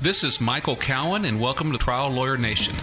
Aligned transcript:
This 0.00 0.22
is 0.22 0.40
Michael 0.40 0.76
Cowen, 0.76 1.24
and 1.24 1.40
welcome 1.40 1.72
to 1.72 1.78
Trial 1.78 2.08
Lawyer 2.08 2.36
Nation. 2.36 2.76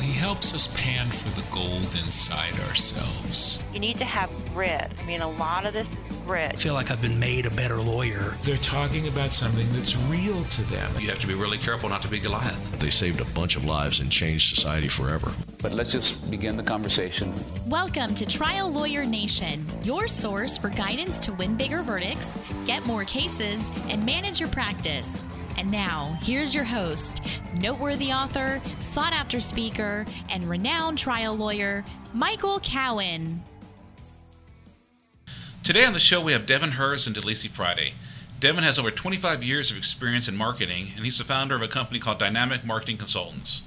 He 0.00 0.12
helps 0.12 0.52
us 0.52 0.66
pan 0.74 1.08
for 1.08 1.28
the 1.40 1.46
gold 1.52 1.94
inside 1.94 2.58
ourselves. 2.66 3.62
You 3.72 3.78
need 3.78 3.94
to 3.98 4.04
have 4.04 4.28
grit. 4.52 4.90
I 5.00 5.04
mean, 5.04 5.20
a 5.20 5.30
lot 5.30 5.66
of 5.66 5.72
this 5.72 5.86
is 5.86 6.16
grit. 6.26 6.46
I 6.46 6.48
grit. 6.48 6.58
feel 6.58 6.74
like 6.74 6.90
I've 6.90 7.00
been 7.00 7.20
made 7.20 7.46
a 7.46 7.50
better 7.52 7.76
lawyer. 7.80 8.34
They're 8.42 8.56
talking 8.56 9.06
about 9.06 9.32
something 9.32 9.72
that's 9.72 9.94
real 10.08 10.44
to 10.44 10.62
them. 10.64 10.98
You 10.98 11.10
have 11.10 11.20
to 11.20 11.28
be 11.28 11.34
really 11.34 11.58
careful 11.58 11.88
not 11.88 12.02
to 12.02 12.08
be 12.08 12.18
Goliath. 12.18 12.80
They 12.80 12.90
saved 12.90 13.20
a 13.20 13.24
bunch 13.26 13.54
of 13.54 13.64
lives 13.64 14.00
and 14.00 14.10
changed 14.10 14.52
society 14.52 14.88
forever. 14.88 15.30
But 15.62 15.74
let's 15.74 15.92
just 15.92 16.28
begin 16.28 16.56
the 16.56 16.64
conversation. 16.64 17.32
Welcome 17.68 18.16
to 18.16 18.26
Trial 18.26 18.68
Lawyer 18.68 19.06
Nation, 19.06 19.64
your 19.84 20.08
source 20.08 20.58
for 20.58 20.70
guidance 20.70 21.20
to 21.20 21.32
win 21.34 21.56
bigger 21.56 21.82
verdicts, 21.82 22.36
get 22.66 22.84
more 22.84 23.04
cases, 23.04 23.62
and 23.88 24.04
manage 24.04 24.40
your 24.40 24.48
practice. 24.48 25.22
And 25.56 25.70
now, 25.70 26.18
here's 26.22 26.54
your 26.54 26.64
host, 26.64 27.20
noteworthy 27.54 28.12
author, 28.12 28.60
sought 28.80 29.12
after 29.12 29.40
speaker, 29.40 30.04
and 30.28 30.44
renowned 30.44 30.98
trial 30.98 31.36
lawyer, 31.36 31.84
Michael 32.12 32.60
Cowen. 32.60 33.42
Today 35.62 35.84
on 35.84 35.92
the 35.92 36.00
show, 36.00 36.20
we 36.20 36.32
have 36.32 36.46
Devin 36.46 36.72
Herz 36.72 37.06
and 37.06 37.14
Delisi 37.14 37.48
Friday. 37.48 37.94
Devin 38.40 38.64
has 38.64 38.78
over 38.78 38.90
25 38.90 39.44
years 39.44 39.70
of 39.70 39.76
experience 39.76 40.26
in 40.26 40.36
marketing, 40.36 40.88
and 40.96 41.04
he's 41.04 41.18
the 41.18 41.24
founder 41.24 41.54
of 41.54 41.62
a 41.62 41.68
company 41.68 42.00
called 42.00 42.18
Dynamic 42.18 42.64
Marketing 42.64 42.98
Consultants. 42.98 43.62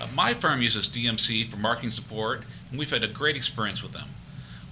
Uh, 0.00 0.06
my 0.14 0.32
firm 0.32 0.62
uses 0.62 0.88
DMC 0.88 1.50
for 1.50 1.56
marketing 1.56 1.90
support, 1.90 2.44
and 2.70 2.78
we've 2.78 2.90
had 2.90 3.04
a 3.04 3.08
great 3.08 3.36
experience 3.36 3.82
with 3.82 3.92
them. 3.92 4.08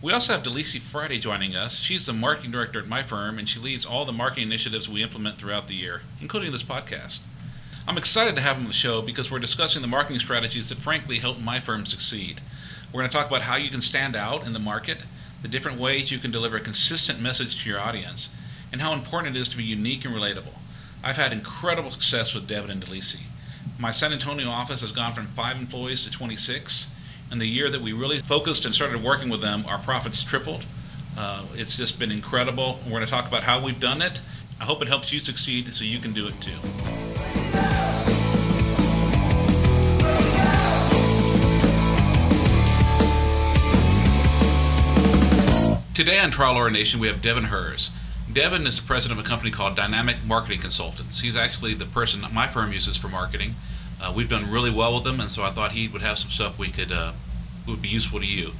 We 0.02 0.12
also 0.12 0.32
have 0.32 0.42
Delisi 0.42 0.80
Friday 0.80 1.20
joining 1.20 1.54
us. 1.54 1.76
She's 1.76 2.06
the 2.06 2.12
marketing 2.12 2.50
director 2.50 2.80
at 2.80 2.88
my 2.88 3.04
firm, 3.04 3.38
and 3.38 3.48
she 3.48 3.60
leads 3.60 3.86
all 3.86 4.04
the 4.04 4.12
marketing 4.12 4.48
initiatives 4.48 4.88
we 4.88 5.00
implement 5.00 5.38
throughout 5.38 5.68
the 5.68 5.76
year, 5.76 6.02
including 6.20 6.50
this 6.50 6.64
podcast. 6.64 7.20
I'm 7.86 7.96
excited 7.96 8.34
to 8.34 8.42
have 8.42 8.56
him 8.56 8.64
on 8.64 8.68
the 8.68 8.74
show 8.74 9.00
because 9.00 9.30
we're 9.30 9.38
discussing 9.38 9.80
the 9.80 9.86
marketing 9.86 10.18
strategies 10.18 10.70
that 10.70 10.78
frankly 10.78 11.20
help 11.20 11.38
my 11.38 11.60
firm 11.60 11.86
succeed. 11.86 12.40
We're 12.92 13.02
going 13.02 13.10
to 13.10 13.16
talk 13.16 13.28
about 13.28 13.42
how 13.42 13.54
you 13.54 13.70
can 13.70 13.80
stand 13.80 14.16
out 14.16 14.44
in 14.44 14.54
the 14.54 14.58
market, 14.58 15.02
the 15.40 15.46
different 15.46 15.78
ways 15.78 16.10
you 16.10 16.18
can 16.18 16.32
deliver 16.32 16.56
a 16.56 16.60
consistent 16.60 17.20
message 17.20 17.62
to 17.62 17.70
your 17.70 17.78
audience, 17.78 18.30
and 18.72 18.80
how 18.80 18.92
important 18.94 19.36
it 19.36 19.40
is 19.40 19.48
to 19.50 19.56
be 19.56 19.62
unique 19.62 20.04
and 20.04 20.12
relatable. 20.12 20.58
I've 21.04 21.14
had 21.14 21.32
incredible 21.32 21.92
success 21.92 22.34
with 22.34 22.48
Devin 22.48 22.72
and 22.72 22.84
Delisi. 22.84 23.20
My 23.78 23.92
San 23.92 24.12
Antonio 24.12 24.48
office 24.48 24.80
has 24.80 24.90
gone 24.90 25.14
from 25.14 25.28
five 25.28 25.58
employees 25.58 26.02
to 26.02 26.10
26. 26.10 26.92
And 27.32 27.40
the 27.40 27.46
year 27.46 27.70
that 27.70 27.80
we 27.80 27.94
really 27.94 28.20
focused 28.20 28.66
and 28.66 28.74
started 28.74 29.02
working 29.02 29.30
with 29.30 29.40
them, 29.40 29.64
our 29.66 29.78
profits 29.78 30.22
tripled. 30.22 30.66
Uh, 31.16 31.44
it's 31.54 31.74
just 31.74 31.98
been 31.98 32.12
incredible. 32.12 32.78
We're 32.84 32.90
going 32.90 33.06
to 33.06 33.10
talk 33.10 33.26
about 33.26 33.44
how 33.44 33.58
we've 33.58 33.80
done 33.80 34.02
it. 34.02 34.20
I 34.60 34.64
hope 34.64 34.82
it 34.82 34.88
helps 34.88 35.14
you 35.14 35.18
succeed 35.18 35.74
so 35.74 35.82
you 35.82 35.98
can 35.98 36.12
do 36.12 36.26
it 36.26 36.34
too. 36.42 36.52
Today 45.94 46.18
on 46.18 46.30
Trial 46.30 46.52
Lawyer 46.52 46.68
Nation, 46.68 47.00
we 47.00 47.08
have 47.08 47.22
Devin 47.22 47.44
Herz. 47.44 47.92
Devin 48.30 48.66
is 48.66 48.78
the 48.78 48.86
president 48.86 49.18
of 49.18 49.24
a 49.24 49.28
company 49.28 49.50
called 49.50 49.74
Dynamic 49.74 50.22
Marketing 50.22 50.60
Consultants. 50.60 51.20
He's 51.20 51.36
actually 51.36 51.72
the 51.72 51.86
person 51.86 52.26
my 52.30 52.46
firm 52.46 52.74
uses 52.74 52.98
for 52.98 53.08
marketing. 53.08 53.54
Uh, 54.02 54.12
we've 54.14 54.28
done 54.28 54.50
really 54.50 54.70
well 54.70 54.94
with 54.94 55.04
them, 55.04 55.20
and 55.20 55.30
so 55.30 55.42
I 55.42 55.50
thought 55.50 55.72
he 55.72 55.86
would 55.86 56.02
have 56.02 56.18
some 56.18 56.30
stuff 56.30 56.58
we 56.58 56.70
could 56.70 56.90
uh, 56.90 57.12
would 57.66 57.80
be 57.80 57.88
useful 57.88 58.18
to 58.20 58.26
you. 58.26 58.52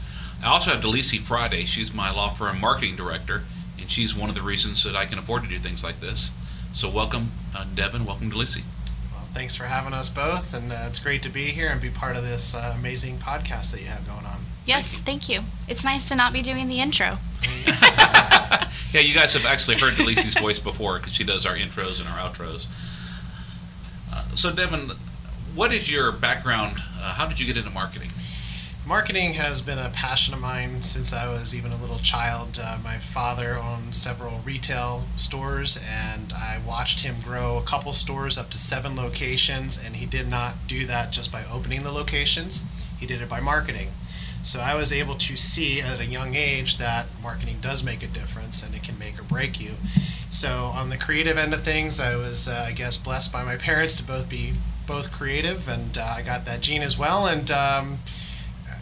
I 0.43 0.47
also 0.47 0.71
have 0.71 0.83
Delisi 0.83 1.19
Friday. 1.19 1.65
She's 1.65 1.93
my 1.93 2.11
law 2.11 2.31
firm 2.33 2.61
marketing 2.61 2.97
director, 2.97 3.45
and 3.79 3.91
she's 3.91 4.15
one 4.15 4.29
of 4.29 4.35
the 4.35 4.43
reasons 4.43 4.85
that 4.85 4.95
I 4.95 5.07
can 5.07 5.19
afford 5.19 5.43
to 5.43 5.49
do 5.49 5.59
things 5.59 5.83
like 5.83 6.01
this. 6.01 6.31
So 6.73 6.89
welcome, 6.89 7.33
uh, 7.55 7.65
Devin. 7.75 8.05
Welcome, 8.05 8.31
Delisi. 8.31 8.63
Well, 9.13 9.27
thanks 9.35 9.55
for 9.55 9.65
having 9.65 9.93
us 9.93 10.09
both, 10.09 10.55
and 10.55 10.73
uh, 10.73 10.85
it's 10.87 11.01
great 11.01 11.23
to 11.25 11.29
be 11.29 11.51
here 11.51 11.69
and 11.69 11.81
be 11.81 11.91
part 11.91 12.17
of 12.17 12.23
this 12.23 12.55
uh, 12.55 12.73
amazing 12.77 13.19
podcast 13.19 13.73
that 13.73 13.81
you 13.81 13.89
have 13.89 14.07
going 14.07 14.25
on. 14.25 14.47
Yes, 14.65 15.01
thank 15.01 15.29
you. 15.29 15.41
It's 15.67 15.83
nice 15.83 16.09
to 16.09 16.15
not 16.15 16.33
be 16.33 16.41
doing 16.41 16.69
the 16.69 16.81
intro. 16.81 17.19
Yeah, 18.93 19.01
you 19.01 19.15
guys 19.15 19.33
have 19.33 19.47
actually 19.47 19.79
heard 19.79 19.95
Delisi's 19.95 20.35
voice 20.39 20.59
before 20.59 20.99
because 20.99 21.15
she 21.15 21.25
does 21.25 21.47
our 21.47 21.57
intros 21.57 21.99
and 21.99 22.09
our 22.09 22.19
outros. 22.19 22.67
Uh, 24.13 24.25
so, 24.35 24.53
Devin, 24.53 24.93
what 25.55 25.73
is 25.73 25.91
your 25.91 26.11
background? 26.13 26.83
Uh, 26.99 27.13
how 27.13 27.27
did 27.27 27.39
you 27.39 27.47
get 27.47 27.57
into 27.57 27.71
marketing? 27.71 28.11
Marketing 28.87 29.35
has 29.35 29.61
been 29.61 29.79
a 29.79 29.91
passion 29.91 30.35
of 30.35 30.41
mine 30.41 30.83
since 30.83 31.13
I 31.13 31.29
was 31.29 31.55
even 31.55 31.73
a 31.73 31.77
little 31.77 31.99
child. 31.99 32.59
Uh, 32.61 32.79
my 32.83 32.99
father 32.99 33.57
owned 33.57 33.95
several 33.95 34.41
retail 34.45 35.05
stores, 35.15 35.79
and 35.89 36.33
I 36.33 36.59
watched 36.67 37.01
him 37.01 37.17
grow 37.23 37.59
a 37.59 37.63
couple 37.63 37.93
stores 37.93 38.37
up 38.39 38.51
to 38.51 38.59
seven 38.59 38.97
locations, 38.97 39.81
and 39.83 39.97
he 39.97 40.07
did 40.07 40.27
not 40.27 40.67
do 40.67 40.85
that 40.87 41.13
just 41.13 41.31
by 41.31 41.45
opening 41.45 41.85
the 41.85 41.93
locations, 41.93 42.65
he 42.99 43.07
did 43.07 43.21
it 43.21 43.29
by 43.29 43.39
marketing. 43.39 43.93
So 44.43 44.59
I 44.59 44.75
was 44.75 44.91
able 44.91 45.15
to 45.17 45.37
see 45.37 45.81
at 45.81 46.01
a 46.01 46.07
young 46.07 46.35
age 46.35 46.79
that 46.79 47.07
marketing 47.23 47.59
does 47.61 47.85
make 47.85 48.03
a 48.03 48.09
difference 48.09 48.65
and 48.65 48.75
it 48.75 48.83
can 48.83 48.99
make 48.99 49.17
or 49.17 49.23
break 49.23 49.61
you. 49.61 49.75
So 50.31 50.65
on 50.65 50.91
the 50.91 50.97
creative 50.97 51.39
end 51.39 51.55
of 51.55 51.63
things, 51.63 52.01
I 52.01 52.17
was, 52.17 52.49
uh, 52.49 52.65
I 52.67 52.73
guess, 52.73 52.97
blessed 52.97 53.33
by 53.33 53.45
my 53.45 53.55
parents 53.55 53.97
to 53.99 54.03
both 54.03 54.29
be 54.29 54.55
both 54.87 55.13
creative, 55.13 55.69
and 55.69 55.97
uh, 55.97 56.15
I 56.17 56.23
got 56.23 56.45
that 56.45 56.61
gene 56.61 56.83
as 56.83 56.99
well. 56.99 57.27
And 57.27 57.51
um, 57.51 57.99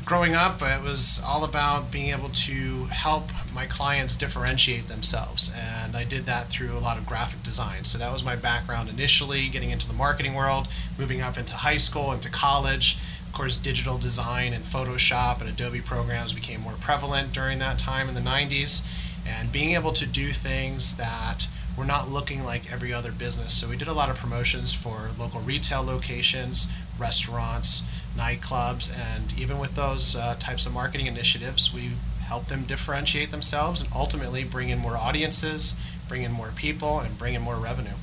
growing 0.05 0.35
up, 0.35 0.63
it 0.63 0.83
was 0.83 1.23
all 1.25 1.45
about 1.45 1.91
being 1.91 2.09
able 2.09 2.31
to 2.31 2.87
help 2.87 3.31
my 3.55 3.67
clients 3.67 4.17
differentiate 4.17 4.89
themselves. 4.89 5.53
And 5.57 5.97
I 5.97 6.05
did 6.05 6.27
that 6.27 6.51
through 6.51 6.77
a 6.77 6.81
lot 6.81 6.99
of 6.99 7.07
graphic 7.07 7.43
design. 7.43 7.85
So 7.85 7.99
that 7.99 8.13
was 8.13 8.25
my 8.25 8.37
background 8.37 8.89
initially, 8.89 9.49
getting 9.49 9.71
into 9.71 9.87
the 9.87 9.93
marketing 9.93 10.35
world, 10.35 10.69
moving 10.99 11.21
up 11.21 11.39
into 11.39 11.55
high 11.55 11.77
school, 11.77 12.13
into 12.13 12.29
college. 12.29 12.99
Of 13.27 13.33
course, 13.33 13.57
digital 13.57 13.99
design 13.99 14.53
and 14.53 14.65
Photoshop 14.65 15.41
and 15.41 15.49
Adobe 15.49 15.81
programs 15.81 16.33
became 16.33 16.61
more 16.61 16.75
prevalent 16.81 17.33
during 17.33 17.61
that 17.61 17.79
time 17.79 18.09
in 18.09 18.15
the 18.15 18.21
90s. 18.21 18.83
And 19.25 19.53
being 19.53 19.75
able 19.75 19.93
to 19.93 20.07
do 20.07 20.33
things 20.33 20.97
that 20.97 21.47
were 21.77 21.85
not 21.85 22.11
looking 22.11 22.45
like 22.45 22.71
every 22.71 22.93
other 22.93 23.13
business. 23.13 23.55
So 23.55 23.69
we 23.69 23.77
did 23.77 23.89
a 23.89 23.93
lot 23.93 24.11
of 24.11 24.17
promotions 24.17 24.73
for 24.73 25.11
local 25.19 25.41
retail 25.41 25.83
locations, 25.83 26.69
restaurants, 26.99 27.83
nightclubs, 28.17 28.93
and 28.95 29.33
even 29.39 29.59
with 29.59 29.75
those 29.75 30.17
uh, 30.17 30.37
types 30.39 30.67
of 30.67 30.73
marketing 30.73 31.07
initiatives, 31.07 31.73
we 31.73 31.93
help 32.21 32.47
them 32.47 32.65
differentiate 32.65 33.31
themselves 33.31 33.83
and 33.83 33.91
ultimately 33.95 34.45
bring 34.45 34.69
in 34.69 34.79
more 34.79 34.97
audiences, 34.97 35.75
bring 36.09 36.23
in 36.23 36.31
more 36.31 36.53
people, 36.55 37.01
and 37.01 37.19
bring 37.19 37.35
in 37.35 37.43
more 37.43 37.57
revenue. 37.57 37.95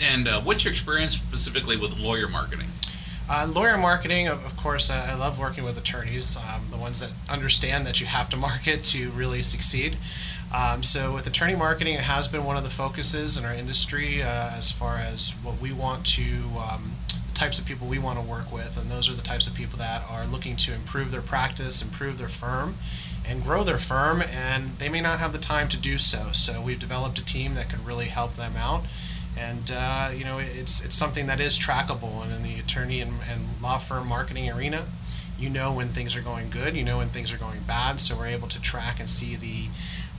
And 0.00 0.26
uh, 0.26 0.40
what's 0.40 0.64
your 0.64 0.72
experience 0.72 1.14
specifically 1.14 1.76
with 1.76 1.96
lawyer 1.96 2.28
marketing? 2.28 2.70
Uh, 3.26 3.46
lawyer 3.50 3.78
marketing, 3.78 4.28
of, 4.28 4.44
of 4.44 4.54
course, 4.54 4.90
uh, 4.90 5.06
I 5.08 5.14
love 5.14 5.38
working 5.38 5.64
with 5.64 5.78
attorneys, 5.78 6.36
um, 6.36 6.66
the 6.70 6.76
ones 6.76 7.00
that 7.00 7.10
understand 7.30 7.86
that 7.86 8.00
you 8.00 8.06
have 8.06 8.28
to 8.30 8.36
market 8.48 8.84
to 8.84 9.10
really 9.12 9.42
succeed. 9.42 9.96
Um, 10.54 10.84
so, 10.84 11.12
with 11.12 11.26
attorney 11.26 11.56
marketing, 11.56 11.94
it 11.94 12.02
has 12.02 12.28
been 12.28 12.44
one 12.44 12.56
of 12.56 12.62
the 12.62 12.70
focuses 12.70 13.36
in 13.36 13.44
our 13.44 13.52
industry 13.52 14.22
uh, 14.22 14.50
as 14.50 14.70
far 14.70 14.98
as 14.98 15.30
what 15.42 15.60
we 15.60 15.72
want 15.72 16.06
to, 16.14 16.44
um, 16.56 16.94
the 17.26 17.34
types 17.34 17.58
of 17.58 17.64
people 17.64 17.88
we 17.88 17.98
want 17.98 18.20
to 18.20 18.24
work 18.24 18.52
with, 18.52 18.76
and 18.76 18.88
those 18.88 19.08
are 19.08 19.14
the 19.14 19.22
types 19.22 19.48
of 19.48 19.54
people 19.54 19.76
that 19.80 20.08
are 20.08 20.26
looking 20.26 20.54
to 20.58 20.72
improve 20.72 21.10
their 21.10 21.22
practice, 21.22 21.82
improve 21.82 22.18
their 22.18 22.28
firm, 22.28 22.76
and 23.26 23.42
grow 23.42 23.64
their 23.64 23.78
firm, 23.78 24.22
and 24.22 24.78
they 24.78 24.88
may 24.88 25.00
not 25.00 25.18
have 25.18 25.32
the 25.32 25.40
time 25.40 25.68
to 25.70 25.76
do 25.76 25.98
so. 25.98 26.28
So, 26.32 26.60
we've 26.60 26.78
developed 26.78 27.18
a 27.18 27.24
team 27.24 27.56
that 27.56 27.68
could 27.68 27.84
really 27.84 28.06
help 28.06 28.36
them 28.36 28.56
out 28.56 28.84
and 29.36 29.72
uh, 29.72 30.12
you 30.14 30.24
know 30.24 30.38
it's 30.38 30.84
it's 30.84 30.94
something 30.94 31.26
that 31.26 31.40
is 31.40 31.58
trackable 31.58 32.22
and 32.22 32.32
in 32.32 32.44
the 32.44 32.60
attorney 32.60 33.00
and, 33.00 33.14
and 33.28 33.44
law 33.60 33.78
firm 33.78 34.06
marketing 34.06 34.48
arena 34.48 34.86
you 35.36 35.50
know 35.50 35.72
when 35.72 35.88
things 35.88 36.14
are 36.14 36.20
going 36.20 36.48
good 36.50 36.76
you 36.76 36.84
know 36.84 36.98
when 36.98 37.08
things 37.08 37.32
are 37.32 37.36
going 37.36 37.60
bad 37.62 37.98
so 37.98 38.16
we're 38.16 38.26
able 38.26 38.46
to 38.46 38.60
track 38.60 39.00
and 39.00 39.10
see 39.10 39.34
the 39.34 39.66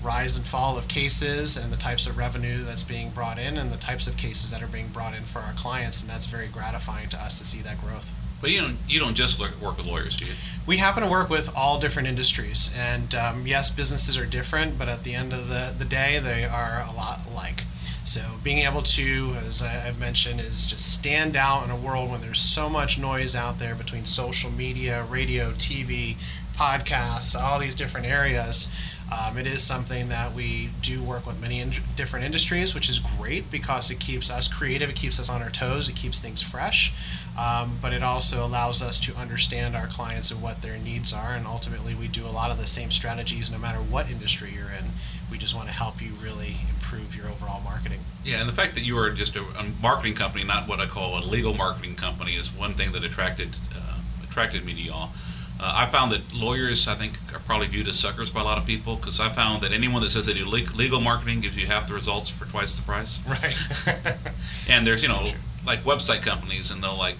rise 0.05 0.37
and 0.37 0.45
fall 0.45 0.77
of 0.77 0.87
cases 0.87 1.57
and 1.57 1.73
the 1.73 1.77
types 1.77 2.05
of 2.07 2.17
revenue 2.17 2.63
that's 2.63 2.83
being 2.83 3.09
brought 3.09 3.39
in 3.39 3.57
and 3.57 3.71
the 3.71 3.77
types 3.77 4.07
of 4.07 4.15
cases 4.15 4.51
that 4.51 4.61
are 4.61 4.67
being 4.67 4.87
brought 4.89 5.13
in 5.13 5.25
for 5.25 5.39
our 5.39 5.53
clients 5.53 6.01
and 6.01 6.09
that's 6.09 6.27
very 6.27 6.47
gratifying 6.47 7.09
to 7.09 7.17
us 7.21 7.39
to 7.39 7.45
see 7.45 7.61
that 7.61 7.81
growth 7.81 8.11
But 8.41 8.51
you 8.51 8.61
don't 8.61 8.77
you 8.87 8.99
don't 8.99 9.15
just 9.15 9.39
work 9.39 9.77
with 9.77 9.87
lawyers, 9.87 10.15
do 10.15 10.25
you? 10.25 10.33
we 10.67 10.77
happen 10.77 11.03
to 11.03 11.09
work 11.09 11.29
with 11.29 11.49
all 11.55 11.79
different 11.79 12.07
industries 12.07 12.71
and 12.77 13.13
um, 13.15 13.47
yes 13.47 13.69
businesses 13.69 14.17
are 14.17 14.25
different 14.25 14.77
but 14.77 14.87
at 14.87 15.03
the 15.03 15.13
end 15.15 15.33
of 15.33 15.47
the, 15.47 15.73
the 15.77 15.85
day 15.85 16.19
they 16.19 16.45
are 16.45 16.85
a 16.87 16.93
lot 16.95 17.19
alike 17.29 17.63
so 18.03 18.21
being 18.43 18.59
able 18.59 18.83
to 18.83 19.35
as 19.47 19.63
i've 19.63 19.97
mentioned 19.99 20.39
is 20.39 20.65
just 20.67 20.91
stand 20.93 21.35
out 21.35 21.63
in 21.63 21.71
a 21.71 21.75
world 21.75 22.11
when 22.11 22.21
there's 22.21 22.39
so 22.39 22.69
much 22.69 22.99
noise 22.99 23.35
out 23.35 23.57
there 23.57 23.73
between 23.73 24.05
social 24.05 24.51
media 24.51 25.03
radio 25.03 25.51
tv 25.53 26.15
podcasts 26.55 27.39
all 27.39 27.59
these 27.59 27.75
different 27.75 28.05
areas 28.05 28.69
um, 29.11 29.37
it 29.37 29.45
is 29.45 29.61
something 29.61 30.09
that 30.09 30.33
we 30.33 30.71
do 30.81 31.03
work 31.03 31.27
with 31.27 31.39
many 31.39 31.59
in- 31.59 31.73
different 31.95 32.25
industries, 32.25 32.73
which 32.73 32.89
is 32.89 32.97
great 32.97 33.51
because 33.51 33.91
it 33.91 33.99
keeps 33.99 34.31
us 34.31 34.47
creative, 34.47 34.89
it 34.89 34.95
keeps 34.95 35.19
us 35.19 35.29
on 35.29 35.43
our 35.43 35.51
toes, 35.51 35.87
it 35.87 35.95
keeps 35.95 36.19
things 36.19 36.41
fresh, 36.41 36.91
um, 37.37 37.77
but 37.81 37.93
it 37.93 38.01
also 38.01 38.43
allows 38.43 38.81
us 38.81 38.97
to 38.99 39.15
understand 39.15 39.75
our 39.75 39.85
clients 39.85 40.31
and 40.31 40.41
what 40.41 40.63
their 40.63 40.77
needs 40.77 41.13
are. 41.13 41.33
And 41.33 41.45
ultimately, 41.45 41.93
we 41.93 42.07
do 42.07 42.25
a 42.25 42.29
lot 42.29 42.49
of 42.49 42.57
the 42.57 42.65
same 42.65 42.89
strategies 42.89 43.51
no 43.51 43.59
matter 43.59 43.79
what 43.79 44.09
industry 44.09 44.51
you're 44.55 44.71
in. 44.71 44.93
We 45.29 45.37
just 45.37 45.55
want 45.55 45.67
to 45.67 45.73
help 45.73 46.01
you 46.01 46.13
really 46.21 46.57
improve 46.67 47.15
your 47.15 47.29
overall 47.29 47.61
marketing. 47.61 47.99
Yeah, 48.23 48.39
and 48.39 48.49
the 48.49 48.53
fact 48.53 48.73
that 48.73 48.83
you 48.83 48.97
are 48.97 49.11
just 49.11 49.35
a, 49.35 49.43
a 49.43 49.63
marketing 49.81 50.15
company, 50.15 50.43
not 50.43 50.67
what 50.67 50.79
I 50.79 50.87
call 50.87 51.17
a 51.17 51.23
legal 51.23 51.53
marketing 51.53 51.95
company, 51.95 52.35
is 52.35 52.51
one 52.51 52.73
thing 52.73 52.91
that 52.93 53.03
attracted 53.03 53.55
uh, 53.75 53.99
attracted 54.23 54.65
me 54.65 54.73
to 54.73 54.81
y'all. 54.81 55.11
Uh, 55.59 55.71
I 55.73 55.89
found 55.89 56.11
that 56.11 56.33
lawyers, 56.33 56.87
I 56.87 56.95
think, 56.95 57.17
are 57.33 57.39
probably 57.39 57.67
viewed 57.67 57.87
as 57.87 57.97
suckers 57.97 58.29
by 58.29 58.41
a 58.41 58.43
lot 58.43 58.57
of 58.57 58.65
people 58.65 58.97
because 58.97 59.19
I 59.19 59.29
found 59.29 59.63
that 59.63 59.71
anyone 59.71 60.01
that 60.01 60.11
says 60.11 60.25
they 60.25 60.33
do 60.33 60.47
le- 60.47 60.75
legal 60.75 60.99
marketing 60.99 61.39
gives 61.41 61.55
you 61.55 61.67
half 61.67 61.87
the 61.87 61.93
results 61.93 62.29
for 62.29 62.45
twice 62.45 62.75
the 62.75 62.81
price. 62.81 63.21
Right. 63.27 63.55
and 64.67 64.85
there's, 64.85 65.01
you 65.01 65.09
know, 65.09 65.31
like 65.65 65.83
website 65.83 66.21
companies, 66.21 66.71
and 66.71 66.83
they'll 66.83 66.97
like, 66.97 67.17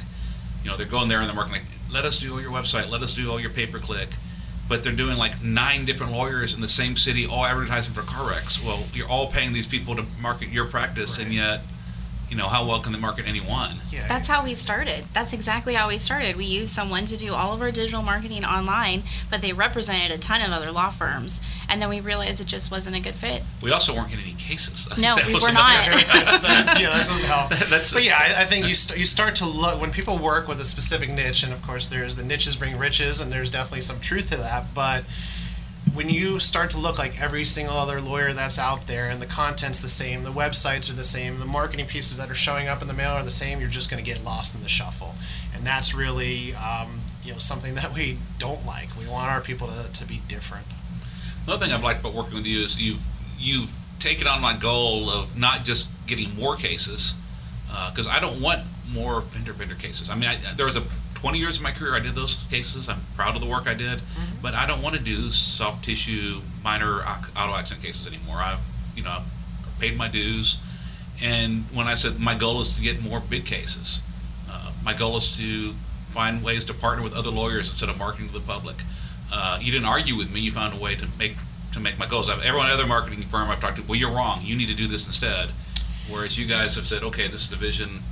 you 0.63 0.69
know, 0.69 0.77
they're 0.77 0.85
going 0.85 1.07
there 1.09 1.19
and 1.19 1.29
they're 1.29 1.35
marketing 1.35 1.61
like, 1.61 1.93
let 1.93 2.05
us 2.05 2.19
do 2.19 2.33
all 2.33 2.41
your 2.41 2.51
website, 2.51 2.89
let 2.89 3.01
us 3.03 3.13
do 3.13 3.29
all 3.31 3.39
your 3.39 3.49
pay 3.49 3.67
per 3.67 3.79
click. 3.79 4.09
But 4.67 4.83
they're 4.83 4.93
doing 4.93 5.17
like 5.17 5.43
nine 5.43 5.85
different 5.85 6.11
lawyers 6.11 6.53
in 6.53 6.61
the 6.61 6.67
same 6.67 6.97
city, 6.97 7.25
all 7.25 7.45
advertising 7.45 7.93
for 7.93 8.01
car 8.01 8.29
wrecks. 8.29 8.61
Well, 8.61 8.85
you're 8.93 9.07
all 9.07 9.27
paying 9.31 9.53
these 9.53 9.67
people 9.67 9.95
to 9.95 10.03
market 10.19 10.49
your 10.49 10.65
practice, 10.65 11.19
and 11.19 11.31
yet, 11.33 11.61
you 12.29 12.35
know, 12.35 12.47
how 12.47 12.65
well 12.67 12.79
can 12.79 12.91
they 12.93 12.99
market 12.99 13.25
any 13.27 13.39
one? 13.39 13.81
Yeah. 13.91 14.07
That's 14.07 14.27
how 14.27 14.43
we 14.43 14.53
started. 14.53 15.05
That's 15.13 15.31
exactly 15.33 15.73
how 15.75 15.87
we 15.87 15.97
started. 15.97 16.35
We 16.35 16.45
used 16.45 16.73
someone 16.73 17.05
to 17.07 17.17
do 17.17 17.33
all 17.33 17.53
of 17.53 17.61
our 17.61 17.71
digital 17.71 18.01
marketing 18.01 18.43
online, 18.43 19.03
but 19.29 19.41
they 19.41 19.53
represented 19.53 20.11
a 20.11 20.17
ton 20.17 20.41
of 20.41 20.51
other 20.51 20.71
law 20.71 20.89
firms. 20.89 21.39
And 21.69 21.81
then 21.81 21.89
we 21.89 21.99
realized 21.99 22.41
it 22.41 22.47
just 22.47 22.71
wasn't 22.71 22.95
a 22.95 22.99
good 22.99 23.15
fit. 23.15 23.43
We 23.61 23.71
also 23.71 23.93
weren't 23.93 24.09
getting 24.09 24.25
any 24.25 24.33
cases. 24.33 24.87
No, 24.97 25.17
we 25.27 25.33
were 25.33 25.51
not. 25.51 25.85
That's 25.85 26.41
the- 26.41 26.47
yeah, 26.81 26.89
that 26.97 27.05
doesn't 27.07 27.25
help. 27.25 27.49
That's 27.69 27.93
but 27.93 28.03
yeah, 28.03 28.17
I, 28.17 28.41
I 28.43 28.45
think 28.45 28.65
you 28.69 28.75
st- 28.75 28.97
you 28.99 29.05
start 29.05 29.35
to 29.35 29.45
look 29.45 29.79
when 29.79 29.91
people 29.91 30.17
work 30.17 30.47
with 30.47 30.59
a 30.59 30.65
specific 30.65 31.09
niche, 31.09 31.43
and 31.43 31.51
of 31.53 31.61
course, 31.61 31.87
there's 31.87 32.15
the 32.15 32.23
niches 32.23 32.55
bring 32.55 32.77
riches, 32.77 33.21
and 33.21 33.31
there's 33.31 33.49
definitely 33.49 33.81
some 33.81 33.99
truth 33.99 34.29
to 34.31 34.37
that. 34.37 34.73
But 34.73 35.03
when 35.93 36.09
you 36.09 36.39
start 36.39 36.71
to 36.71 36.77
look 36.77 36.97
like 36.97 37.21
every 37.21 37.45
single 37.45 37.77
other 37.77 38.01
lawyer 38.01 38.33
that's 38.33 38.57
out 38.57 38.87
there, 38.87 39.09
and 39.09 39.21
the 39.21 39.25
content's 39.25 39.81
the 39.81 39.89
same, 39.89 40.23
the 40.23 40.31
websites 40.31 40.89
are 40.89 40.95
the 40.95 41.03
same, 41.03 41.39
the 41.39 41.45
marketing 41.45 41.85
pieces 41.87 42.17
that 42.17 42.29
are 42.29 42.35
showing 42.35 42.67
up 42.67 42.81
in 42.81 42.87
the 42.87 42.93
mail 42.93 43.11
are 43.11 43.23
the 43.23 43.31
same, 43.31 43.59
you're 43.59 43.69
just 43.69 43.89
going 43.89 44.03
to 44.03 44.09
get 44.09 44.23
lost 44.23 44.55
in 44.55 44.61
the 44.61 44.67
shuffle, 44.67 45.15
and 45.53 45.65
that's 45.65 45.93
really 45.93 46.53
um, 46.55 47.01
you 47.23 47.31
know 47.31 47.39
something 47.39 47.75
that 47.75 47.93
we 47.93 48.17
don't 48.39 48.65
like. 48.65 48.97
We 48.97 49.07
want 49.07 49.29
our 49.29 49.41
people 49.41 49.67
to, 49.67 49.89
to 49.91 50.05
be 50.05 50.21
different. 50.27 50.67
Another 51.45 51.65
thing 51.65 51.73
I've 51.73 51.83
liked 51.83 51.99
about 51.99 52.13
working 52.13 52.35
with 52.35 52.45
you 52.45 52.65
is 52.65 52.77
you've 52.79 53.03
you've 53.37 53.71
taken 53.99 54.27
on 54.27 54.41
my 54.41 54.55
goal 54.55 55.09
of 55.09 55.37
not 55.37 55.63
just 55.63 55.87
getting 56.07 56.35
more 56.35 56.55
cases, 56.55 57.13
because 57.89 58.07
I 58.07 58.19
don't 58.19 58.41
want 58.41 58.65
more 58.87 59.21
vendor 59.21 59.53
bender 59.53 59.75
cases. 59.75 60.09
I 60.09 60.15
mean, 60.15 60.29
I, 60.29 60.53
there 60.55 60.65
was 60.65 60.75
a 60.75 60.83
20 61.15 61.39
years 61.39 61.57
of 61.57 61.63
my 61.63 61.71
career 61.71 61.95
I 61.95 61.99
did 61.99 62.15
those 62.15 62.35
cases. 62.49 62.87
I'm 62.87 63.05
proud 63.15 63.35
of 63.35 63.41
the 63.41 63.47
work 63.47 63.67
I 63.67 63.73
did, 63.73 64.01
but 64.41 64.53
I 64.53 64.65
don't 64.67 64.81
want 64.81 64.95
to 64.95 65.01
do 65.01 65.31
soft 65.31 65.85
tissue 65.85 66.41
minor 66.63 67.01
auto 67.03 67.55
accident 67.55 67.83
cases 67.83 68.05
anymore. 68.05 68.37
I've 68.37 68.59
you 68.95 69.03
know 69.03 69.23
paid 69.79 69.97
my 69.97 70.07
dues, 70.07 70.57
and 71.21 71.65
when 71.73 71.87
I 71.87 71.95
said 71.95 72.19
my 72.19 72.35
goal 72.35 72.61
is 72.61 72.69
to 72.71 72.81
get 72.81 73.01
more 73.01 73.19
big 73.19 73.45
cases, 73.45 74.01
uh, 74.49 74.71
my 74.83 74.93
goal 74.93 75.17
is 75.17 75.35
to 75.37 75.73
find 76.09 76.43
ways 76.43 76.63
to 76.65 76.73
partner 76.73 77.03
with 77.03 77.13
other 77.13 77.31
lawyers 77.31 77.69
instead 77.69 77.89
of 77.89 77.97
marketing 77.97 78.27
to 78.27 78.33
the 78.33 78.39
public. 78.39 78.83
Uh, 79.33 79.57
you 79.61 79.71
didn't 79.71 79.87
argue 79.87 80.15
with 80.15 80.31
me. 80.31 80.39
You 80.39 80.51
found 80.51 80.73
a 80.73 80.77
way 80.77 80.95
to 80.95 81.07
make 81.17 81.35
to 81.75 81.79
make 81.79 81.99
my 81.99 82.07
goals. 82.07 82.29
I've, 82.29 82.41
everyone 82.41 82.69
other 82.69 82.87
marketing 82.87 83.21
firm 83.29 83.49
I've 83.51 83.59
talked 83.59 83.77
to, 83.77 83.83
well, 83.83 83.95
you're 83.95 84.11
wrong. 84.11 84.43
You 84.43 84.55
need 84.55 84.67
to 84.69 84.75
do 84.75 84.87
this 84.87 85.05
instead. 85.05 85.49
Whereas 86.09 86.37
you 86.37 86.45
guys 86.45 86.75
have 86.75 86.87
said, 86.87 87.03
okay, 87.03 87.27
this 87.27 87.41
is 87.43 87.49
the 87.49 87.55
vision. 87.55 88.03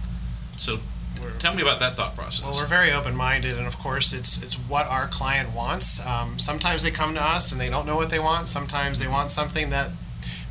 So, 0.57 0.79
tell 1.39 1.53
me 1.55 1.61
about 1.61 1.79
that 1.79 1.95
thought 1.95 2.15
process. 2.15 2.43
Well, 2.43 2.53
we're 2.53 2.67
very 2.67 2.91
open-minded, 2.91 3.57
and 3.57 3.67
of 3.67 3.77
course, 3.77 4.13
it's 4.13 4.41
it's 4.41 4.55
what 4.55 4.87
our 4.87 5.07
client 5.07 5.53
wants. 5.53 6.05
Um, 6.05 6.39
sometimes 6.39 6.83
they 6.83 6.91
come 6.91 7.13
to 7.15 7.21
us 7.21 7.51
and 7.51 7.59
they 7.59 7.69
don't 7.69 7.85
know 7.85 7.95
what 7.95 8.09
they 8.09 8.19
want. 8.19 8.47
Sometimes 8.47 8.99
they 8.99 9.07
want 9.07 9.31
something 9.31 9.69
that 9.69 9.91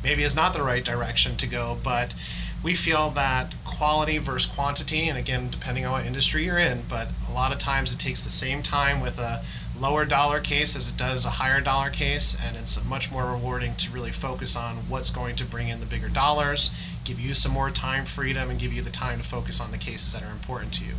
maybe 0.03 0.23
is 0.23 0.35
not 0.35 0.53
the 0.53 0.63
right 0.63 0.83
direction 0.83 1.37
to 1.37 1.47
go. 1.47 1.77
But 1.81 2.13
we 2.61 2.75
feel 2.75 3.09
that 3.11 3.53
quality 3.65 4.17
versus 4.17 4.49
quantity, 4.49 5.07
and 5.07 5.17
again, 5.17 5.49
depending 5.49 5.85
on 5.85 5.91
what 5.91 6.05
industry 6.05 6.45
you're 6.45 6.57
in, 6.57 6.83
but 6.87 7.09
a 7.29 7.33
lot 7.33 7.51
of 7.51 7.59
times 7.59 7.93
it 7.93 7.99
takes 7.99 8.23
the 8.23 8.29
same 8.29 8.63
time 8.63 9.01
with 9.01 9.19
a 9.19 9.43
lower 9.79 10.05
dollar 10.05 10.39
case 10.39 10.75
as 10.75 10.89
it 10.89 10.97
does 10.97 11.25
a 11.25 11.31
higher 11.31 11.61
dollar 11.61 11.89
case, 11.89 12.37
and 12.41 12.55
it's 12.55 12.83
much 12.83 13.11
more 13.11 13.25
rewarding 13.25 13.75
to 13.75 13.91
really 13.91 14.11
focus 14.11 14.55
on 14.55 14.89
what's 14.89 15.09
going 15.09 15.35
to 15.37 15.45
bring 15.45 15.67
in 15.67 15.79
the 15.79 15.85
bigger 15.85 16.09
dollars, 16.09 16.71
give 17.03 17.19
you 17.19 17.33
some 17.33 17.51
more 17.51 17.71
time 17.71 18.05
freedom, 18.05 18.49
and 18.49 18.59
give 18.59 18.73
you 18.73 18.81
the 18.81 18.89
time 18.89 19.21
to 19.21 19.27
focus 19.27 19.59
on 19.59 19.71
the 19.71 19.77
cases 19.77 20.13
that 20.13 20.23
are 20.23 20.31
important 20.31 20.73
to 20.73 20.85
you. 20.85 20.93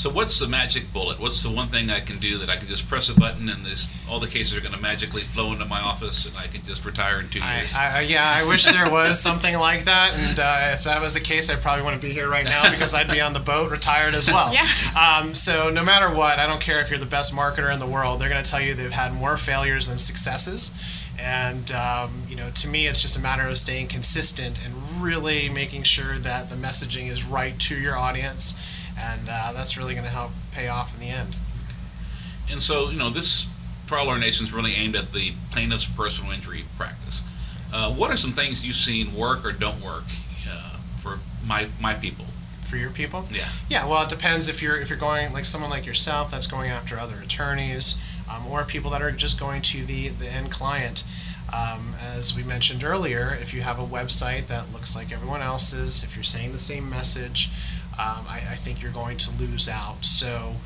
So 0.00 0.08
what's 0.08 0.38
the 0.38 0.48
magic 0.48 0.94
bullet? 0.94 1.20
What's 1.20 1.42
the 1.42 1.50
one 1.50 1.68
thing 1.68 1.90
I 1.90 2.00
can 2.00 2.18
do 2.18 2.38
that 2.38 2.48
I 2.48 2.56
can 2.56 2.66
just 2.66 2.88
press 2.88 3.10
a 3.10 3.14
button 3.14 3.50
and 3.50 3.66
this 3.66 3.90
all 4.08 4.18
the 4.18 4.28
cases 4.28 4.56
are 4.56 4.62
going 4.62 4.72
to 4.72 4.80
magically 4.80 5.20
flow 5.20 5.52
into 5.52 5.66
my 5.66 5.78
office 5.78 6.24
and 6.24 6.34
I 6.38 6.46
can 6.46 6.64
just 6.64 6.86
retire 6.86 7.20
in 7.20 7.28
two 7.28 7.40
I, 7.42 7.58
years? 7.58 7.74
I, 7.74 8.00
yeah, 8.00 8.26
I 8.26 8.48
wish 8.48 8.64
there 8.64 8.90
was 8.90 9.20
something 9.20 9.58
like 9.58 9.84
that, 9.84 10.14
and 10.14 10.40
uh, 10.40 10.70
if 10.72 10.84
that 10.84 11.02
was 11.02 11.12
the 11.12 11.20
case, 11.20 11.50
I 11.50 11.56
probably 11.56 11.84
wouldn't 11.84 12.00
be 12.00 12.14
here 12.14 12.30
right 12.30 12.46
now 12.46 12.70
because 12.70 12.94
I'd 12.94 13.10
be 13.10 13.20
on 13.20 13.34
the 13.34 13.40
boat, 13.40 13.70
retired 13.70 14.14
as 14.14 14.26
well. 14.26 14.54
Yeah. 14.60 14.66
Um, 14.98 15.34
so 15.34 15.68
no 15.68 15.84
matter 15.84 16.10
what, 16.10 16.38
I 16.38 16.46
don't 16.46 16.62
care 16.62 16.80
if 16.80 16.88
you're 16.88 16.98
the 16.98 17.04
best 17.04 17.34
marketer 17.34 17.72
in 17.72 17.78
the 17.78 17.86
world. 17.86 18.20
They're 18.20 18.30
going 18.30 18.42
to 18.42 18.50
tell 18.50 18.60
you 18.60 18.74
they've 18.74 18.90
had 18.90 19.12
more 19.12 19.36
failures 19.36 19.86
than 19.86 19.98
successes, 19.98 20.72
and 21.18 21.70
um, 21.72 22.22
you 22.28 22.36
know, 22.36 22.50
to 22.50 22.68
me, 22.68 22.86
it's 22.86 23.02
just 23.02 23.18
a 23.18 23.20
matter 23.20 23.46
of 23.46 23.58
staying 23.58 23.88
consistent 23.88 24.58
and 24.64 25.02
really 25.02 25.50
making 25.50 25.82
sure 25.82 26.18
that 26.18 26.48
the 26.48 26.56
messaging 26.56 27.10
is 27.10 27.24
right 27.24 27.58
to 27.60 27.76
your 27.76 27.96
audience, 27.96 28.54
and 29.00 29.28
uh, 29.28 29.52
that's 29.52 29.76
really 29.76 29.94
going 29.94 30.04
to 30.04 30.10
help 30.10 30.32
pay 30.52 30.68
off 30.68 30.94
in 30.94 31.00
the 31.00 31.08
end. 31.08 31.36
And 32.50 32.60
so, 32.60 32.90
you 32.90 32.98
know, 32.98 33.10
this 33.10 33.46
trial 33.86 34.06
lawyer 34.06 34.18
nation 34.18 34.46
is 34.46 34.52
really 34.52 34.74
aimed 34.74 34.96
at 34.96 35.12
the 35.12 35.34
plaintiff's 35.50 35.86
personal 35.86 36.32
injury 36.32 36.64
practice. 36.76 37.22
Uh, 37.72 37.92
what 37.92 38.10
are 38.10 38.16
some 38.16 38.32
things 38.32 38.64
you've 38.64 38.76
seen 38.76 39.14
work 39.14 39.44
or 39.44 39.52
don't 39.52 39.80
work 39.82 40.04
uh, 40.48 40.76
for 41.00 41.20
my 41.44 41.68
my 41.80 41.94
people? 41.94 42.26
for 42.70 42.76
your 42.76 42.90
people? 42.90 43.26
Yeah. 43.30 43.48
Yeah. 43.68 43.86
Well, 43.86 44.04
it 44.04 44.08
depends 44.08 44.48
if 44.48 44.62
you're 44.62 44.76
if 44.76 44.88
you're 44.88 44.98
going 44.98 45.32
like 45.32 45.44
someone 45.44 45.70
like 45.70 45.84
yourself 45.84 46.30
that's 46.30 46.46
going 46.46 46.70
after 46.70 46.98
other 46.98 47.18
attorneys, 47.20 47.98
um, 48.30 48.46
or 48.46 48.64
people 48.64 48.92
that 48.92 49.02
are 49.02 49.10
just 49.10 49.38
going 49.38 49.60
to 49.62 49.84
the 49.84 50.08
the 50.08 50.28
end 50.28 50.50
client. 50.52 51.04
Um, 51.52 51.96
as 52.00 52.32
we 52.32 52.44
mentioned 52.44 52.84
earlier, 52.84 53.36
if 53.42 53.52
you 53.52 53.62
have 53.62 53.80
a 53.80 53.84
website 53.84 54.46
that 54.46 54.72
looks 54.72 54.94
like 54.94 55.10
everyone 55.10 55.42
else's, 55.42 56.04
if 56.04 56.14
you're 56.14 56.22
saying 56.22 56.52
the 56.52 56.60
same 56.60 56.88
message, 56.88 57.50
um, 57.98 58.26
I, 58.28 58.42
I 58.50 58.56
think 58.56 58.82
you're 58.82 58.92
going 58.92 59.16
to 59.18 59.30
lose 59.32 59.68
out. 59.68 60.04
So. 60.04 60.56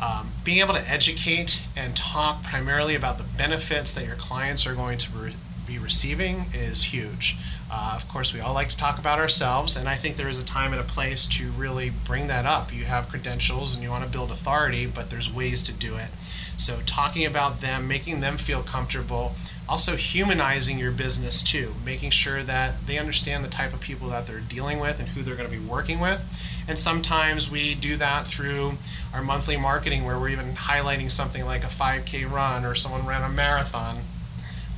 Um, 0.00 0.32
being 0.42 0.58
able 0.58 0.74
to 0.74 0.90
educate 0.90 1.62
and 1.76 1.96
talk 1.96 2.42
primarily 2.42 2.96
about 2.96 3.18
the 3.18 3.24
benefits 3.24 3.94
that 3.94 4.04
your 4.04 4.16
clients 4.16 4.66
are 4.66 4.74
going 4.74 4.98
to 4.98 5.12
re- 5.12 5.36
be 5.66 5.78
receiving 5.78 6.46
is 6.52 6.84
huge. 6.84 7.36
Uh, 7.70 7.92
of 7.94 8.06
course, 8.08 8.34
we 8.34 8.40
all 8.40 8.52
like 8.52 8.68
to 8.68 8.76
talk 8.76 8.98
about 8.98 9.18
ourselves, 9.18 9.76
and 9.76 9.88
I 9.88 9.96
think 9.96 10.16
there 10.16 10.28
is 10.28 10.40
a 10.40 10.44
time 10.44 10.72
and 10.72 10.80
a 10.80 10.84
place 10.84 11.24
to 11.26 11.50
really 11.52 11.90
bring 11.90 12.26
that 12.26 12.44
up. 12.44 12.72
You 12.72 12.84
have 12.84 13.08
credentials 13.08 13.74
and 13.74 13.82
you 13.82 13.88
want 13.88 14.04
to 14.04 14.10
build 14.10 14.30
authority, 14.30 14.84
but 14.86 15.08
there's 15.08 15.32
ways 15.32 15.62
to 15.62 15.72
do 15.72 15.96
it. 15.96 16.08
So, 16.56 16.80
talking 16.84 17.24
about 17.24 17.60
them, 17.60 17.88
making 17.88 18.20
them 18.20 18.36
feel 18.36 18.62
comfortable, 18.62 19.34
also 19.68 19.96
humanizing 19.96 20.78
your 20.78 20.92
business 20.92 21.42
too, 21.42 21.74
making 21.84 22.10
sure 22.10 22.42
that 22.42 22.86
they 22.86 22.98
understand 22.98 23.42
the 23.42 23.48
type 23.48 23.72
of 23.72 23.80
people 23.80 24.10
that 24.10 24.26
they're 24.26 24.40
dealing 24.40 24.78
with 24.78 25.00
and 25.00 25.08
who 25.10 25.22
they're 25.22 25.36
going 25.36 25.50
to 25.50 25.56
be 25.56 25.64
working 25.64 25.98
with. 25.98 26.22
And 26.68 26.78
sometimes 26.78 27.50
we 27.50 27.74
do 27.74 27.96
that 27.96 28.28
through 28.28 28.74
our 29.14 29.22
monthly 29.22 29.56
marketing 29.56 30.04
where 30.04 30.18
we're 30.18 30.28
even 30.28 30.56
highlighting 30.56 31.10
something 31.10 31.44
like 31.44 31.64
a 31.64 31.68
5K 31.68 32.30
run 32.30 32.66
or 32.66 32.74
someone 32.74 33.06
ran 33.06 33.22
a 33.22 33.28
marathon 33.28 34.02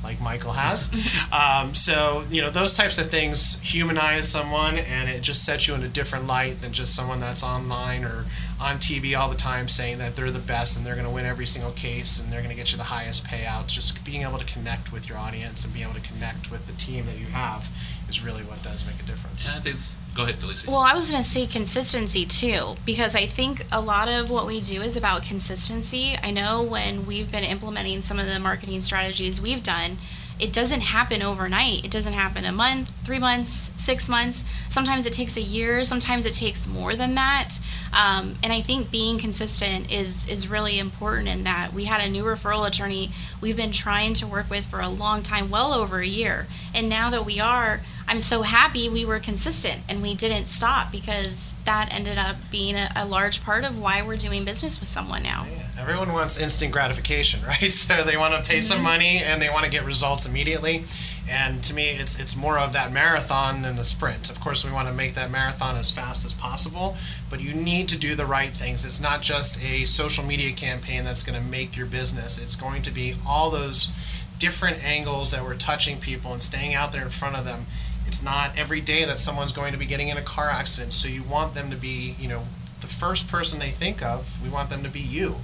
like 0.05 0.21
Michael 0.21 0.53
has. 0.53 0.89
um, 1.31 1.73
so, 1.73 2.25
you 2.29 2.41
know, 2.41 2.49
those 2.51 2.75
types 2.75 2.97
of 2.97 3.09
things 3.09 3.59
humanize 3.59 4.29
someone 4.29 4.77
and 4.77 5.09
it 5.09 5.21
just 5.21 5.43
sets 5.43 5.67
you 5.67 5.73
in 5.73 5.81
a 5.83 5.87
different 5.87 6.27
light 6.27 6.59
than 6.59 6.71
just 6.71 6.95
someone 6.95 7.19
that's 7.19 7.43
online 7.43 8.03
or 8.05 8.25
on 8.59 8.77
TV 8.77 9.19
all 9.19 9.29
the 9.29 9.35
time 9.35 9.67
saying 9.67 9.97
that 9.97 10.15
they're 10.15 10.31
the 10.31 10.39
best 10.39 10.77
and 10.77 10.85
they're 10.85 10.93
going 10.95 11.07
to 11.07 11.11
win 11.11 11.25
every 11.25 11.45
single 11.45 11.71
case 11.71 12.19
and 12.19 12.31
they're 12.31 12.41
going 12.41 12.49
to 12.49 12.55
get 12.55 12.71
you 12.71 12.77
the 12.77 12.83
highest 12.83 13.25
payouts. 13.25 13.67
Just 13.67 14.03
being 14.05 14.21
able 14.21 14.37
to 14.37 14.45
connect 14.45 14.91
with 14.91 15.09
your 15.09 15.17
audience 15.17 15.65
and 15.65 15.73
being 15.73 15.85
able 15.85 15.99
to 15.99 16.07
connect 16.07 16.51
with 16.51 16.67
the 16.67 16.73
team 16.73 17.07
that 17.07 17.17
you 17.17 17.25
have 17.25 17.69
is 18.09 18.23
really 18.23 18.43
what 18.43 18.61
does 18.61 18.85
make 18.85 18.99
a 18.99 19.03
difference. 19.03 19.47
And 19.47 19.55
I 19.55 19.59
think, 19.59 19.77
go 20.13 20.23
ahead, 20.23 20.39
Delisi. 20.39 20.67
Well, 20.67 20.77
I 20.77 20.93
was 20.93 21.11
going 21.11 21.23
to 21.23 21.29
say 21.29 21.45
consistency 21.45 22.25
too, 22.25 22.75
because 22.85 23.15
I 23.15 23.25
think 23.25 23.65
a 23.71 23.81
lot 23.81 24.07
of 24.07 24.29
what 24.29 24.47
we 24.47 24.61
do 24.61 24.81
is 24.81 24.95
about 24.95 25.23
consistency. 25.23 26.17
I 26.21 26.31
know 26.31 26.63
when 26.63 27.05
we've 27.05 27.31
been 27.31 27.43
implementing 27.43 28.01
some 28.01 28.19
of 28.19 28.27
the 28.27 28.39
marketing 28.39 28.81
strategies 28.81 29.41
we've 29.41 29.63
done, 29.63 29.97
it 30.39 30.51
doesn't 30.51 30.81
happen 30.81 31.21
overnight. 31.21 31.85
It 31.85 31.91
doesn't 31.91 32.13
happen 32.13 32.45
a 32.45 32.51
month, 32.51 32.91
three 33.03 33.19
months, 33.19 33.71
six 33.75 34.09
months. 34.09 34.43
Sometimes 34.69 35.05
it 35.05 35.13
takes 35.13 35.37
a 35.37 35.41
year. 35.41 35.85
Sometimes 35.85 36.25
it 36.25 36.33
takes 36.33 36.67
more 36.67 36.95
than 36.95 37.15
that. 37.15 37.59
Um, 37.93 38.37
and 38.43 38.51
I 38.51 38.61
think 38.61 38.91
being 38.91 39.17
consistent 39.17 39.91
is 39.91 40.27
is 40.27 40.47
really 40.47 40.77
important 40.79 41.27
in 41.27 41.43
that. 41.43 41.73
We 41.73 41.85
had 41.85 42.01
a 42.01 42.09
new 42.09 42.23
referral 42.23 42.67
attorney 42.67 43.11
we've 43.39 43.55
been 43.55 43.71
trying 43.71 44.13
to 44.15 44.27
work 44.27 44.49
with 44.49 44.65
for 44.65 44.81
a 44.81 44.89
long 44.89 45.23
time, 45.23 45.49
well 45.49 45.73
over 45.73 45.99
a 45.99 46.07
year. 46.07 46.47
And 46.73 46.89
now 46.89 47.09
that 47.11 47.25
we 47.25 47.39
are, 47.39 47.81
I'm 48.07 48.19
so 48.19 48.41
happy 48.41 48.89
we 48.89 49.05
were 49.05 49.19
consistent 49.19 49.81
and 49.89 50.01
we 50.01 50.13
didn't 50.13 50.47
stop 50.47 50.91
because 50.91 51.53
that 51.65 51.89
ended 51.91 52.17
up 52.17 52.35
being 52.51 52.75
a, 52.75 52.91
a 52.95 53.05
large 53.05 53.43
part 53.43 53.63
of 53.63 53.79
why 53.79 54.01
we're 54.01 54.17
doing 54.17 54.45
business 54.45 54.79
with 54.79 54.89
someone 54.89 55.23
now. 55.23 55.47
Everyone 55.77 56.13
wants 56.13 56.37
instant 56.37 56.71
gratification, 56.71 57.43
right? 57.47 57.73
So 57.73 58.03
they 58.03 58.17
want 58.17 58.33
to 58.33 58.47
pay 58.47 58.61
some 58.61 58.81
money 58.81 59.19
and 59.19 59.41
they 59.41 59.49
want 59.49 59.63
to 59.65 59.71
get 59.71 59.85
results 59.85 60.24
immediately. 60.25 60.85
And 61.29 61.63
to 61.63 61.73
me, 61.73 61.89
it's 61.89 62.19
it's 62.19 62.35
more 62.35 62.57
of 62.57 62.73
that 62.73 62.91
marathon 62.91 63.61
than 63.61 63.75
the 63.75 63.83
sprint. 63.83 64.29
Of 64.29 64.39
course, 64.39 64.63
we 64.63 64.71
want 64.71 64.87
to 64.87 64.93
make 64.93 65.15
that 65.15 65.31
marathon 65.31 65.75
as 65.75 65.91
fast 65.91 66.25
as 66.25 66.33
possible, 66.33 66.95
but 67.29 67.39
you 67.39 67.53
need 67.53 67.87
to 67.89 67.97
do 67.97 68.15
the 68.15 68.25
right 68.25 68.53
things. 68.53 68.85
It's 68.85 69.01
not 69.01 69.21
just 69.21 69.61
a 69.61 69.85
social 69.85 70.23
media 70.23 70.51
campaign 70.51 71.03
that's 71.03 71.23
going 71.23 71.39
to 71.39 71.45
make 71.45 71.75
your 71.75 71.87
business. 71.87 72.37
It's 72.37 72.55
going 72.55 72.81
to 72.83 72.91
be 72.91 73.15
all 73.25 73.49
those 73.49 73.91
different 74.37 74.83
angles 74.83 75.31
that 75.31 75.43
we're 75.43 75.55
touching 75.55 75.99
people 75.99 76.33
and 76.33 76.43
staying 76.43 76.73
out 76.73 76.91
there 76.91 77.01
in 77.01 77.09
front 77.09 77.35
of 77.35 77.45
them. 77.45 77.67
It's 78.05 78.21
not 78.21 78.57
every 78.57 78.81
day 78.81 79.05
that 79.05 79.19
someone's 79.19 79.53
going 79.53 79.71
to 79.71 79.77
be 79.77 79.85
getting 79.85 80.09
in 80.09 80.17
a 80.17 80.21
car 80.21 80.49
accident, 80.49 80.93
so 80.93 81.07
you 81.07 81.23
want 81.23 81.55
them 81.55 81.71
to 81.71 81.77
be, 81.77 82.15
you 82.19 82.27
know, 82.27 82.43
the 82.81 82.87
first 82.87 83.27
person 83.27 83.59
they 83.59 83.71
think 83.71 84.03
of. 84.03 84.41
We 84.43 84.49
want 84.49 84.69
them 84.69 84.83
to 84.83 84.89
be 84.89 84.99
you, 84.99 85.37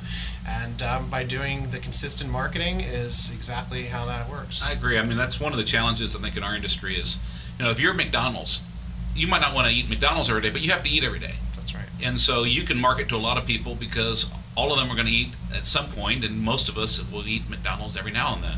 and 0.52 0.82
um, 0.82 1.10
by 1.10 1.24
doing 1.24 1.72
the 1.72 1.80
consistent 1.80 2.30
marketing 2.30 2.82
is 2.82 3.32
exactly 3.32 3.84
how 3.84 4.06
that 4.06 4.30
works. 4.30 4.62
I 4.62 4.70
agree. 4.70 4.98
I 4.98 5.04
mean, 5.04 5.18
that's 5.18 5.40
one 5.40 5.52
of 5.52 5.58
the 5.58 5.64
challenges 5.64 6.16
I 6.16 6.20
think 6.20 6.36
in 6.36 6.44
our 6.44 6.56
industry 6.56 6.96
is, 6.96 7.18
you 7.58 7.66
know, 7.66 7.72
if 7.72 7.80
you're 7.80 7.92
at 7.92 7.98
McDonald's, 7.98 8.62
you 9.16 9.28
might 9.28 9.42
not 9.42 9.54
want 9.54 9.68
to 9.68 9.74
eat 9.74 9.90
McDonald's 9.90 10.30
every 10.30 10.42
day, 10.42 10.50
but 10.50 10.62
you 10.62 10.72
have 10.72 10.84
to 10.84 10.90
eat 10.90 11.04
every 11.04 11.20
day. 11.20 11.36
That's 11.56 11.74
right. 11.74 11.88
And 12.02 12.20
so 12.20 12.44
you 12.44 12.64
can 12.64 12.80
market 12.80 13.10
to 13.10 13.16
a 13.16 13.18
lot 13.18 13.38
of 13.38 13.46
people 13.46 13.76
because 13.76 14.30
all 14.56 14.72
of 14.72 14.80
them 14.80 14.92
are 14.92 14.96
going 14.96 15.08
to 15.08 15.14
eat 15.14 15.34
at 15.54 15.66
some 15.66 15.90
point, 15.90 16.24
and 16.26 16.42
most 16.42 16.70
of 16.70 16.78
us 16.78 17.02
will 17.12 17.28
eat 17.28 17.50
McDonald's 17.50 17.96
every 17.96 18.12
now 18.12 18.36
and 18.36 18.44
then. 18.44 18.58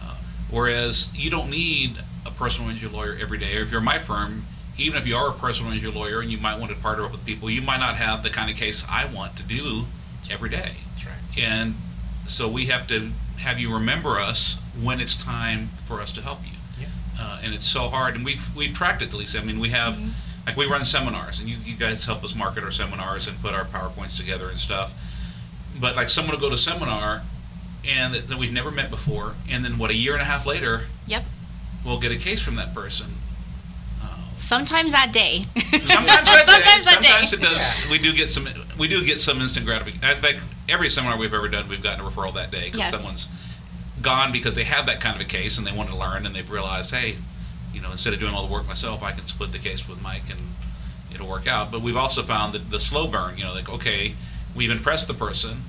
Uh, 0.00 0.16
whereas 0.50 1.08
you 1.14 1.30
don't 1.30 1.50
need 1.50 1.98
a 2.26 2.30
personal 2.30 2.70
injury 2.70 2.90
lawyer 2.90 3.16
every 3.20 3.38
day. 3.38 3.56
Or 3.56 3.62
if 3.62 3.70
you're 3.70 3.80
my 3.80 3.98
firm, 3.98 4.46
even 4.76 5.00
if 5.00 5.06
you 5.06 5.16
are 5.16 5.30
a 5.30 5.32
personal 5.32 5.72
injury 5.72 5.92
lawyer 5.92 6.20
and 6.20 6.30
you 6.30 6.38
might 6.38 6.58
want 6.58 6.72
to 6.72 6.78
partner 6.78 7.04
up 7.04 7.12
with 7.12 7.24
people, 7.24 7.50
you 7.50 7.62
might 7.62 7.78
not 7.78 7.96
have 7.96 8.22
the 8.22 8.30
kind 8.30 8.50
of 8.50 8.56
case 8.56 8.84
I 8.88 9.04
want 9.06 9.36
to 9.36 9.42
do 9.42 9.86
every 10.30 10.48
day. 10.48 10.76
That's 11.38 11.50
right. 11.50 11.58
And 11.58 11.74
so 12.26 12.48
we 12.48 12.66
have 12.66 12.86
to 12.88 13.12
have 13.38 13.58
you 13.58 13.72
remember 13.72 14.18
us 14.18 14.58
when 14.80 15.00
it's 15.00 15.16
time 15.16 15.70
for 15.86 16.00
us 16.00 16.10
to 16.12 16.20
help 16.22 16.40
you. 16.44 16.58
Yeah. 16.80 16.86
Uh, 17.20 17.38
and 17.42 17.54
it's 17.54 17.64
so 17.66 17.88
hard, 17.88 18.14
and 18.16 18.24
we've 18.24 18.54
we've 18.54 18.74
tracked 18.74 19.02
it, 19.02 19.12
Lisa. 19.12 19.38
I 19.40 19.44
mean, 19.44 19.58
we 19.60 19.70
have 19.70 19.98
like 20.46 20.56
we 20.56 20.66
run 20.66 20.84
seminars, 20.84 21.38
and 21.40 21.48
you, 21.48 21.56
you 21.64 21.76
guys 21.76 22.04
help 22.04 22.24
us 22.24 22.34
market 22.34 22.64
our 22.64 22.70
seminars 22.70 23.26
and 23.26 23.40
put 23.40 23.54
our 23.54 23.64
powerpoints 23.64 24.16
together 24.16 24.48
and 24.48 24.58
stuff. 24.58 24.94
But 25.80 25.94
like 25.96 26.08
someone 26.10 26.34
will 26.34 26.40
go 26.40 26.50
to 26.50 26.56
seminar, 26.56 27.22
and 27.86 28.14
that, 28.14 28.28
that 28.28 28.38
we've 28.38 28.52
never 28.52 28.70
met 28.70 28.90
before, 28.90 29.34
and 29.48 29.64
then 29.64 29.78
what 29.78 29.90
a 29.90 29.94
year 29.94 30.14
and 30.14 30.22
a 30.22 30.24
half 30.24 30.44
later, 30.46 30.86
Yep. 31.06 31.24
we'll 31.84 32.00
get 32.00 32.10
a 32.12 32.16
case 32.16 32.40
from 32.40 32.56
that 32.56 32.74
person. 32.74 33.17
Sometimes 34.38 34.92
that 34.92 35.12
day. 35.12 35.44
Sometimes 35.54 35.86
that 35.86 36.24
day. 36.46 36.52
Sometimes 36.52 36.84
that 36.84 36.98
day. 37.02 37.08
Sometimes 37.08 37.32
it 37.32 37.40
does. 37.40 37.90
We 37.90 37.98
do 37.98 38.12
get 38.12 38.30
some. 38.30 38.48
We 38.78 38.88
do 38.88 39.04
get 39.04 39.20
some 39.20 39.40
instant 39.40 39.66
gratification. 39.66 40.04
In 40.08 40.16
fact, 40.22 40.38
every 40.68 40.88
seminar 40.88 41.18
we've 41.18 41.34
ever 41.34 41.48
done, 41.48 41.68
we've 41.68 41.82
gotten 41.82 42.04
a 42.04 42.08
referral 42.08 42.34
that 42.34 42.50
day 42.50 42.66
because 42.66 42.78
Yes. 42.80 42.90
someone's 42.92 43.28
gone 44.00 44.30
because 44.32 44.54
they 44.54 44.64
have 44.64 44.86
that 44.86 45.00
kind 45.00 45.16
of 45.16 45.22
a 45.22 45.24
case 45.24 45.58
and 45.58 45.66
they 45.66 45.72
want 45.72 45.88
to 45.90 45.96
learn 45.96 46.24
and 46.24 46.34
they've 46.34 46.48
realized, 46.50 46.92
hey, 46.92 47.16
you 47.74 47.80
know, 47.80 47.90
instead 47.90 48.12
of 48.14 48.20
doing 48.20 48.32
all 48.32 48.46
the 48.46 48.52
work 48.52 48.66
myself, 48.66 49.02
I 49.02 49.10
can 49.12 49.26
split 49.26 49.50
the 49.52 49.58
case 49.58 49.88
with 49.88 50.00
Mike 50.00 50.30
and 50.30 50.54
it'll 51.12 51.28
work 51.28 51.48
out. 51.48 51.72
But 51.72 51.82
we've 51.82 51.96
also 51.96 52.22
found 52.22 52.54
that 52.54 52.70
the 52.70 52.78
slow 52.80 53.06
burn. 53.08 53.36
You 53.38 53.44
know, 53.44 53.52
like 53.54 53.68
okay, 53.68 54.14
we've 54.54 54.70
impressed 54.70 55.08
the 55.08 55.14
person. 55.14 55.64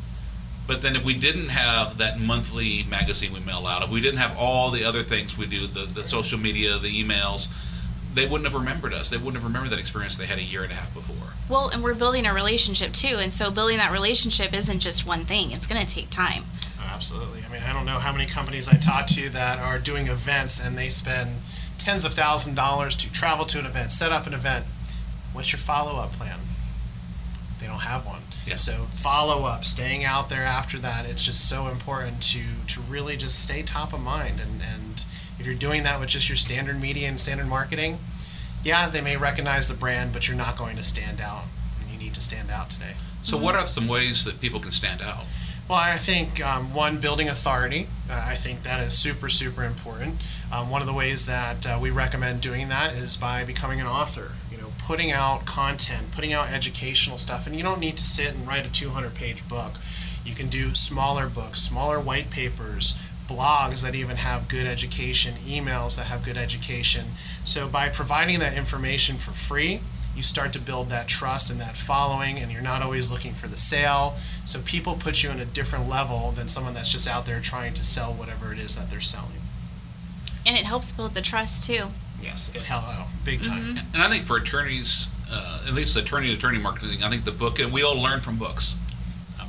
But 0.68 0.84
then, 0.84 0.96
if 0.96 1.04
we 1.04 1.16
didn't 1.16 1.50
have 1.50 1.98
that 1.98 2.20
monthly 2.20 2.84
magazine 2.84 3.34
we 3.34 3.40
mail 3.40 3.66
out, 3.66 3.82
if 3.82 3.90
we 3.90 4.02
didn't 4.02 4.20
have 4.20 4.38
all 4.38 4.70
the 4.70 4.84
other 4.84 5.02
things 5.02 5.36
we 5.36 5.48
do, 5.48 5.66
the, 5.66 5.88
the 5.88 6.04
social 6.04 6.38
media, 6.38 6.78
the 6.78 7.04
emails, 7.04 7.48
they 8.14 8.26
wouldn't 8.28 8.46
have 8.46 8.60
remembered 8.60 8.94
us. 8.94 9.10
They 9.10 9.18
wouldn't 9.18 9.36
have 9.36 9.44
remembered 9.44 9.72
that 9.72 9.80
experience 9.80 10.18
they 10.18 10.26
had 10.26 10.40
a 10.40 10.44
year 10.44 10.64
and 10.64 10.72
a 10.72 10.76
half 10.76 10.94
before. 10.94 11.34
Well, 11.48 11.70
and 11.70 11.84
we're 11.84 11.94
building 11.94 12.26
a 12.26 12.34
relationship 12.34 12.94
too. 12.94 13.18
And 13.20 13.32
so 13.32 13.52
building 13.52 13.78
that 13.78 13.92
relationship 13.92 14.54
isn't 14.54 14.80
just 14.80 15.06
one 15.06 15.26
thing, 15.26 15.52
it's 15.52 15.68
going 15.68 15.86
to 15.86 15.92
take 15.92 16.10
time. 16.10 16.46
Absolutely. 16.82 17.44
I 17.44 17.50
mean, 17.52 17.62
I 17.62 17.72
don't 17.72 17.86
know 17.86 18.00
how 18.00 18.12
many 18.12 18.26
companies 18.26 18.68
I 18.68 18.78
talk 18.78 19.08
to 19.08 19.30
that 19.30 19.60
are 19.60 19.80
doing 19.80 20.08
events 20.08 20.60
and 20.60 20.78
they 20.78 20.90
spend 20.90 21.38
tens 21.78 22.04
of 22.04 22.14
thousands 22.14 22.54
of 22.54 22.56
dollars 22.56 22.96
to 22.98 23.12
travel 23.12 23.46
to 23.46 23.60
an 23.60 23.66
event, 23.66 23.92
set 23.92 24.12
up 24.12 24.28
an 24.28 24.34
event. 24.34 24.66
What's 25.32 25.52
your 25.52 25.60
follow 25.60 25.98
up 25.98 26.12
plan? 26.14 26.40
They 27.60 27.68
don't 27.68 27.80
have 27.80 28.06
one. 28.06 28.24
Yeah. 28.46 28.56
So 28.56 28.88
follow 28.94 29.44
up, 29.44 29.66
staying 29.66 30.04
out 30.04 30.30
there 30.30 30.44
after 30.44 30.80
that, 30.80 31.06
it's 31.06 31.24
just 31.24 31.48
so 31.48 31.68
important 31.68 32.22
to 32.24 32.42
to 32.68 32.82
really 32.82 33.16
just 33.18 33.42
stay 33.42 33.62
top 33.64 33.94
of 33.94 34.00
mind. 34.00 34.40
And 34.40 34.62
and 34.62 35.06
if 35.40 35.46
you're 35.46 35.56
doing 35.56 35.84
that 35.84 36.00
with 36.00 36.10
just 36.10 36.30
your 36.30 36.36
standard 36.36 36.80
media 36.80 37.08
and 37.08 37.20
standard 37.20 37.48
marketing, 37.48 38.00
yeah, 38.64 38.90
they 38.90 39.02
may 39.02 39.16
recognize 39.16 39.68
the 39.68 39.74
brand, 39.74 40.12
but 40.12 40.28
you're 40.28 40.38
not 40.38 40.58
going 40.58 40.76
to 40.76 40.84
stand 40.84 41.22
out. 41.22 41.46
And 41.80 41.90
you 41.90 41.98
need 41.98 42.14
to 42.16 42.22
stand 42.22 42.52
out 42.52 42.70
today. 42.70 42.96
So, 43.22 43.38
what 43.38 43.56
are 43.56 43.68
some 43.68 43.88
ways 43.88 44.26
that 44.26 44.42
people 44.42 44.60
can 44.60 44.72
stand 44.72 45.02
out? 45.02 45.26
Well, 45.70 45.78
I 45.78 45.98
think 45.98 46.44
um, 46.44 46.74
one, 46.74 47.00
building 47.00 47.30
authority. 47.30 47.88
Uh, 48.10 48.14
I 48.14 48.36
think 48.36 48.64
that 48.64 48.82
is 48.82 48.98
super, 48.98 49.30
super 49.30 49.64
important. 49.64 50.16
Um, 50.52 50.72
one 50.72 50.82
of 50.82 50.88
the 50.88 50.94
ways 50.94 51.28
that 51.28 51.68
uh, 51.68 51.78
we 51.80 51.92
recommend 51.92 52.42
doing 52.42 52.70
that 52.70 52.96
is 52.96 53.18
by 53.18 53.44
becoming 53.44 53.80
an 53.80 53.86
author. 53.86 54.32
You 54.52 54.58
know, 54.58 54.74
putting 54.80 55.12
out 55.12 55.46
content, 55.46 56.12
putting 56.12 56.34
out 56.34 56.50
educational 56.50 57.20
stuff, 57.20 57.46
and 57.46 57.56
you 57.56 57.62
don't 57.62 57.80
need 57.80 57.98
to 57.98 58.04
sit 58.04 58.34
and 58.34 58.48
write 58.48 58.66
a 58.66 58.70
200-page 58.70 59.48
book. 59.48 59.74
You 60.26 60.34
can 60.34 60.50
do 60.50 60.74
smaller 60.74 61.28
books, 61.28 61.62
smaller 61.62 62.00
white 62.00 62.32
papers, 62.32 62.96
blogs 63.30 63.84
that 63.84 63.94
even 63.94 64.18
have 64.18 64.48
good 64.48 64.66
education, 64.66 65.36
emails 65.46 65.98
that 65.98 66.06
have 66.08 66.26
good 66.26 66.38
education. 66.38 67.14
So 67.44 67.68
by 67.68 67.90
providing 67.90 68.40
that 68.40 68.56
information 68.56 69.18
for 69.18 69.32
free, 69.32 69.82
you 70.16 70.24
start 70.24 70.52
to 70.54 70.60
build 70.60 70.90
that 70.90 71.08
trust 71.08 71.52
and 71.52 71.62
that 71.62 71.78
following, 71.78 72.40
and 72.40 72.52
you're 72.52 72.62
not 72.62 72.82
always 72.82 73.12
looking 73.12 73.34
for 73.34 73.48
the 73.48 73.56
sale. 73.56 74.18
So 74.44 74.60
people 74.60 74.96
put 74.96 75.24
you 75.24 75.30
in 75.30 75.40
a 75.40 75.46
different 75.46 75.88
level 75.88 76.32
than 76.32 76.48
someone 76.48 76.74
that's 76.74 76.90
just 76.90 77.08
out 77.08 77.26
there 77.26 77.40
trying 77.40 77.74
to 77.76 77.84
sell 77.84 78.12
whatever 78.12 78.52
it 78.52 78.60
is 78.60 78.76
that 78.76 78.90
they're 78.90 79.00
selling. 79.00 79.42
And 80.46 80.58
it 80.58 80.66
helps 80.66 80.92
build 80.92 81.14
the 81.14 81.22
trust 81.22 81.64
too. 81.64 81.92
Yes, 82.22 82.52
it 82.54 82.64
helps 82.64 82.88
out 82.88 83.08
big 83.24 83.44
time. 83.44 83.80
And 83.94 84.02
I 84.02 84.10
think 84.10 84.26
for 84.26 84.36
attorneys, 84.36 85.08
uh, 85.32 85.64
at 85.66 85.74
least 85.74 85.96
attorney 85.96 86.28
to 86.30 86.34
attorney 86.34 86.58
marketing, 86.58 87.04
I 87.04 87.10
think 87.10 87.24
the 87.24 87.32
book, 87.32 87.60
and 87.60 87.72
we 87.72 87.84
all 87.84 87.96
learn 87.96 88.22
from 88.22 88.38
books. 88.38 88.76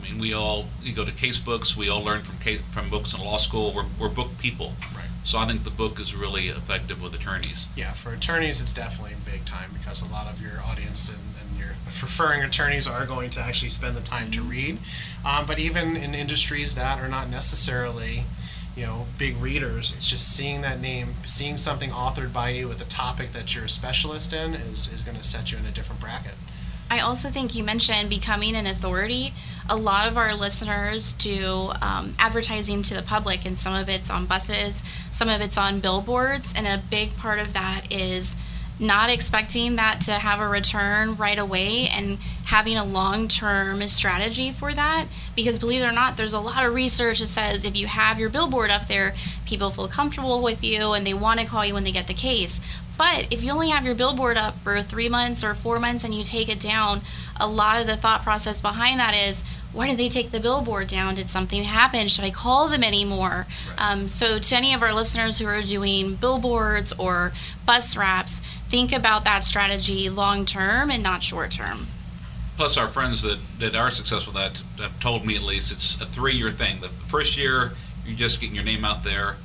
I 0.00 0.08
mean, 0.08 0.18
we 0.18 0.32
all, 0.32 0.66
you 0.82 0.92
go 0.92 1.04
to 1.04 1.12
case 1.12 1.38
books, 1.38 1.76
we 1.76 1.88
all 1.88 2.02
learn 2.02 2.22
from 2.22 2.38
case, 2.38 2.60
from 2.70 2.88
books 2.88 3.12
in 3.12 3.20
law 3.20 3.36
school. 3.36 3.74
We're, 3.74 3.86
we're 3.98 4.08
book 4.08 4.38
people. 4.38 4.74
Right. 4.94 5.06
So 5.22 5.38
I 5.38 5.46
think 5.46 5.64
the 5.64 5.70
book 5.70 6.00
is 6.00 6.14
really 6.14 6.48
effective 6.48 7.02
with 7.02 7.14
attorneys. 7.14 7.66
Yeah, 7.76 7.92
for 7.92 8.12
attorneys, 8.12 8.62
it's 8.62 8.72
definitely 8.72 9.16
big 9.24 9.44
time 9.44 9.70
because 9.72 10.00
a 10.02 10.10
lot 10.10 10.26
of 10.26 10.40
your 10.40 10.62
audience 10.62 11.08
and, 11.08 11.18
and 11.40 11.58
your 11.58 11.70
referring 11.86 12.42
attorneys 12.42 12.86
are 12.86 13.04
going 13.04 13.30
to 13.30 13.40
actually 13.40 13.68
spend 13.68 13.96
the 13.96 14.02
time 14.02 14.30
to 14.30 14.42
read. 14.42 14.78
Um, 15.24 15.44
but 15.46 15.58
even 15.58 15.96
in 15.96 16.14
industries 16.14 16.74
that 16.74 16.98
are 16.98 17.08
not 17.08 17.28
necessarily, 17.28 18.24
you 18.74 18.86
know, 18.86 19.06
big 19.18 19.36
readers, 19.36 19.94
it's 19.94 20.08
just 20.08 20.28
seeing 20.28 20.62
that 20.62 20.80
name, 20.80 21.16
seeing 21.26 21.58
something 21.58 21.90
authored 21.90 22.32
by 22.32 22.50
you 22.50 22.66
with 22.68 22.80
a 22.80 22.86
topic 22.86 23.32
that 23.32 23.54
you're 23.54 23.66
a 23.66 23.68
specialist 23.68 24.32
in 24.32 24.54
is, 24.54 24.90
is 24.90 25.02
going 25.02 25.16
to 25.18 25.24
set 25.24 25.52
you 25.52 25.58
in 25.58 25.66
a 25.66 25.70
different 25.70 26.00
bracket. 26.00 26.34
I 26.90 26.98
also 26.98 27.30
think 27.30 27.54
you 27.54 27.62
mentioned 27.62 28.10
becoming 28.10 28.56
an 28.56 28.66
authority. 28.66 29.32
A 29.68 29.76
lot 29.76 30.08
of 30.08 30.16
our 30.16 30.34
listeners 30.34 31.12
do 31.12 31.70
um, 31.80 32.16
advertising 32.18 32.82
to 32.82 32.94
the 32.94 33.02
public, 33.02 33.46
and 33.46 33.56
some 33.56 33.74
of 33.74 33.88
it's 33.88 34.10
on 34.10 34.26
buses, 34.26 34.82
some 35.10 35.28
of 35.28 35.40
it's 35.40 35.56
on 35.56 35.78
billboards, 35.78 36.52
and 36.56 36.66
a 36.66 36.82
big 36.90 37.16
part 37.16 37.38
of 37.38 37.52
that 37.52 37.92
is 37.92 38.34
not 38.80 39.10
expecting 39.10 39.76
that 39.76 40.00
to 40.00 40.12
have 40.12 40.40
a 40.40 40.48
return 40.48 41.14
right 41.16 41.38
away 41.38 41.86
and 41.88 42.18
having 42.46 42.76
a 42.78 42.84
long 42.84 43.28
term 43.28 43.86
strategy 43.86 44.50
for 44.50 44.72
that. 44.72 45.06
Because 45.36 45.58
believe 45.58 45.82
it 45.82 45.86
or 45.86 45.92
not, 45.92 46.16
there's 46.16 46.32
a 46.32 46.40
lot 46.40 46.64
of 46.64 46.74
research 46.74 47.20
that 47.20 47.26
says 47.26 47.64
if 47.64 47.76
you 47.76 47.86
have 47.86 48.18
your 48.18 48.30
billboard 48.30 48.70
up 48.70 48.88
there, 48.88 49.14
people 49.44 49.70
feel 49.70 49.86
comfortable 49.86 50.42
with 50.42 50.64
you 50.64 50.92
and 50.92 51.06
they 51.06 51.14
want 51.14 51.38
to 51.40 51.46
call 51.46 51.64
you 51.64 51.74
when 51.74 51.84
they 51.84 51.92
get 51.92 52.06
the 52.06 52.14
case. 52.14 52.60
But 52.96 53.28
if 53.30 53.42
you 53.42 53.50
only 53.52 53.70
have 53.70 53.84
your 53.84 53.94
billboard 53.94 54.36
up 54.36 54.62
for 54.62 54.82
three 54.82 55.08
months 55.08 55.42
or 55.44 55.54
four 55.54 55.78
months 55.78 56.04
and 56.04 56.14
you 56.14 56.24
take 56.24 56.48
it 56.48 56.60
down, 56.60 57.02
a 57.38 57.48
lot 57.48 57.80
of 57.80 57.86
the 57.86 57.96
thought 57.96 58.22
process 58.22 58.60
behind 58.60 59.00
that 59.00 59.14
is, 59.14 59.42
why 59.72 59.86
did 59.86 59.98
they 59.98 60.08
take 60.08 60.30
the 60.32 60.40
billboard 60.40 60.88
down? 60.88 61.14
Did 61.14 61.28
something 61.28 61.62
happen? 61.62 62.08
Should 62.08 62.24
I 62.24 62.30
call 62.30 62.68
them 62.68 62.82
anymore? 62.82 63.46
Um, 63.78 64.08
so, 64.08 64.38
to 64.38 64.56
any 64.56 64.74
of 64.74 64.82
our 64.82 64.92
listeners 64.92 65.38
who 65.38 65.46
are 65.46 65.62
doing 65.62 66.16
billboards 66.16 66.92
or 66.98 67.32
bus 67.66 67.96
wraps, 67.96 68.42
think 68.68 68.92
about 68.92 69.24
that 69.24 69.44
strategy 69.44 70.10
long 70.10 70.44
term 70.44 70.90
and 70.90 71.02
not 71.02 71.22
short 71.22 71.52
term. 71.52 71.88
Plus, 72.56 72.76
our 72.76 72.88
friends 72.88 73.22
that, 73.22 73.38
that 73.58 73.74
are 73.74 73.90
successful 73.90 74.32
that 74.34 74.62
have 74.78 74.98
told 75.00 75.24
me 75.24 75.36
at 75.36 75.42
least 75.42 75.72
it's 75.72 76.00
a 76.00 76.06
three 76.06 76.34
year 76.34 76.50
thing. 76.50 76.80
The 76.80 76.90
first 77.06 77.36
year, 77.36 77.72
you're 78.04 78.16
just 78.16 78.40
getting 78.40 78.54
your 78.54 78.64
name 78.64 78.84
out 78.84 79.04
there. 79.04 79.36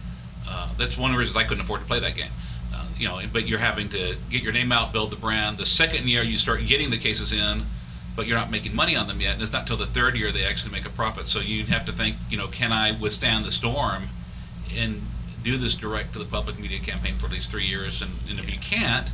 Uh, 0.47 0.69
that's 0.77 0.97
one 0.97 1.11
of 1.11 1.15
the 1.15 1.19
reasons 1.19 1.37
I 1.37 1.43
couldn't 1.43 1.63
afford 1.63 1.81
to 1.81 1.85
play 1.85 1.99
that 1.99 2.15
game. 2.15 2.31
Uh, 2.73 2.85
you 2.97 3.07
know, 3.07 3.21
but 3.31 3.47
you're 3.47 3.59
having 3.59 3.89
to 3.89 4.17
get 4.29 4.43
your 4.43 4.51
name 4.53 4.71
out, 4.71 4.91
build 4.91 5.11
the 5.11 5.15
brand. 5.15 5.57
The 5.57 5.65
second 5.65 6.07
year, 6.09 6.23
you 6.23 6.37
start 6.37 6.65
getting 6.67 6.89
the 6.89 6.97
cases 6.97 7.31
in, 7.31 7.67
but 8.15 8.27
you're 8.27 8.37
not 8.37 8.49
making 8.49 8.75
money 8.75 8.95
on 8.95 9.07
them 9.07 9.21
yet. 9.21 9.33
And 9.33 9.41
it's 9.41 9.51
not 9.51 9.63
until 9.63 9.77
the 9.77 9.85
third 9.85 10.15
year 10.15 10.31
they 10.31 10.45
actually 10.45 10.71
make 10.71 10.85
a 10.85 10.89
profit. 10.89 11.27
So 11.27 11.39
you 11.39 11.65
have 11.65 11.85
to 11.85 11.91
think, 11.91 12.15
you 12.29 12.37
know, 12.37 12.47
can 12.47 12.71
I 12.71 12.91
withstand 12.91 13.45
the 13.45 13.51
storm 13.51 14.09
and 14.73 15.01
do 15.43 15.57
this 15.57 15.75
direct 15.75 16.13
to 16.13 16.19
the 16.19 16.25
public 16.25 16.57
media 16.57 16.79
campaign 16.79 17.15
for 17.15 17.25
at 17.27 17.33
least 17.33 17.51
three 17.51 17.65
years? 17.65 18.01
And, 18.01 18.19
and 18.29 18.39
if 18.39 18.51
you 18.51 18.59
can't, 18.59 19.11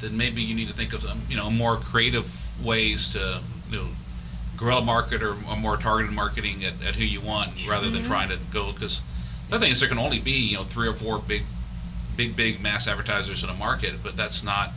then 0.00 0.16
maybe 0.16 0.42
you 0.42 0.54
need 0.54 0.68
to 0.68 0.74
think 0.74 0.92
of 0.92 1.02
some, 1.02 1.22
you 1.28 1.36
know, 1.36 1.50
more 1.50 1.76
creative 1.76 2.30
ways 2.62 3.08
to, 3.08 3.40
you 3.70 3.76
know, 3.76 3.88
guerrilla 4.56 4.82
market 4.82 5.22
or, 5.22 5.32
or 5.32 5.56
more 5.56 5.76
targeted 5.76 6.12
marketing 6.12 6.64
at, 6.64 6.82
at 6.82 6.96
who 6.96 7.04
you 7.04 7.20
want 7.20 7.66
rather 7.66 7.90
than 7.90 8.02
mm-hmm. 8.02 8.10
trying 8.10 8.28
to 8.28 8.38
go 8.52 8.72
because 8.72 9.00
The 9.48 9.56
other 9.56 9.64
thing 9.64 9.72
is 9.72 9.80
there 9.80 9.88
can 9.88 9.98
only 9.98 10.20
be 10.20 10.32
you 10.32 10.56
know 10.56 10.64
three 10.64 10.86
or 10.86 10.94
four 10.94 11.18
big, 11.18 11.44
big, 12.16 12.36
big 12.36 12.60
mass 12.60 12.86
advertisers 12.86 13.42
in 13.42 13.48
a 13.48 13.54
market, 13.54 14.02
but 14.02 14.16
that's 14.16 14.42
not 14.42 14.72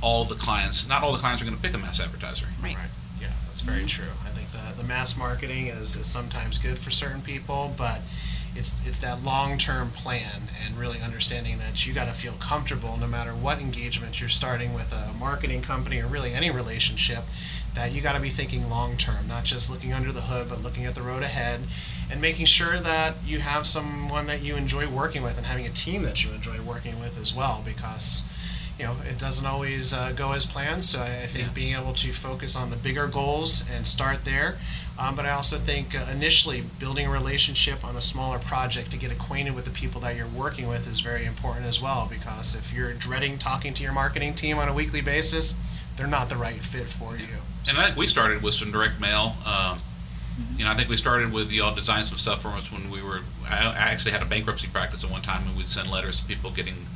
all 0.00 0.24
the 0.24 0.34
clients. 0.34 0.88
Not 0.88 1.02
all 1.02 1.12
the 1.12 1.18
clients 1.18 1.42
are 1.42 1.44
going 1.44 1.56
to 1.56 1.62
pick 1.62 1.74
a 1.74 1.78
mass 1.78 2.00
advertiser. 2.00 2.46
Right. 2.62 2.76
Right. 2.76 2.88
Yeah, 3.20 3.32
that's 3.46 3.60
very 3.60 3.78
mm-hmm. 3.78 3.86
true. 3.86 4.12
I 4.24 4.30
think 4.30 4.52
the, 4.52 4.76
the 4.76 4.86
mass 4.86 5.16
marketing 5.16 5.68
is, 5.68 5.96
is 5.96 6.06
sometimes 6.06 6.58
good 6.58 6.78
for 6.78 6.90
certain 6.90 7.22
people, 7.22 7.72
but 7.76 8.02
it's 8.56 8.84
it's 8.86 8.98
that 9.00 9.22
long 9.22 9.58
term 9.58 9.90
plan 9.90 10.48
and 10.64 10.78
really 10.78 11.00
understanding 11.00 11.58
that 11.58 11.86
you 11.86 11.92
got 11.92 12.06
to 12.06 12.12
feel 12.12 12.32
comfortable 12.34 12.96
no 12.96 13.06
matter 13.06 13.34
what 13.34 13.58
engagement 13.58 14.18
you're 14.18 14.28
starting 14.28 14.72
with 14.72 14.92
a 14.92 15.12
marketing 15.18 15.62
company 15.62 16.00
or 16.00 16.06
really 16.06 16.32
any 16.32 16.50
relationship 16.50 17.24
that 17.74 17.92
you 17.92 18.00
got 18.00 18.14
to 18.14 18.20
be 18.20 18.30
thinking 18.30 18.70
long 18.70 18.96
term, 18.96 19.28
not 19.28 19.44
just 19.44 19.70
looking 19.70 19.92
under 19.92 20.10
the 20.10 20.22
hood, 20.22 20.48
but 20.48 20.62
looking 20.62 20.86
at 20.86 20.94
the 20.94 21.02
road 21.02 21.22
ahead 21.22 21.60
and 22.10 22.20
making 22.20 22.46
sure 22.46 22.80
that 22.80 23.16
you 23.24 23.40
have 23.40 23.66
someone 23.66 24.26
that 24.26 24.40
you 24.40 24.56
enjoy 24.56 24.88
working 24.88 25.22
with 25.22 25.36
and 25.36 25.46
having 25.46 25.66
a 25.66 25.70
team 25.70 26.02
that 26.02 26.24
you 26.24 26.30
enjoy 26.32 26.60
working 26.62 26.98
with 26.98 27.18
as 27.20 27.34
well 27.34 27.62
because 27.64 28.24
you 28.78 28.84
know 28.84 28.96
it 29.08 29.18
doesn't 29.18 29.46
always 29.46 29.92
uh, 29.92 30.12
go 30.12 30.32
as 30.32 30.44
planned 30.46 30.84
so 30.84 31.00
i, 31.00 31.22
I 31.22 31.26
think 31.26 31.46
Yeah. 31.46 31.52
being 31.52 31.74
able 31.74 31.94
to 31.94 32.12
focus 32.12 32.54
on 32.56 32.70
the 32.70 32.76
bigger 32.76 33.06
goals 33.06 33.64
and 33.70 33.86
start 33.86 34.24
there 34.24 34.58
um, 34.98 35.14
but 35.16 35.24
i 35.26 35.30
also 35.30 35.56
think 35.56 35.94
uh, 35.94 36.04
initially 36.10 36.60
building 36.78 37.06
a 37.06 37.10
relationship 37.10 37.84
on 37.84 37.96
a 37.96 38.02
smaller 38.02 38.38
project 38.38 38.90
to 38.90 38.96
get 38.96 39.10
acquainted 39.10 39.54
with 39.54 39.64
the 39.64 39.70
people 39.70 40.00
that 40.02 40.14
you're 40.16 40.26
working 40.28 40.68
with 40.68 40.86
is 40.88 41.00
very 41.00 41.24
important 41.24 41.64
as 41.66 41.80
well 41.80 42.06
because 42.10 42.54
if 42.54 42.72
you're 42.72 42.92
dreading 42.92 43.38
talking 43.38 43.72
to 43.74 43.82
your 43.82 43.92
marketing 43.92 44.34
team 44.34 44.58
on 44.58 44.68
a 44.68 44.74
weekly 44.74 45.00
basis 45.00 45.54
they're 45.96 46.06
not 46.06 46.28
the 46.28 46.36
right 46.36 46.62
fit 46.62 46.88
for 46.90 47.16
you 47.16 47.38
And 47.68 47.78
I 47.78 47.86
think 47.86 47.96
we 47.96 48.06
started 48.06 48.42
with 48.42 48.54
some 48.54 48.70
direct 48.70 49.00
mail. 49.00 49.36
Um, 49.46 49.80
You 50.58 50.64
know, 50.66 50.70
I 50.70 50.76
think 50.76 50.90
we 50.90 50.98
started 50.98 51.32
with 51.32 51.50
y'all 51.50 51.74
designed 51.74 52.06
some 52.06 52.18
stuff 52.18 52.42
for 52.42 52.50
us 52.50 52.70
when 52.70 52.90
we 52.90 53.00
were. 53.02 53.20
I, 53.48 53.56
I 53.68 53.86
actually 53.92 54.12
had 54.12 54.20
a 54.22 54.26
bankruptcy 54.26 54.68
practice 54.68 55.02
at 55.02 55.10
one 55.10 55.22
time, 55.22 55.48
and 55.48 55.56
we'd 55.56 55.66
send 55.66 55.90
letters 55.90 56.20
to 56.20 56.26
people 56.26 56.50
getting 56.50 56.86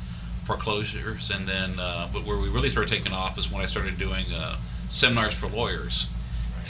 foreclosures, 0.51 1.29
and 1.29 1.47
then. 1.47 1.79
Uh, 1.79 2.09
but 2.11 2.25
where 2.25 2.37
we 2.37 2.49
really 2.49 2.69
started 2.69 2.89
taking 2.89 3.13
off 3.13 3.37
is 3.37 3.51
when 3.51 3.61
I 3.61 3.65
started 3.65 3.97
doing 3.97 4.31
uh, 4.33 4.57
seminars 4.89 5.33
for 5.33 5.47
lawyers, 5.47 6.07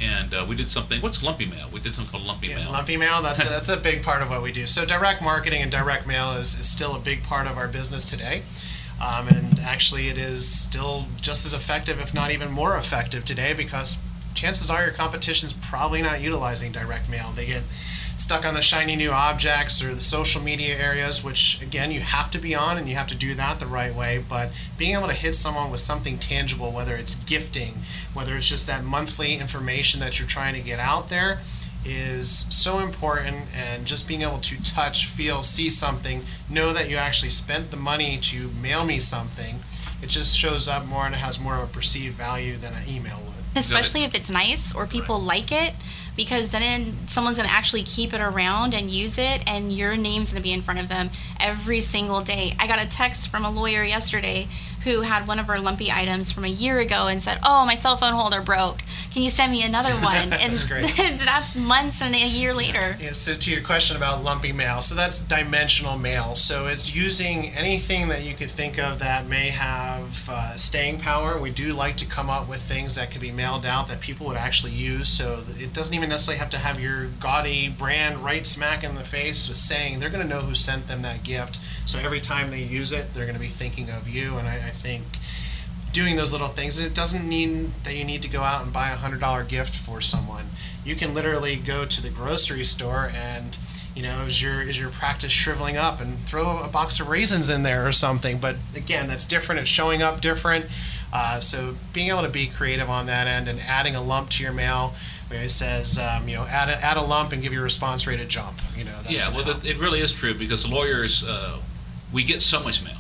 and 0.02 0.34
uh, 0.34 0.46
we 0.48 0.56
did 0.56 0.68
something. 0.68 1.02
What's 1.02 1.24
lumpy 1.24 1.46
mail? 1.46 1.68
We 1.72 1.80
did 1.80 1.94
something 1.94 2.12
called 2.12 2.24
lumpy 2.26 2.48
Yeah, 2.48 2.58
mail. 2.58 2.72
lumpy 2.72 2.98
mail. 2.98 3.22
That's 3.22 3.42
a, 3.44 3.50
that's 3.50 3.70
a 3.70 3.78
big 3.78 4.04
part 4.04 4.22
of 4.22 4.30
what 4.30 4.42
we 4.44 4.52
do. 4.52 4.68
So 4.68 4.86
direct 4.86 5.22
marketing 5.22 5.62
and 5.62 5.72
direct 5.72 6.06
mail 6.08 6.34
is, 6.34 6.58
is 6.60 6.68
still 6.70 6.96
a 6.96 7.00
big 7.00 7.24
part 7.24 7.48
of 7.48 7.58
our 7.58 7.68
business 7.68 8.10
today, 8.10 8.44
um, 9.02 9.28
and 9.28 9.60
actually 9.60 10.10
it 10.10 10.18
is 10.18 10.48
still 10.48 11.08
just 11.22 11.46
as 11.46 11.54
effective, 11.54 12.00
if 12.00 12.14
not 12.14 12.32
even 12.32 12.52
more 12.52 12.76
effective 12.78 13.26
today, 13.26 13.54
because 13.54 13.98
chances 14.36 14.70
are 14.70 14.84
your 14.84 14.94
competition's 14.94 15.54
probably 15.54 16.02
not 16.02 16.22
utilizing 16.22 16.72
direct 16.72 17.10
mail. 17.10 17.34
They 17.36 17.48
get 17.48 17.64
stuck 18.22 18.46
on 18.46 18.54
the 18.54 18.62
shiny 18.62 18.96
new 18.96 19.12
objects 19.12 19.82
or 19.82 19.96
the 19.96 20.02
social 20.02 20.42
media 20.42 20.76
areas, 20.78 21.24
which 21.24 21.60
again 21.60 21.90
you 21.90 22.02
have 22.02 22.30
to 22.30 22.38
be 22.38 22.54
on 22.54 22.78
and 22.78 22.88
you 22.88 22.96
have 22.96 23.08
to 23.08 23.16
do 23.16 23.34
that 23.34 23.60
the 23.60 23.66
right 23.66 23.96
way. 23.96 24.24
But 24.28 24.52
being 24.78 24.94
able 24.94 25.08
to 25.08 25.14
hit 25.14 25.36
someone 25.36 25.72
with 25.72 25.82
something 25.82 26.20
tangible, 26.20 26.72
whether 26.72 26.96
it's 26.96 27.16
gifting, 27.16 27.84
whether 28.14 28.38
it's 28.38 28.48
just 28.48 28.68
that 28.68 28.84
monthly 28.84 29.36
information 29.38 30.00
that 30.02 30.20
you're 30.20 30.28
trying 30.28 30.54
to 30.54 30.62
get 30.62 30.80
out 30.80 31.10
there, 31.10 31.40
is 31.84 32.46
so 32.50 32.78
important. 32.78 33.48
And 33.56 33.88
just 33.88 34.08
being 34.08 34.22
able 34.22 34.40
to 34.40 34.64
touch, 34.64 35.08
feel, 35.08 35.42
see 35.42 35.72
something, 35.72 36.24
know 36.48 36.74
that 36.74 36.90
you 36.90 36.98
actually 36.98 37.32
spent 37.32 37.72
the 37.72 37.78
money 37.78 38.20
to 38.20 38.50
mail 38.50 38.86
me 38.86 39.00
something, 39.00 39.62
it 40.02 40.10
just 40.10 40.38
shows 40.38 40.68
up 40.68 40.86
more 40.86 41.08
and 41.08 41.16
it 41.16 41.20
has 41.20 41.40
more 41.40 41.56
of 41.56 41.64
a 41.64 41.68
perceived 41.68 42.16
value 42.16 42.56
than 42.58 42.74
an 42.74 42.88
email 42.88 43.20
would. 43.26 43.34
especially 43.56 44.04
if 44.04 44.16
it's 44.16 44.30
nice 44.32 44.74
or 44.74 44.86
people 44.88 45.20
like 45.20 45.52
it 45.52 45.74
because 46.16 46.52
then 46.52 46.98
someone's 47.08 47.38
going 47.38 47.48
to 47.48 47.54
actually 47.54 47.84
keep 47.84 48.14
it 48.14 48.22
around 48.22 48.74
and 48.74 48.90
use 48.92 49.18
it 49.18 49.42
and 49.48 49.72
your 49.72 49.96
name's 49.96 50.32
going 50.32 50.42
to 50.42 50.44
be 50.44 50.54
in 50.54 50.62
front 50.62 50.80
of 50.80 50.90
them 50.90 51.10
every 51.40 51.80
single 51.80 52.22
day 52.22 52.56
i 52.60 52.68
got 52.68 52.80
a 52.80 52.88
text 52.88 53.30
from 53.30 53.46
a 53.46 53.50
lawyer 53.52 53.84
yesterday 53.84 54.48
who 54.84 55.02
had 55.02 55.28
one 55.28 55.38
of 55.38 55.48
our 55.50 55.60
lumpy 55.60 55.92
items 55.92 56.32
from 56.32 56.44
a 56.44 56.50
year 56.50 56.80
ago 56.80 57.08
and 57.08 57.22
said 57.22 57.40
oh 57.44 57.66
my 57.66 57.76
cell 57.76 57.96
phone 57.96 58.14
holder 58.14 58.42
broke 58.42 58.82
can 59.12 59.22
you 59.22 59.30
send 59.30 59.52
me 59.52 59.64
another 59.64 59.94
one 60.02 60.34
and 60.34 60.54
That's 60.54 60.64
great. 60.64 60.96
that's 60.98 61.56
months 61.56 62.02
and 62.02 62.16
a 62.16 62.28
year 62.28 62.54
later 62.54 62.98
Yeah, 63.00 63.12
so 63.12 63.36
to 63.36 63.52
your 63.52 63.62
question 63.62 63.96
about 63.98 64.24
lumpy 64.24 64.52
mail, 64.52 64.82
so 64.82 64.96
that's 64.96 65.22
dimensional 65.22 65.98
mail. 65.98 66.36
So 66.36 66.68
it's 66.68 66.96
using 66.96 67.50
anything 67.50 68.08
that 68.10 68.24
you 68.24 68.36
could 68.36 68.50
think 68.50 68.80
of 68.80 69.00
that 69.00 69.28
may 69.28 69.50
have 69.50 70.28
uh, 70.30 70.56
staying 70.56 71.00
power. 71.00 71.40
We 71.40 71.52
do 71.52 71.72
like 71.72 71.98
to 71.98 72.06
come 72.06 72.30
up 72.30 72.48
with 72.48 72.62
things 72.62 72.96
that 72.96 73.12
could 73.12 73.22
be 73.22 73.32
mailed 73.32 73.66
out 73.66 73.88
that 73.90 74.00
people 74.02 74.28
would 74.28 74.38
actually 74.38 74.74
use. 74.74 75.10
So 75.10 75.44
it 75.58 75.74
doesn't 75.74 75.94
even 75.94 76.01
necessarily 76.08 76.40
have 76.40 76.50
to 76.52 76.58
have 76.58 76.80
your 76.80 77.08
gaudy 77.20 77.70
brand 77.70 78.24
right 78.24 78.46
smack 78.46 78.84
in 78.84 78.96
the 78.96 79.04
face 79.04 79.48
with 79.48 79.58
saying 79.58 80.00
they're 80.00 80.10
going 80.10 80.28
to 80.28 80.28
know 80.28 80.42
who 80.42 80.56
sent 80.56 80.88
them 80.88 81.02
that 81.02 81.24
gift. 81.24 81.60
So 81.86 82.00
every 82.00 82.20
time 82.20 82.52
they 82.52 82.64
use 82.64 82.92
it, 82.92 83.14
they're 83.14 83.26
going 83.26 83.36
to 83.36 83.42
be 83.42 83.48
thinking 83.48 83.90
of 83.90 84.08
you. 84.08 84.38
And 84.38 84.48
I, 84.48 84.68
I 84.68 84.72
think 84.72 85.04
doing 85.94 86.16
those 86.16 86.32
little 86.32 86.48
things. 86.48 86.78
And 86.78 86.88
it 86.88 86.94
doesn't 86.94 87.28
mean 87.28 87.74
that 87.84 87.96
you 87.96 88.04
need 88.04 88.22
to 88.22 88.30
go 88.30 88.42
out 88.42 88.64
and 88.64 88.72
buy 88.72 88.92
a 88.92 88.96
hundred 88.96 89.20
dollar 89.20 89.44
gift 89.44 89.76
for 89.76 90.02
someone. 90.02 90.50
You 90.86 90.96
can 90.96 91.14
literally 91.14 91.56
go 91.56 91.86
to 91.86 92.02
the 92.02 92.10
grocery 92.10 92.64
store 92.64 93.12
and 93.14 93.58
you 93.96 94.02
know 94.02 94.22
is 94.22 94.42
your 94.42 94.62
is 94.62 94.80
your 94.80 94.90
practice 94.90 95.32
shriveling 95.34 95.76
up 95.76 96.00
and 96.00 96.26
throw 96.26 96.60
a 96.60 96.68
box 96.68 97.00
of 97.00 97.10
raisins 97.10 97.50
in 97.50 97.64
there 97.64 97.86
or 97.86 97.92
something. 97.92 98.40
But 98.40 98.56
again, 98.76 99.08
that's 99.08 99.26
different. 99.26 99.62
It's 99.62 99.70
showing 99.70 100.02
up 100.02 100.22
different. 100.22 100.68
Uh, 101.12 101.40
so 101.42 101.76
being 101.92 102.08
able 102.08 102.22
to 102.22 102.30
be 102.30 102.48
creative 102.48 102.90
on 102.90 103.06
that 103.08 103.28
end 103.28 103.48
and 103.50 103.60
adding 103.60 103.96
a 103.96 104.02
lump 104.02 104.30
to 104.30 104.44
your 104.44 104.54
mail, 104.54 104.94
where 105.32 105.44
it 105.44 105.52
says 105.52 105.98
um, 105.98 106.28
you 106.28 106.36
know 106.36 106.44
add 106.44 106.70
a, 106.70 106.84
add 106.84 106.98
a 106.98 107.02
lump 107.02 107.32
and 107.32 107.42
give 107.42 107.54
your 107.54 107.64
response 107.64 108.06
rate 108.06 108.20
a 108.20 108.26
jump. 108.26 108.60
You 108.78 108.84
know. 108.84 108.98
That's 109.04 109.14
yeah, 109.14 109.30
well, 109.30 109.46
help. 109.46 109.66
it, 109.66 109.80
really 109.80 110.02
is 110.02 110.12
true 110.12 110.34
because 110.34 110.68
lawyers, 110.68 111.24
uh, 111.24 111.60
we 112.12 112.24
get 112.24 112.42
so 112.42 112.62
much 112.62 112.84
mail, 112.84 113.00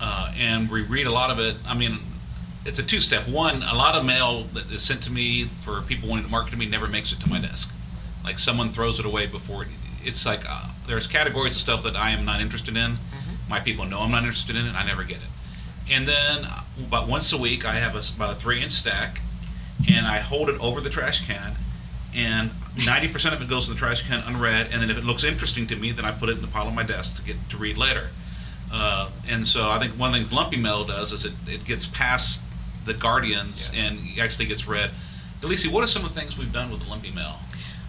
uh, 0.00 0.32
and 0.36 0.70
we 0.70 0.82
read 0.82 1.06
a 1.06 1.12
lot 1.12 1.30
of 1.30 1.38
it. 1.38 1.56
I 1.66 1.74
mean, 1.74 2.00
it's 2.64 2.78
a 2.78 2.82
two-step. 2.82 3.28
One, 3.28 3.62
a 3.62 3.74
lot 3.74 3.94
of 3.94 4.04
mail 4.04 4.44
that 4.54 4.70
is 4.70 4.82
sent 4.82 5.02
to 5.04 5.12
me 5.12 5.44
for 5.44 5.82
people 5.82 6.08
wanting 6.08 6.24
to 6.24 6.30
market 6.30 6.50
to 6.52 6.56
me 6.56 6.66
never 6.66 6.88
makes 6.88 7.12
it 7.12 7.20
to 7.20 7.28
my 7.28 7.38
desk. 7.38 7.70
Like 8.24 8.38
someone 8.38 8.72
throws 8.72 8.98
it 8.98 9.06
away 9.06 9.26
before 9.26 9.62
it. 9.62 9.68
It's 10.02 10.24
like 10.24 10.48
uh, 10.48 10.70
there's 10.86 11.06
categories 11.06 11.54
of 11.56 11.60
stuff 11.60 11.82
that 11.84 11.96
I 11.96 12.10
am 12.10 12.24
not 12.24 12.40
interested 12.40 12.76
in. 12.76 12.98
My 13.48 13.60
people 13.60 13.86
know 13.86 14.00
I'm 14.00 14.10
not 14.10 14.24
interested 14.24 14.56
in 14.56 14.66
it. 14.66 14.74
I 14.74 14.84
never 14.84 15.04
get 15.04 15.18
it. 15.18 15.28
And 15.90 16.06
then 16.06 16.44
uh, 16.44 16.64
about 16.78 17.08
once 17.08 17.32
a 17.32 17.38
week, 17.38 17.64
I 17.64 17.76
have 17.76 17.94
a, 17.94 18.02
about 18.14 18.36
a 18.36 18.38
three-inch 18.38 18.72
stack, 18.72 19.22
and 19.86 20.06
I 20.06 20.18
hold 20.18 20.48
it 20.48 20.58
over 20.60 20.80
the 20.80 20.90
trash 20.90 21.26
can, 21.26 21.56
and 22.14 22.50
90% 22.76 23.32
of 23.32 23.42
it 23.42 23.48
goes 23.48 23.68
in 23.68 23.74
the 23.74 23.78
trash 23.78 24.02
can 24.06 24.20
unread. 24.20 24.68
And 24.72 24.80
then 24.82 24.90
if 24.90 24.96
it 24.96 25.04
looks 25.04 25.24
interesting 25.24 25.66
to 25.68 25.76
me, 25.76 25.92
then 25.92 26.04
I 26.04 26.12
put 26.12 26.28
it 26.28 26.32
in 26.36 26.40
the 26.42 26.48
pile 26.48 26.66
on 26.66 26.74
my 26.74 26.82
desk 26.82 27.14
to 27.16 27.22
get 27.22 27.36
to 27.50 27.56
read 27.56 27.76
later. 27.76 28.10
Uh, 28.72 29.10
and 29.28 29.46
so 29.46 29.68
I 29.70 29.78
think 29.78 29.92
one 29.98 30.08
of 30.08 30.12
the 30.14 30.18
things 30.20 30.32
Lumpy 30.32 30.56
Mail 30.56 30.84
does 30.84 31.12
is 31.12 31.24
it, 31.24 31.32
it 31.46 31.64
gets 31.64 31.86
past 31.86 32.42
the 32.84 32.94
guardians 32.94 33.70
Yes. 33.72 33.90
and 33.90 34.20
actually 34.20 34.46
gets 34.46 34.66
read. 34.66 34.90
Delisi, 35.40 35.70
what 35.70 35.84
are 35.84 35.86
some 35.86 36.04
of 36.04 36.12
the 36.14 36.20
things 36.20 36.36
we've 36.36 36.52
done 36.52 36.70
with 36.70 36.86
Lumpy 36.86 37.10
Mail? 37.10 37.38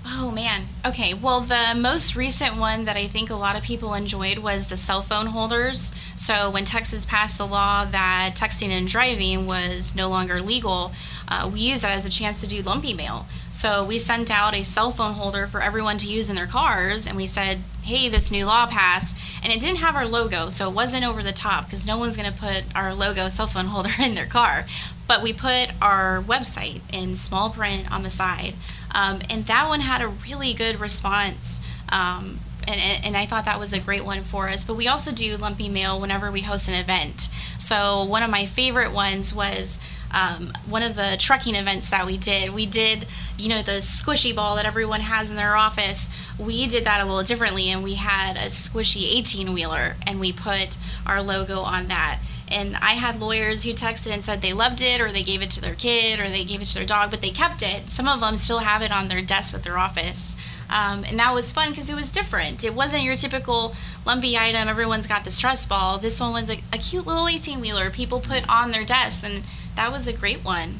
Oh 0.05 0.31
man. 0.31 0.67
Okay. 0.85 1.13
Well, 1.13 1.41
the 1.41 1.73
most 1.75 2.15
recent 2.15 2.55
one 2.57 2.85
that 2.85 2.95
I 2.95 3.07
think 3.07 3.29
a 3.29 3.35
lot 3.35 3.57
of 3.57 3.63
people 3.63 3.93
enjoyed 3.93 4.39
was 4.39 4.67
the 4.67 4.77
cell 4.77 5.01
phone 5.01 5.27
holders. 5.27 5.93
So 6.15 6.49
when 6.49 6.65
Texas 6.65 7.05
passed 7.05 7.37
the 7.37 7.45
law 7.45 7.85
that 7.85 8.35
texting 8.35 8.69
and 8.69 8.87
driving 8.87 9.45
was 9.45 9.95
no 9.95 10.07
longer 10.09 10.41
legal, 10.41 10.93
uh, 11.27 11.49
we 11.51 11.59
used 11.59 11.83
that 11.83 11.91
as 11.91 12.05
a 12.05 12.09
chance 12.09 12.39
to 12.41 12.47
do 12.47 12.61
lumpy 12.61 12.93
mail. 12.93 13.27
So 13.51 13.85
we 13.85 13.99
sent 13.99 14.31
out 14.31 14.55
a 14.55 14.63
cell 14.63 14.91
phone 14.91 15.13
holder 15.13 15.47
for 15.47 15.61
everyone 15.61 15.97
to 15.99 16.07
use 16.07 16.29
in 16.29 16.35
their 16.35 16.47
cars, 16.47 17.05
and 17.05 17.17
we 17.17 17.27
said, 17.27 17.63
"Hey, 17.81 18.07
this 18.07 18.31
new 18.31 18.45
law 18.45 18.67
passed," 18.67 19.15
and 19.43 19.51
it 19.51 19.59
didn't 19.59 19.77
have 19.79 19.95
our 19.95 20.05
logo, 20.05 20.49
so 20.49 20.69
it 20.69 20.73
wasn't 20.73 21.05
over 21.05 21.21
the 21.21 21.33
top 21.33 21.65
because 21.65 21.85
no 21.85 21.97
one's 21.97 22.15
going 22.15 22.31
to 22.31 22.39
put 22.39 22.63
our 22.73 22.93
logo 22.93 23.27
cell 23.27 23.47
phone 23.47 23.65
holder 23.73 23.91
in 23.99 24.15
their 24.15 24.25
car. 24.25 24.65
But 25.07 25.23
we 25.23 25.33
put 25.33 25.71
our 25.81 26.21
website 26.21 26.81
in 26.93 27.15
small 27.15 27.49
print 27.49 27.91
on 27.91 28.03
the 28.03 28.11
side, 28.11 28.53
um, 28.91 29.21
and 29.29 29.45
that 29.47 29.67
one 29.67 29.81
had 29.81 30.01
a 30.01 30.07
really 30.07 30.53
good 30.53 30.79
response. 30.79 31.61
Um, 31.89 32.39
and, 32.67 33.03
and, 33.03 33.17
I 33.17 33.25
thought 33.25 33.45
that 33.45 33.59
was 33.59 33.73
a 33.73 33.79
great 33.79 34.05
one 34.05 34.23
for 34.23 34.47
us. 34.47 34.63
But 34.63 34.75
we 34.75 34.87
also 34.87 35.11
do 35.11 35.37
lumpy 35.37 35.69
mail 35.69 35.99
whenever 35.99 36.31
we 36.31 36.41
host 36.41 36.67
an 36.67 36.75
event. 36.75 37.27
So 37.57 38.03
one 38.03 38.21
of 38.21 38.29
my 38.29 38.45
favorite 38.45 38.91
ones 38.91 39.33
was 39.33 39.79
um, 40.11 40.53
one 40.67 40.83
of 40.83 40.95
the 40.95 41.15
trucking 41.19 41.55
events 41.55 41.89
that 41.91 42.05
we 42.05 42.17
did. 42.17 42.53
We 42.53 42.65
did, 42.65 43.07
you 43.37 43.49
know, 43.49 43.61
the 43.61 43.79
squishy 43.79 44.35
ball 44.35 44.55
that 44.55 44.65
everyone 44.65 45.01
has 45.01 45.29
in 45.29 45.35
their 45.35 45.55
office. 45.55 46.09
We 46.37 46.67
did 46.67 46.85
that 46.85 47.01
a 47.01 47.05
little 47.05 47.23
differently, 47.23 47.69
and 47.69 47.83
we 47.83 47.95
had 47.95 48.35
a 48.35 48.47
squishy 48.47 49.15
18 49.17 49.53
wheeler, 49.53 49.95
and 50.05 50.19
we 50.19 50.33
put 50.33 50.77
our 51.05 51.21
logo 51.21 51.59
on 51.59 51.87
that. 51.87 52.19
And 52.51 52.75
I 52.77 52.93
had 52.93 53.19
lawyers 53.19 53.63
who 53.63 53.73
texted 53.73 54.11
and 54.11 54.23
said 54.23 54.41
they 54.41 54.53
loved 54.53 54.81
it, 54.81 54.99
or 55.01 55.11
they 55.11 55.23
gave 55.23 55.41
it 55.41 55.51
to 55.51 55.61
their 55.61 55.75
kid, 55.75 56.19
or 56.19 56.29
they 56.29 56.43
gave 56.43 56.61
it 56.61 56.65
to 56.65 56.73
their 56.75 56.85
dog, 56.85 57.11
but 57.11 57.21
they 57.21 57.29
kept 57.31 57.61
it. 57.61 57.89
Some 57.89 58.07
of 58.07 58.19
them 58.21 58.35
still 58.35 58.59
have 58.59 58.81
it 58.81 58.91
on 58.91 59.07
their 59.07 59.21
desk 59.21 59.53
at 59.55 59.63
their 59.63 59.77
office. 59.77 60.35
Um, 60.69 61.03
and 61.03 61.17
that 61.19 61.33
was 61.33 61.51
fun 61.51 61.71
because 61.71 61.89
it 61.89 61.95
was 61.95 62.11
different. 62.11 62.63
It 62.63 62.75
wasn't 62.75 63.01
your 63.03 63.15
typical 63.17 63.73
lumpy 64.05 64.37
item. 64.37 64.67
Everyone's 64.67 65.07
got 65.07 65.23
the 65.23 65.31
stress 65.31 65.65
ball. 65.65 65.97
This 65.97 66.19
one 66.19 66.31
was 66.33 66.49
a, 66.49 66.61
a 66.71 66.77
cute 66.77 67.07
little 67.07 67.27
18 67.27 67.59
wheeler 67.59 67.89
people 67.89 68.19
put 68.19 68.47
on 68.47 68.69
their 68.71 68.85
desk, 68.85 69.23
and 69.25 69.43
that 69.75 69.91
was 69.91 70.07
a 70.07 70.13
great 70.13 70.43
one. 70.43 70.79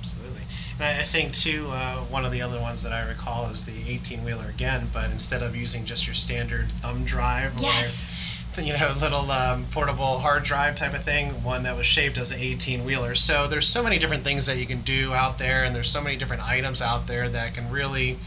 Absolutely. 0.00 0.42
And 0.78 0.84
I 0.86 1.00
I 1.00 1.04
think 1.04 1.32
too, 1.34 1.68
uh, 1.70 2.02
one 2.04 2.24
of 2.24 2.30
the 2.32 2.42
other 2.42 2.60
ones 2.60 2.82
that 2.84 2.92
I 2.92 3.00
recall 3.08 3.46
is 3.50 3.64
the 3.64 3.88
18 3.88 4.24
wheeler 4.24 4.46
again, 4.48 4.90
but 4.92 5.10
instead 5.10 5.42
of 5.42 5.56
using 5.56 5.84
just 5.84 6.06
your 6.06 6.14
standard 6.14 6.70
thumb 6.80 7.04
drive 7.04 7.60
Yes. 7.60 8.08
or 8.08 8.43
you 8.58 8.72
know 8.72 8.94
little 9.00 9.30
um, 9.30 9.66
portable 9.70 10.18
hard 10.18 10.44
drive 10.44 10.74
type 10.74 10.94
of 10.94 11.04
thing, 11.04 11.42
one 11.42 11.62
that 11.64 11.76
was 11.76 11.86
shaped 11.86 12.18
as 12.18 12.30
an 12.30 12.40
18 12.40 12.84
wheeler. 12.84 13.14
So 13.14 13.48
there's 13.48 13.68
so 13.68 13.82
many 13.82 13.98
different 13.98 14.24
things 14.24 14.46
that 14.46 14.58
you 14.58 14.66
can 14.66 14.82
do 14.82 15.12
out 15.12 15.38
there, 15.38 15.64
and 15.64 15.74
there's 15.74 15.90
so 15.90 16.00
many 16.00 16.16
different 16.16 16.42
items 16.42 16.80
out 16.80 17.06
there 17.06 17.28
that 17.28 17.54
can 17.54 17.70
really 17.70 18.18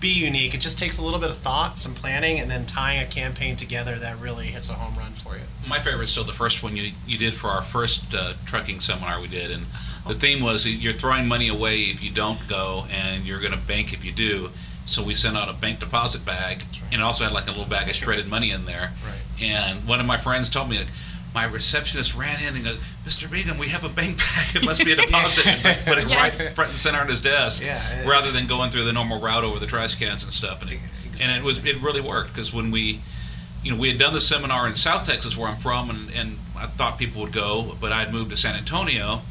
be 0.00 0.08
unique. 0.08 0.54
It 0.54 0.58
just 0.58 0.78
takes 0.78 0.98
a 0.98 1.02
little 1.02 1.18
bit 1.18 1.30
of 1.30 1.38
thought, 1.38 1.78
some 1.78 1.94
planning, 1.94 2.38
and 2.38 2.50
then 2.50 2.66
tying 2.66 3.00
a 3.00 3.06
campaign 3.06 3.56
together 3.56 3.98
that 3.98 4.20
really 4.20 4.46
hits 4.46 4.68
a 4.68 4.74
home 4.74 4.96
run 4.96 5.12
for 5.14 5.36
you. 5.36 5.42
My 5.66 5.78
favorite 5.78 6.04
is 6.04 6.10
still 6.10 6.24
the 6.24 6.32
first 6.32 6.62
one 6.62 6.76
you, 6.76 6.92
you 7.06 7.18
did 7.18 7.34
for 7.34 7.48
our 7.48 7.62
first 7.62 8.02
uh, 8.14 8.34
trucking 8.44 8.80
seminar 8.80 9.20
we 9.20 9.28
did, 9.28 9.50
and 9.50 9.66
the 10.06 10.14
theme 10.14 10.42
was 10.42 10.66
you're 10.66 10.92
throwing 10.92 11.26
money 11.26 11.48
away 11.48 11.76
if 11.84 12.02
you 12.02 12.10
don't 12.10 12.46
go, 12.48 12.86
and 12.90 13.26
you're 13.26 13.40
going 13.40 13.52
to 13.52 13.58
bank 13.58 13.92
if 13.92 14.04
you 14.04 14.12
do. 14.12 14.50
So 14.86 15.02
we 15.02 15.14
sent 15.14 15.36
out 15.36 15.48
a 15.48 15.52
bank 15.52 15.80
deposit 15.80 16.24
bag, 16.24 16.64
and 16.92 17.00
it 17.00 17.04
also 17.04 17.24
had 17.24 17.32
like 17.32 17.46
a 17.48 17.50
little 17.50 17.64
bag 17.66 17.88
of 17.90 17.96
shredded 17.96 18.28
money 18.28 18.50
in 18.52 18.64
there. 18.66 18.92
Right. 19.04 19.44
And 19.44 19.86
one 19.86 20.00
of 20.00 20.06
my 20.06 20.16
friends 20.16 20.48
told 20.48 20.70
me, 20.70 20.78
like, 20.78 20.88
my 21.34 21.44
receptionist 21.44 22.14
ran 22.14 22.40
in 22.40 22.54
and 22.56 22.64
goes, 22.64 22.78
"Mr. 23.04 23.30
Bingham, 23.30 23.58
we 23.58 23.68
have 23.68 23.84
a 23.84 23.88
bank 23.90 24.16
bag. 24.18 24.56
It 24.56 24.64
must 24.64 24.82
be 24.84 24.92
a 24.92 24.96
deposit." 25.04 25.46
and 25.46 25.86
put 25.86 25.98
it 25.98 26.08
Yes. 26.08 26.38
right 26.40 26.52
front 26.54 26.70
and 26.70 26.78
center 26.78 27.00
on 27.00 27.08
his 27.08 27.20
desk, 27.20 27.62
Yeah. 27.62 28.08
rather 28.08 28.30
than 28.32 28.46
going 28.46 28.70
through 28.70 28.84
the 28.84 28.92
normal 28.92 29.20
route 29.20 29.44
over 29.44 29.58
the 29.58 29.66
trash 29.66 29.96
cans 29.96 30.22
and 30.22 30.32
stuff. 30.32 30.62
And 30.62 30.70
it, 30.70 30.78
and 31.20 31.30
it 31.32 31.42
was 31.42 31.58
it 31.58 31.82
really 31.82 32.00
worked 32.00 32.32
because 32.32 32.52
when 32.52 32.70
we 32.70 33.02
you 33.62 33.72
know, 33.72 33.76
we 33.78 33.88
had 33.88 33.98
done 33.98 34.14
the 34.14 34.20
seminar 34.20 34.68
in 34.68 34.74
South 34.76 35.04
Texas 35.06 35.36
where 35.36 35.48
I'm 35.48 35.56
from, 35.58 35.90
and, 35.90 36.08
and 36.10 36.38
I 36.56 36.68
thought 36.68 36.98
people 36.98 37.20
would 37.22 37.32
go, 37.32 37.76
but 37.80 37.90
I 37.90 37.98
had 37.98 38.12
moved 38.12 38.30
to 38.30 38.36
San 38.36 38.54
Antonio, 38.54 39.22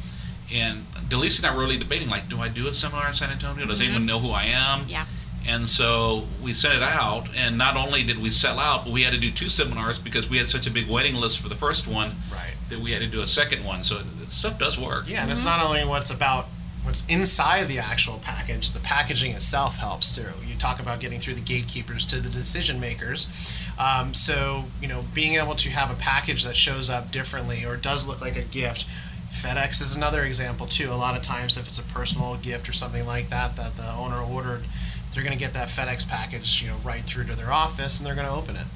and 0.52 0.86
Delisi 1.08 1.38
and 1.38 1.46
I 1.46 1.54
were 1.54 1.62
really 1.62 1.78
debating, 1.78 2.10
like, 2.10 2.28
do 2.28 2.40
I 2.42 2.48
do 2.48 2.68
a 2.68 2.74
seminar 2.74 3.08
in 3.08 3.14
San 3.14 3.30
Antonio? 3.30 3.64
Does 3.64 3.80
anyone 3.80 4.04
know 4.04 4.20
who 4.20 4.32
I 4.32 4.42
am? 4.44 4.86
Yeah. 4.88 5.06
And 5.46 5.68
so 5.68 6.26
we 6.42 6.52
sent 6.52 6.74
it 6.74 6.82
out, 6.82 7.28
and 7.36 7.56
not 7.56 7.76
only 7.76 8.02
did 8.02 8.18
we 8.18 8.30
sell 8.30 8.58
out, 8.58 8.84
but 8.84 8.92
we 8.92 9.02
had 9.02 9.12
to 9.12 9.18
do 9.18 9.30
two 9.30 9.48
seminars 9.48 9.98
because 9.98 10.28
we 10.28 10.38
had 10.38 10.48
such 10.48 10.66
a 10.66 10.70
big 10.70 10.88
waiting 10.88 11.14
list 11.14 11.38
for 11.38 11.48
the 11.48 11.54
first 11.54 11.86
one 11.86 12.16
Right. 12.32 12.54
that 12.68 12.80
we 12.80 12.92
had 12.92 13.00
to 13.00 13.06
do 13.06 13.22
a 13.22 13.26
second 13.26 13.64
one. 13.64 13.84
So 13.84 13.98
the 14.02 14.28
stuff 14.30 14.58
does 14.58 14.76
work. 14.78 15.08
Yeah, 15.08 15.22
and 15.22 15.30
it's 15.30 15.44
not 15.44 15.60
only 15.60 15.84
what's 15.84 16.10
about 16.10 16.48
what's 16.82 17.04
inside 17.06 17.66
the 17.68 17.78
actual 17.80 18.18
package, 18.18 18.70
the 18.72 18.78
packaging 18.80 19.32
itself 19.32 19.76
helps 19.78 20.14
too. 20.14 20.28
You 20.46 20.54
talk 20.56 20.78
about 20.80 21.00
getting 21.00 21.18
through 21.20 21.34
the 21.34 21.40
gatekeepers 21.40 22.04
to 22.06 22.20
the 22.20 22.28
decision 22.28 22.78
makers. 22.78 23.28
Um, 23.78 24.14
so, 24.14 24.66
you 24.80 24.86
know, 24.88 25.04
being 25.14 25.34
able 25.34 25.56
to 25.56 25.70
have 25.70 25.90
a 25.90 25.94
package 25.96 26.44
that 26.44 26.56
shows 26.56 26.88
up 26.88 27.10
differently 27.10 27.64
or 27.64 27.76
does 27.76 28.06
look 28.06 28.20
like 28.20 28.36
a 28.36 28.42
gift. 28.42 28.86
FedEx 29.32 29.82
is 29.82 29.96
another 29.96 30.22
example 30.24 30.66
too. 30.66 30.92
A 30.92 30.94
lot 30.94 31.16
of 31.16 31.22
times, 31.22 31.56
if 31.56 31.66
it's 31.68 31.78
a 31.78 31.82
personal 31.82 32.36
gift 32.36 32.68
or 32.68 32.72
something 32.72 33.04
like 33.04 33.28
that 33.30 33.56
that 33.56 33.76
the 33.76 33.90
owner 33.92 34.20
ordered, 34.20 34.64
they're 35.16 35.24
going 35.24 35.36
to 35.36 35.42
get 35.42 35.54
that 35.54 35.68
FedEx 35.68 36.06
package, 36.06 36.62
you 36.62 36.68
know, 36.68 36.76
right 36.84 37.02
through 37.06 37.24
to 37.24 37.34
their 37.34 37.50
office, 37.50 37.98
and 37.98 38.06
they're 38.06 38.14
going 38.14 38.26
to 38.26 38.32
open 38.34 38.54
it. 38.54 38.66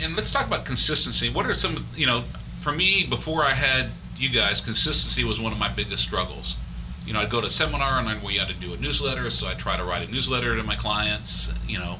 And 0.00 0.14
let's 0.14 0.30
talk 0.30 0.46
about 0.46 0.64
consistency. 0.64 1.28
What 1.28 1.46
are 1.46 1.54
some, 1.54 1.88
you 1.96 2.06
know, 2.06 2.22
for 2.60 2.70
me, 2.70 3.04
before 3.04 3.44
I 3.44 3.54
had 3.54 3.90
you 4.16 4.30
guys, 4.30 4.60
consistency 4.60 5.24
was 5.24 5.40
one 5.40 5.50
of 5.50 5.58
my 5.58 5.68
biggest 5.68 6.04
struggles. 6.04 6.56
You 7.04 7.12
know, 7.12 7.22
I'd 7.22 7.30
go 7.30 7.40
to 7.40 7.48
a 7.48 7.50
seminar 7.50 7.98
and 7.98 8.08
I 8.08 8.24
we 8.24 8.36
had 8.36 8.46
to 8.46 8.54
do 8.54 8.72
a 8.72 8.76
newsletter, 8.76 9.28
so 9.30 9.48
I 9.48 9.54
try 9.54 9.76
to 9.76 9.82
write 9.82 10.08
a 10.08 10.12
newsletter 10.12 10.54
to 10.54 10.62
my 10.62 10.76
clients, 10.76 11.52
you 11.66 11.80
know, 11.80 11.98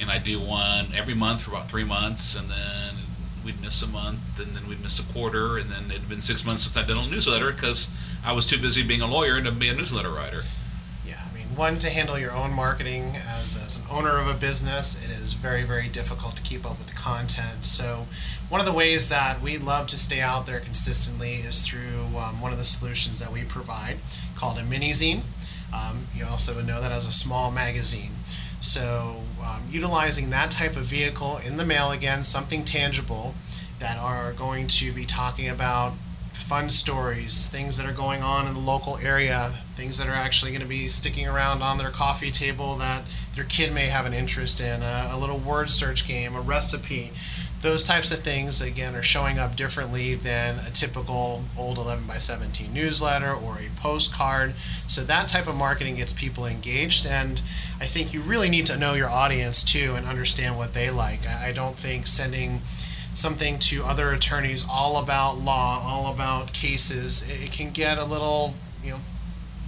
and 0.00 0.12
I 0.12 0.18
do 0.18 0.40
one 0.40 0.92
every 0.94 1.14
month 1.14 1.42
for 1.42 1.50
about 1.50 1.68
three 1.68 1.82
months, 1.82 2.36
and 2.36 2.48
then 2.48 2.98
we'd 3.44 3.60
miss 3.60 3.82
a 3.82 3.88
month, 3.88 4.38
and 4.38 4.54
then 4.54 4.68
we'd 4.68 4.80
miss 4.80 5.00
a 5.00 5.12
quarter, 5.12 5.58
and 5.58 5.68
then 5.68 5.90
it'd 5.90 6.08
been 6.08 6.20
six 6.20 6.44
months 6.44 6.62
since 6.62 6.76
I'd 6.76 6.86
done 6.86 6.98
a 6.98 7.10
newsletter 7.10 7.50
because 7.50 7.88
I 8.24 8.32
was 8.32 8.46
too 8.46 8.60
busy 8.60 8.84
being 8.84 9.02
a 9.02 9.08
lawyer 9.08 9.42
to 9.42 9.50
be 9.50 9.68
a 9.68 9.74
newsletter 9.74 10.10
writer. 10.10 10.42
One 11.60 11.78
to 11.80 11.90
handle 11.90 12.18
your 12.18 12.32
own 12.32 12.54
marketing 12.54 13.16
as, 13.16 13.54
as 13.54 13.76
an 13.76 13.82
owner 13.90 14.16
of 14.16 14.26
a 14.26 14.32
business, 14.32 14.96
it 15.04 15.10
is 15.10 15.34
very, 15.34 15.62
very 15.62 15.88
difficult 15.88 16.34
to 16.36 16.42
keep 16.42 16.64
up 16.64 16.78
with 16.78 16.86
the 16.86 16.94
content. 16.94 17.66
So, 17.66 18.06
one 18.48 18.62
of 18.62 18.66
the 18.66 18.72
ways 18.72 19.10
that 19.10 19.42
we 19.42 19.58
love 19.58 19.86
to 19.88 19.98
stay 19.98 20.22
out 20.22 20.46
there 20.46 20.58
consistently 20.58 21.34
is 21.34 21.66
through 21.66 22.16
um, 22.16 22.40
one 22.40 22.50
of 22.50 22.56
the 22.56 22.64
solutions 22.64 23.18
that 23.18 23.30
we 23.30 23.42
provide 23.42 23.98
called 24.34 24.56
a 24.56 24.64
mini 24.64 24.92
zine. 24.92 25.20
Um, 25.70 26.06
you 26.16 26.24
also 26.24 26.62
know 26.62 26.80
that 26.80 26.92
as 26.92 27.06
a 27.06 27.12
small 27.12 27.50
magazine. 27.50 28.12
So, 28.62 29.20
um, 29.42 29.64
utilizing 29.70 30.30
that 30.30 30.50
type 30.50 30.76
of 30.76 30.86
vehicle 30.86 31.36
in 31.36 31.58
the 31.58 31.66
mail 31.66 31.90
again, 31.90 32.22
something 32.22 32.64
tangible 32.64 33.34
that 33.80 33.98
are 33.98 34.32
going 34.32 34.66
to 34.68 34.94
be 34.94 35.04
talking 35.04 35.46
about 35.46 35.92
fun 36.40 36.70
stories, 36.70 37.48
things 37.48 37.76
that 37.76 37.86
are 37.86 37.92
going 37.92 38.22
on 38.22 38.46
in 38.46 38.54
the 38.54 38.60
local 38.60 38.96
area, 38.98 39.54
things 39.76 39.98
that 39.98 40.08
are 40.08 40.14
actually 40.14 40.50
going 40.50 40.62
to 40.62 40.66
be 40.66 40.88
sticking 40.88 41.26
around 41.26 41.62
on 41.62 41.78
their 41.78 41.90
coffee 41.90 42.30
table 42.30 42.76
that 42.76 43.04
their 43.34 43.44
kid 43.44 43.72
may 43.72 43.86
have 43.86 44.06
an 44.06 44.12
interest 44.12 44.60
in, 44.60 44.82
a, 44.82 45.10
a 45.12 45.18
little 45.18 45.38
word 45.38 45.70
search 45.70 46.06
game, 46.06 46.34
a 46.34 46.40
recipe. 46.40 47.12
Those 47.62 47.84
types 47.84 48.10
of 48.10 48.20
things, 48.20 48.62
again, 48.62 48.94
are 48.94 49.02
showing 49.02 49.38
up 49.38 49.54
differently 49.54 50.14
than 50.14 50.58
a 50.58 50.70
typical 50.70 51.44
old 51.58 51.78
11 51.78 52.06
by 52.06 52.18
17 52.18 52.72
newsletter 52.72 53.34
or 53.34 53.58
a 53.58 53.68
postcard. 53.80 54.54
So, 54.86 55.04
that 55.04 55.28
type 55.28 55.46
of 55.46 55.56
marketing 55.56 55.96
gets 55.96 56.12
people 56.12 56.46
engaged. 56.46 57.06
And 57.06 57.42
I 57.78 57.86
think 57.86 58.14
you 58.14 58.22
really 58.22 58.48
need 58.48 58.64
to 58.66 58.78
know 58.78 58.94
your 58.94 59.10
audience 59.10 59.62
too 59.62 59.94
and 59.94 60.06
understand 60.06 60.56
what 60.56 60.72
they 60.72 60.90
like. 60.90 61.26
I, 61.26 61.48
I 61.48 61.52
don't 61.52 61.76
think 61.76 62.06
sending 62.06 62.62
something 63.14 63.58
to 63.58 63.84
other 63.84 64.12
attorneys 64.12 64.64
all 64.68 64.96
about 64.96 65.38
law, 65.38 65.82
all 65.82 66.12
about 66.12 66.52
cases, 66.52 67.24
it, 67.28 67.52
can 67.52 67.70
get 67.70 67.98
a 67.98 68.04
little, 68.04 68.54
you 68.82 68.90
know, 68.90 69.00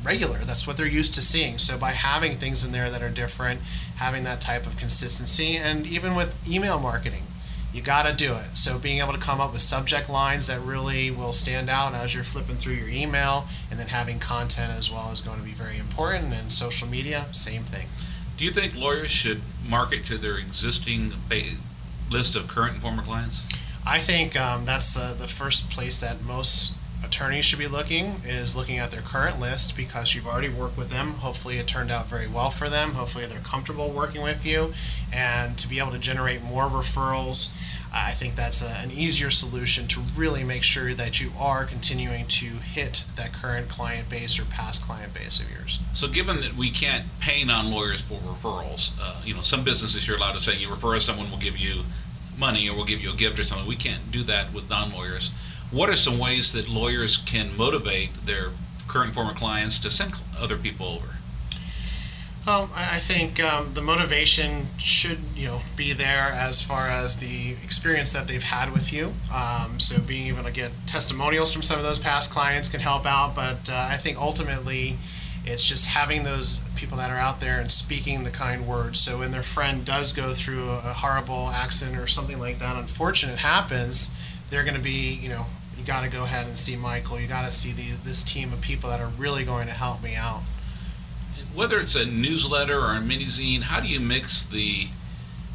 regular. 0.02 0.38
That's 0.44 0.66
what 0.66 0.76
they're 0.76 0.86
used 0.86 1.14
to 1.14 1.22
seeing. 1.22 1.58
So 1.58 1.78
by 1.78 1.92
having 1.92 2.38
things 2.38 2.64
in 2.64 2.72
there 2.72 2.90
that 2.90 3.02
are 3.02 3.10
different, 3.10 3.60
having 3.96 4.24
that 4.24 4.40
type 4.40 4.66
of 4.66 4.76
consistency, 4.76 5.56
and 5.56 5.86
even 5.86 6.14
with 6.14 6.34
email 6.48 6.78
marketing, 6.78 7.24
you 7.72 7.80
got 7.80 8.02
to 8.02 8.12
do 8.12 8.34
it. 8.34 8.56
So 8.56 8.78
being 8.78 8.98
able 8.98 9.12
to 9.12 9.18
come 9.18 9.40
up 9.40 9.52
with 9.52 9.62
subject 9.62 10.10
lines 10.10 10.46
that 10.46 10.60
really 10.60 11.10
will 11.10 11.32
stand 11.32 11.70
out 11.70 11.94
as 11.94 12.14
you're 12.14 12.24
flipping 12.24 12.56
through 12.56 12.74
your 12.74 12.88
email, 12.88 13.46
and 13.70 13.80
then 13.80 13.88
having 13.88 14.18
content 14.18 14.72
as 14.72 14.90
well 14.90 15.10
is 15.10 15.20
going 15.20 15.38
to 15.38 15.44
be 15.44 15.54
very 15.54 15.78
important. 15.78 16.34
And 16.34 16.52
social 16.52 16.86
media, 16.86 17.28
same 17.32 17.64
thing. 17.64 17.88
Do 18.36 18.44
you 18.44 18.50
think 18.50 18.74
lawyers 18.74 19.10
should 19.10 19.42
market 19.66 20.04
to 20.06 20.18
their 20.18 20.36
existing 20.36 21.14
list 22.10 22.36
of 22.36 22.48
current 22.48 22.74
and 22.74 22.82
former 22.82 23.02
clients? 23.02 23.44
I 23.84 24.00
think 24.00 24.36
um, 24.36 24.64
that's 24.64 24.96
uh, 24.96 25.14
the 25.14 25.26
first 25.28 25.70
place 25.70 25.98
that 25.98 26.22
most 26.22 26.74
attorneys 27.04 27.44
should 27.44 27.58
be 27.58 27.66
looking 27.66 28.22
is 28.24 28.54
looking 28.54 28.78
at 28.78 28.90
their 28.90 29.02
current 29.02 29.40
list 29.40 29.76
because 29.76 30.14
you've 30.14 30.26
already 30.26 30.48
worked 30.48 30.76
with 30.76 30.90
them. 30.90 31.14
Hopefully, 31.14 31.58
it 31.58 31.66
turned 31.66 31.90
out 31.90 32.08
very 32.08 32.28
well 32.28 32.50
for 32.50 32.70
them. 32.70 32.92
Hopefully, 32.94 33.26
they're 33.26 33.40
comfortable 33.40 33.90
working 33.90 34.22
with 34.22 34.46
you, 34.46 34.72
and 35.12 35.58
to 35.58 35.68
be 35.68 35.78
able 35.78 35.90
to 35.92 35.98
generate 35.98 36.42
more 36.42 36.64
referrals. 36.64 37.52
I 37.94 38.14
think 38.14 38.36
that's 38.36 38.62
a, 38.62 38.68
an 38.68 38.90
easier 38.90 39.30
solution 39.30 39.86
to 39.88 40.00
really 40.16 40.44
make 40.44 40.62
sure 40.62 40.94
that 40.94 41.20
you 41.20 41.32
are 41.38 41.64
continuing 41.64 42.26
to 42.28 42.46
hit 42.46 43.04
that 43.16 43.32
current 43.32 43.68
client 43.68 44.08
base 44.08 44.38
or 44.38 44.44
past 44.44 44.82
client 44.82 45.12
base 45.12 45.40
of 45.40 45.50
yours. 45.50 45.78
So, 45.92 46.08
given 46.08 46.40
that 46.40 46.56
we 46.56 46.70
can't 46.70 47.06
pay 47.20 47.44
non-lawyers 47.44 48.00
for 48.00 48.18
referrals, 48.20 48.92
uh, 49.00 49.20
you 49.24 49.34
know, 49.34 49.42
some 49.42 49.62
businesses 49.62 50.08
you're 50.08 50.16
allowed 50.16 50.32
to 50.32 50.40
say 50.40 50.56
you 50.56 50.70
refer 50.70 50.96
us, 50.96 51.04
someone 51.04 51.30
will 51.30 51.38
give 51.38 51.58
you 51.58 51.84
money 52.36 52.68
or 52.68 52.74
we'll 52.74 52.86
give 52.86 53.00
you 53.00 53.12
a 53.12 53.16
gift 53.16 53.38
or 53.38 53.44
something. 53.44 53.66
We 53.66 53.76
can't 53.76 54.10
do 54.10 54.22
that 54.24 54.54
with 54.54 54.70
non-lawyers. 54.70 55.30
What 55.70 55.90
are 55.90 55.96
some 55.96 56.18
ways 56.18 56.52
that 56.52 56.68
lawyers 56.68 57.18
can 57.18 57.56
motivate 57.56 58.26
their 58.26 58.52
current 58.88 59.14
former 59.14 59.34
clients 59.34 59.78
to 59.80 59.90
send 59.90 60.14
other 60.36 60.56
people 60.56 60.86
over? 60.86 61.16
Well, 62.44 62.70
I 62.74 62.98
think 62.98 63.38
um, 63.40 63.74
the 63.74 63.82
motivation 63.82 64.70
should, 64.76 65.20
you 65.36 65.46
know, 65.46 65.60
be 65.76 65.92
there 65.92 66.26
as 66.32 66.60
far 66.60 66.88
as 66.88 67.18
the 67.18 67.52
experience 67.62 68.12
that 68.14 68.26
they've 68.26 68.42
had 68.42 68.72
with 68.72 68.92
you. 68.92 69.14
Um, 69.32 69.78
so 69.78 70.00
being 70.00 70.26
able 70.26 70.42
to 70.42 70.50
get 70.50 70.72
testimonials 70.84 71.52
from 71.52 71.62
some 71.62 71.78
of 71.78 71.84
those 71.84 72.00
past 72.00 72.32
clients 72.32 72.68
can 72.68 72.80
help 72.80 73.06
out. 73.06 73.36
But 73.36 73.70
uh, 73.70 73.86
I 73.88 73.96
think 73.96 74.18
ultimately, 74.18 74.98
it's 75.44 75.64
just 75.64 75.86
having 75.86 76.24
those 76.24 76.60
people 76.74 76.98
that 76.98 77.10
are 77.10 77.16
out 77.16 77.38
there 77.38 77.60
and 77.60 77.70
speaking 77.70 78.24
the 78.24 78.30
kind 78.30 78.66
words. 78.66 78.98
So 78.98 79.20
when 79.20 79.30
their 79.30 79.44
friend 79.44 79.84
does 79.84 80.12
go 80.12 80.34
through 80.34 80.68
a, 80.68 80.78
a 80.78 80.92
horrible 80.94 81.48
accident 81.48 81.96
or 81.96 82.08
something 82.08 82.40
like 82.40 82.58
that, 82.58 82.74
unfortunate 82.74 83.38
happens, 83.38 84.10
they're 84.50 84.64
going 84.64 84.74
to 84.74 84.80
be, 84.80 85.12
you 85.14 85.28
know, 85.28 85.46
you 85.78 85.84
got 85.84 86.00
to 86.00 86.08
go 86.08 86.24
ahead 86.24 86.48
and 86.48 86.58
see 86.58 86.74
Michael. 86.74 87.20
You 87.20 87.28
got 87.28 87.42
to 87.42 87.52
see 87.52 87.70
the, 87.70 87.92
this 88.02 88.24
team 88.24 88.52
of 88.52 88.60
people 88.60 88.90
that 88.90 89.00
are 89.00 89.12
really 89.16 89.44
going 89.44 89.68
to 89.68 89.72
help 89.72 90.02
me 90.02 90.16
out. 90.16 90.42
Whether 91.54 91.80
it's 91.80 91.94
a 91.94 92.06
newsletter 92.06 92.80
or 92.80 92.92
a 92.92 93.00
mini 93.00 93.26
zine, 93.26 93.62
how 93.62 93.80
do 93.80 93.88
you 93.88 94.00
mix 94.00 94.44
the? 94.44 94.88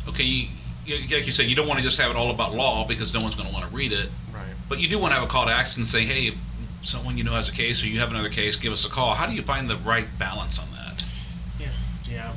Okay, 0.07 0.23
you, 0.23 0.47
you, 0.85 1.17
like 1.17 1.25
you 1.25 1.31
said, 1.31 1.47
you 1.47 1.55
don't 1.55 1.67
want 1.67 1.79
to 1.79 1.83
just 1.83 1.97
have 1.97 2.11
it 2.11 2.17
all 2.17 2.31
about 2.31 2.53
law 2.53 2.85
because 2.87 3.13
no 3.13 3.21
one's 3.21 3.35
going 3.35 3.47
to 3.47 3.53
want 3.53 3.69
to 3.69 3.75
read 3.75 3.91
it. 3.91 4.09
Right. 4.33 4.43
But 4.69 4.79
you 4.79 4.87
do 4.87 4.99
want 4.99 5.11
to 5.11 5.15
have 5.19 5.23
a 5.23 5.31
call 5.31 5.45
to 5.45 5.51
action 5.51 5.81
and 5.81 5.87
say, 5.87 6.05
hey, 6.05 6.27
if 6.27 6.35
someone 6.83 7.17
you 7.17 7.23
know 7.23 7.33
has 7.33 7.49
a 7.49 7.51
case 7.51 7.83
or 7.83 7.87
you 7.87 7.99
have 7.99 8.11
another 8.11 8.29
case, 8.29 8.55
give 8.55 8.71
us 8.71 8.85
a 8.85 8.89
call. 8.89 9.15
How 9.15 9.25
do 9.25 9.33
you 9.33 9.41
find 9.41 9.69
the 9.69 9.77
right 9.77 10.07
balance 10.17 10.59
on 10.59 10.71
that? 10.71 11.03
Yeah, 11.59 11.71
yeah. 12.09 12.35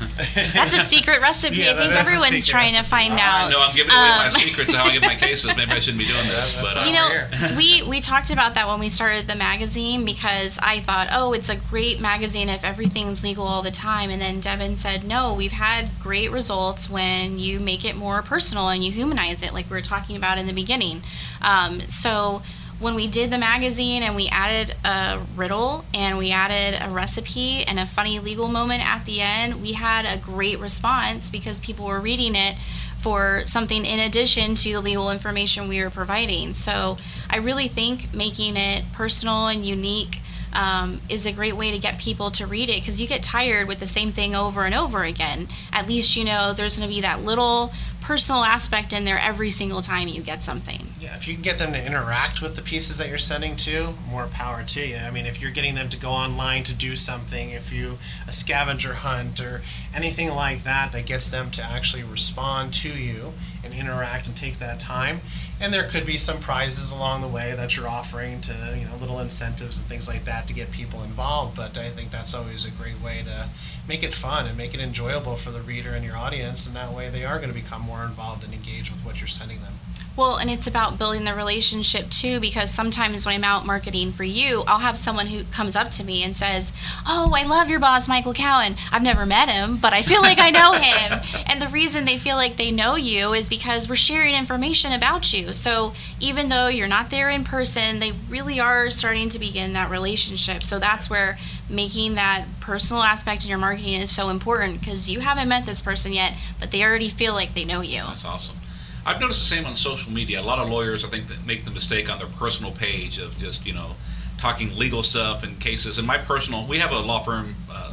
Yeah. 0.00 0.50
That's 0.52 0.76
a 0.76 0.80
secret 0.80 1.20
recipe. 1.20 1.56
Yeah, 1.56 1.72
I 1.72 1.76
think 1.76 1.92
that 1.92 2.00
is 2.02 2.08
a 2.08 2.10
everyone's 2.10 2.44
secret 2.44 2.58
trying 2.60 2.74
to 2.74 2.82
find 2.82 3.14
I 3.14 3.44
out. 3.44 3.50
No, 3.50 3.56
I'm 3.58 3.74
giving 3.74 3.92
away 3.92 4.00
my 4.18 4.26
Um, 4.26 4.32
secrets 4.32 4.70
of 4.72 4.76
how 4.78 4.86
I 4.86 4.92
get 4.98 5.02
my 5.02 5.14
cases. 5.26 5.54
Maybe 5.56 5.70
I 5.72 5.78
shouldn't 5.78 5.98
be 5.98 6.06
doing 6.06 6.26
this. 6.26 6.52
that's 6.54 6.74
but 6.74 6.82
uh, 6.82 6.86
you 6.86 6.92
know, 6.92 7.56
we 7.56 7.82
we 7.88 8.00
talked 8.00 8.30
about 8.30 8.54
that 8.54 8.66
when 8.68 8.78
we 8.78 8.88
started 8.88 9.26
the 9.26 9.34
magazine 9.34 10.04
because 10.04 10.58
I 10.62 10.80
thought, 10.80 11.08
oh, 11.12 11.32
it's 11.32 11.48
a 11.48 11.56
great 11.56 12.00
magazine 12.00 12.48
if 12.48 12.64
everything's 12.64 13.22
legal 13.22 13.44
all 13.46 13.62
the 13.62 13.70
time. 13.70 14.10
And 14.10 14.20
then 14.20 14.40
Devin 14.40 14.76
said, 14.76 15.04
no, 15.04 15.34
we've 15.34 15.52
had 15.52 15.90
great 16.00 16.30
results 16.30 16.88
when 16.90 17.38
you 17.38 17.60
make 17.60 17.84
it 17.84 17.96
more 17.96 18.22
personal 18.22 18.68
and 18.68 18.84
you 18.84 18.92
humanize 18.92 19.42
it, 19.42 19.52
like 19.54 19.68
we 19.70 19.76
were 19.76 19.82
talking 19.82 20.16
about 20.16 20.38
in 20.38 20.46
the 20.46 20.52
beginning. 20.52 21.02
Um, 21.42 21.88
so 21.88 22.42
when 22.78 22.94
we 22.94 23.06
did 23.06 23.30
the 23.30 23.38
magazine 23.38 24.02
and 24.02 24.14
we 24.14 24.28
added 24.28 24.76
a 24.84 25.20
riddle 25.34 25.84
and 25.94 26.18
we 26.18 26.30
added 26.30 26.78
a 26.80 26.90
recipe 26.90 27.64
and 27.64 27.78
a 27.78 27.86
funny 27.86 28.18
legal 28.18 28.48
moment 28.48 28.86
at 28.86 29.04
the 29.06 29.20
end, 29.20 29.62
we 29.62 29.72
had 29.72 30.04
a 30.04 30.20
great 30.20 30.58
response 30.58 31.30
because 31.30 31.58
people 31.60 31.86
were 31.86 32.00
reading 32.00 32.34
it 32.34 32.56
for 32.98 33.42
something 33.46 33.84
in 33.86 33.98
addition 33.98 34.54
to 34.56 34.72
the 34.72 34.80
legal 34.80 35.10
information 35.10 35.68
we 35.68 35.82
were 35.82 35.90
providing. 35.90 36.52
So 36.52 36.98
I 37.30 37.36
really 37.36 37.68
think 37.68 38.12
making 38.12 38.56
it 38.56 38.84
personal 38.92 39.46
and 39.46 39.64
unique 39.64 40.20
um, 40.52 41.00
is 41.08 41.26
a 41.26 41.32
great 41.32 41.56
way 41.56 41.70
to 41.70 41.78
get 41.78 41.98
people 41.98 42.30
to 42.32 42.46
read 42.46 42.70
it 42.70 42.80
because 42.80 43.00
you 43.00 43.06
get 43.06 43.22
tired 43.22 43.68
with 43.68 43.78
the 43.78 43.86
same 43.86 44.12
thing 44.12 44.34
over 44.34 44.64
and 44.64 44.74
over 44.74 45.04
again. 45.04 45.48
At 45.72 45.86
least 45.86 46.16
you 46.16 46.24
know 46.24 46.52
there's 46.52 46.78
going 46.78 46.88
to 46.88 46.94
be 46.94 47.02
that 47.02 47.22
little 47.22 47.72
personal 48.06 48.44
aspect 48.44 48.92
in 48.92 49.04
there 49.04 49.18
every 49.18 49.50
single 49.50 49.82
time 49.82 50.06
you 50.06 50.22
get 50.22 50.40
something. 50.40 50.94
Yeah, 51.00 51.16
if 51.16 51.26
you 51.26 51.34
can 51.34 51.42
get 51.42 51.58
them 51.58 51.72
to 51.72 51.84
interact 51.84 52.40
with 52.40 52.54
the 52.54 52.62
pieces 52.62 52.98
that 52.98 53.08
you're 53.08 53.18
sending 53.18 53.56
to, 53.56 53.94
more 54.08 54.28
power 54.28 54.62
to 54.62 54.86
you. 54.86 54.96
I 54.96 55.10
mean, 55.10 55.26
if 55.26 55.42
you're 55.42 55.50
getting 55.50 55.74
them 55.74 55.88
to 55.88 55.96
go 55.96 56.10
online 56.10 56.62
to 56.62 56.72
do 56.72 56.94
something, 56.94 57.50
if 57.50 57.72
you 57.72 57.98
a 58.28 58.32
scavenger 58.32 58.94
hunt 58.94 59.40
or 59.40 59.62
anything 59.92 60.30
like 60.30 60.62
that 60.62 60.92
that 60.92 61.04
gets 61.04 61.28
them 61.28 61.50
to 61.50 61.64
actually 61.64 62.04
respond 62.04 62.72
to 62.74 62.90
you 62.90 63.32
and 63.64 63.74
interact 63.74 64.28
and 64.28 64.36
take 64.36 64.60
that 64.60 64.78
time, 64.78 65.20
and 65.58 65.74
there 65.74 65.88
could 65.88 66.06
be 66.06 66.16
some 66.16 66.38
prizes 66.38 66.92
along 66.92 67.22
the 67.22 67.28
way 67.28 67.56
that 67.56 67.76
you're 67.76 67.88
offering 67.88 68.40
to, 68.42 68.76
you 68.78 68.84
know, 68.84 68.94
little 69.00 69.18
incentives 69.18 69.78
and 69.78 69.88
things 69.88 70.06
like 70.06 70.24
that 70.26 70.46
to 70.46 70.54
get 70.54 70.70
people 70.70 71.02
involved, 71.02 71.56
but 71.56 71.76
I 71.76 71.90
think 71.90 72.12
that's 72.12 72.34
always 72.34 72.64
a 72.64 72.70
great 72.70 73.00
way 73.00 73.24
to 73.24 73.48
make 73.88 74.04
it 74.04 74.14
fun 74.14 74.46
and 74.46 74.56
make 74.56 74.74
it 74.74 74.80
enjoyable 74.80 75.34
for 75.34 75.50
the 75.50 75.60
reader 75.60 75.90
and 75.90 76.04
your 76.04 76.16
audience, 76.16 76.68
and 76.68 76.76
that 76.76 76.92
way 76.92 77.08
they 77.08 77.24
are 77.24 77.38
going 77.38 77.48
to 77.48 77.54
become 77.54 77.82
more 77.82 77.95
involved 78.04 78.44
and 78.44 78.52
engaged 78.52 78.90
with 78.92 79.04
what 79.04 79.20
you're 79.20 79.28
sending 79.28 79.62
them. 79.62 79.74
Well, 80.16 80.36
and 80.36 80.48
it's 80.48 80.66
about 80.66 80.98
building 80.98 81.24
the 81.24 81.34
relationship 81.34 82.08
too, 82.08 82.40
because 82.40 82.70
sometimes 82.70 83.26
when 83.26 83.34
I'm 83.34 83.44
out 83.44 83.66
marketing 83.66 84.12
for 84.12 84.24
you, 84.24 84.62
I'll 84.66 84.78
have 84.78 84.96
someone 84.96 85.26
who 85.26 85.44
comes 85.44 85.76
up 85.76 85.90
to 85.92 86.04
me 86.04 86.22
and 86.22 86.34
says, 86.34 86.72
Oh, 87.06 87.32
I 87.34 87.42
love 87.42 87.68
your 87.68 87.80
boss, 87.80 88.08
Michael 88.08 88.32
Cowen. 88.32 88.76
I've 88.90 89.02
never 89.02 89.26
met 89.26 89.50
him, 89.50 89.76
but 89.76 89.92
I 89.92 90.00
feel 90.00 90.22
like 90.22 90.38
I 90.38 90.50
know 90.50 90.72
him. 90.80 91.20
and 91.46 91.60
the 91.60 91.68
reason 91.68 92.06
they 92.06 92.16
feel 92.16 92.36
like 92.36 92.56
they 92.56 92.70
know 92.70 92.94
you 92.94 93.34
is 93.34 93.48
because 93.48 93.88
we're 93.90 93.94
sharing 93.94 94.34
information 94.34 94.92
about 94.92 95.34
you. 95.34 95.52
So 95.52 95.92
even 96.18 96.48
though 96.48 96.68
you're 96.68 96.88
not 96.88 97.10
there 97.10 97.28
in 97.28 97.44
person, 97.44 97.98
they 97.98 98.12
really 98.30 98.58
are 98.58 98.88
starting 98.88 99.28
to 99.28 99.38
begin 99.38 99.74
that 99.74 99.90
relationship. 99.90 100.62
So 100.62 100.78
that's 100.78 101.10
where 101.10 101.36
making 101.68 102.14
that 102.14 102.46
personal 102.60 103.02
aspect 103.02 103.42
in 103.44 103.50
your 103.50 103.58
marketing 103.58 104.00
is 104.00 104.14
so 104.14 104.30
important 104.30 104.80
because 104.80 105.10
you 105.10 105.20
haven't 105.20 105.48
met 105.48 105.66
this 105.66 105.82
person 105.82 106.12
yet, 106.14 106.34
but 106.58 106.70
they 106.70 106.82
already 106.82 107.10
feel 107.10 107.34
like 107.34 107.54
they 107.54 107.64
know 107.66 107.82
you. 107.82 108.00
That's 108.00 108.24
awesome. 108.24 108.56
I've 109.06 109.20
noticed 109.20 109.38
the 109.38 109.54
same 109.54 109.64
on 109.66 109.76
social 109.76 110.10
media. 110.10 110.40
A 110.40 110.42
lot 110.42 110.58
of 110.58 110.68
lawyers, 110.68 111.04
I 111.04 111.08
think, 111.08 111.28
that 111.28 111.46
make 111.46 111.64
the 111.64 111.70
mistake 111.70 112.10
on 112.10 112.18
their 112.18 112.26
personal 112.26 112.72
page 112.72 113.18
of 113.18 113.38
just, 113.38 113.64
you 113.64 113.72
know, 113.72 113.94
talking 114.36 114.76
legal 114.76 115.04
stuff 115.04 115.44
and 115.44 115.60
cases. 115.60 115.96
And 115.96 116.06
my 116.06 116.18
personal, 116.18 116.66
we 116.66 116.80
have 116.80 116.90
a 116.90 116.98
law 116.98 117.22
firm 117.22 117.54
uh, 117.70 117.92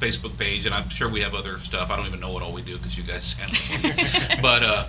Facebook 0.00 0.36
page, 0.36 0.66
and 0.66 0.74
I'm 0.74 0.88
sure 0.88 1.08
we 1.08 1.20
have 1.20 1.34
other 1.34 1.60
stuff. 1.60 1.88
I 1.88 1.96
don't 1.96 2.06
even 2.06 2.18
know 2.18 2.32
what 2.32 2.42
all 2.42 2.52
we 2.52 2.62
do 2.62 2.76
because 2.78 2.98
you 2.98 3.04
guys 3.04 3.32
handle 3.38 3.58
it. 3.96 4.42
but, 4.42 4.64
uh, 4.64 4.86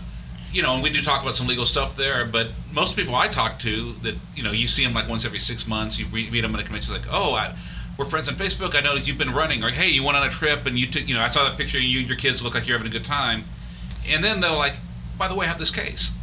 you 0.52 0.64
know, 0.64 0.74
and 0.74 0.82
we 0.82 0.90
do 0.90 1.04
talk 1.04 1.22
about 1.22 1.36
some 1.36 1.46
legal 1.46 1.68
stuff 1.68 1.96
there. 1.96 2.26
But 2.26 2.50
most 2.72 2.96
people 2.96 3.14
I 3.14 3.28
talk 3.28 3.60
to 3.60 3.94
that, 4.02 4.16
you 4.36 4.42
know, 4.42 4.52
you 4.52 4.68
see 4.68 4.84
them 4.84 4.96
like 4.96 5.08
once 5.08 5.26
every 5.26 5.40
six 5.40 5.68
months, 5.68 6.00
you 6.00 6.08
meet 6.08 6.42
them 6.42 6.56
at 6.56 6.62
a 6.62 6.64
convention, 6.64 6.92
like, 6.92 7.06
oh, 7.12 7.36
I, 7.36 7.56
we're 7.98 8.06
friends 8.06 8.28
on 8.28 8.34
Facebook. 8.34 8.76
I 8.76 8.82
know 8.82 8.90
noticed 8.90 9.08
you've 9.08 9.20
been 9.20 9.34
running, 9.34 9.64
or 9.64 9.70
hey, 9.70 9.90
you 9.90 10.04
went 10.04 10.18
on 10.18 10.26
a 10.26 10.32
trip 10.32 10.66
and 10.66 10.80
you 10.80 10.88
took, 10.88 11.08
you 11.08 11.14
know, 11.14 11.22
I 11.22 11.28
saw 11.28 11.48
that 11.48 11.56
picture. 11.56 11.78
and 11.78 11.86
You, 11.86 12.00
and 12.00 12.08
your 12.08 12.18
kids 12.18 12.44
look 12.44 12.56
like 12.56 12.66
you're 12.66 12.78
having 12.78 12.92
a 12.92 12.94
good 12.94 13.06
time, 13.06 13.46
and 14.08 14.24
then 14.24 14.40
they're 14.40 14.52
like, 14.52 14.80
by 15.22 15.28
the 15.28 15.36
way, 15.36 15.46
I 15.46 15.50
have 15.50 15.60
this 15.60 15.70
case, 15.70 16.14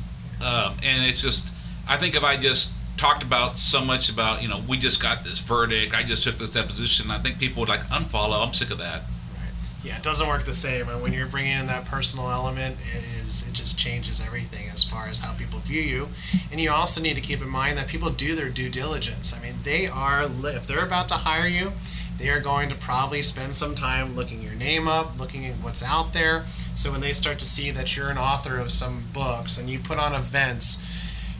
um, 0.40 0.76
and 0.82 1.04
it's 1.04 1.20
just, 1.20 1.52
I 1.86 1.96
think 1.96 2.16
if 2.16 2.24
I 2.24 2.36
just 2.36 2.72
talked 2.96 3.22
about 3.22 3.56
so 3.56 3.80
much 3.80 4.08
about, 4.08 4.42
you 4.42 4.48
know, 4.48 4.60
we 4.66 4.76
just 4.76 5.00
got 5.00 5.22
this 5.22 5.38
verdict, 5.38 5.94
I 5.94 6.02
just 6.02 6.24
took 6.24 6.36
this 6.36 6.50
deposition, 6.50 7.08
I 7.08 7.18
think 7.18 7.38
people 7.38 7.60
would 7.60 7.68
like 7.68 7.82
unfollow. 7.90 8.44
I'm 8.44 8.52
sick 8.52 8.70
of 8.70 8.78
that. 8.78 9.02
Right. 9.02 9.52
Yeah, 9.84 9.98
it 9.98 10.02
doesn't 10.02 10.26
work 10.26 10.46
the 10.46 10.52
same. 10.52 10.88
And 10.88 11.00
when 11.00 11.12
you're 11.12 11.28
bringing 11.28 11.56
in 11.56 11.68
that 11.68 11.84
personal 11.84 12.28
element, 12.28 12.78
it 12.92 13.04
is 13.22 13.46
it 13.46 13.52
just 13.52 13.78
changes 13.78 14.20
everything 14.20 14.68
as 14.68 14.82
far 14.82 15.06
as 15.06 15.20
how 15.20 15.32
people 15.32 15.60
view 15.60 15.80
you. 15.80 16.08
And 16.50 16.60
you 16.60 16.72
also 16.72 17.00
need 17.00 17.14
to 17.14 17.20
keep 17.20 17.40
in 17.40 17.48
mind 17.48 17.78
that 17.78 17.86
people 17.86 18.10
do 18.10 18.34
their 18.34 18.48
due 18.48 18.68
diligence. 18.68 19.32
I 19.32 19.40
mean, 19.40 19.60
they 19.62 19.86
are 19.86 20.24
if 20.24 20.66
they're 20.66 20.84
about 20.84 21.06
to 21.10 21.14
hire 21.14 21.46
you, 21.46 21.72
they 22.18 22.28
are 22.28 22.40
going 22.40 22.68
to 22.68 22.74
probably 22.74 23.22
spend 23.22 23.54
some 23.54 23.74
time 23.74 24.16
looking 24.16 24.42
your 24.42 24.54
name 24.54 24.88
up, 24.88 25.18
looking 25.18 25.46
at 25.46 25.54
what's 25.56 25.82
out 25.82 26.12
there. 26.12 26.46
So 26.74 26.90
when 26.90 27.00
they 27.00 27.12
start 27.12 27.38
to 27.38 27.46
see 27.46 27.70
that 27.70 27.96
you're 27.96 28.10
an 28.10 28.18
author 28.18 28.58
of 28.58 28.72
some 28.72 29.04
books 29.12 29.56
and 29.56 29.70
you 29.70 29.78
put 29.78 29.98
on 29.98 30.14
events, 30.14 30.82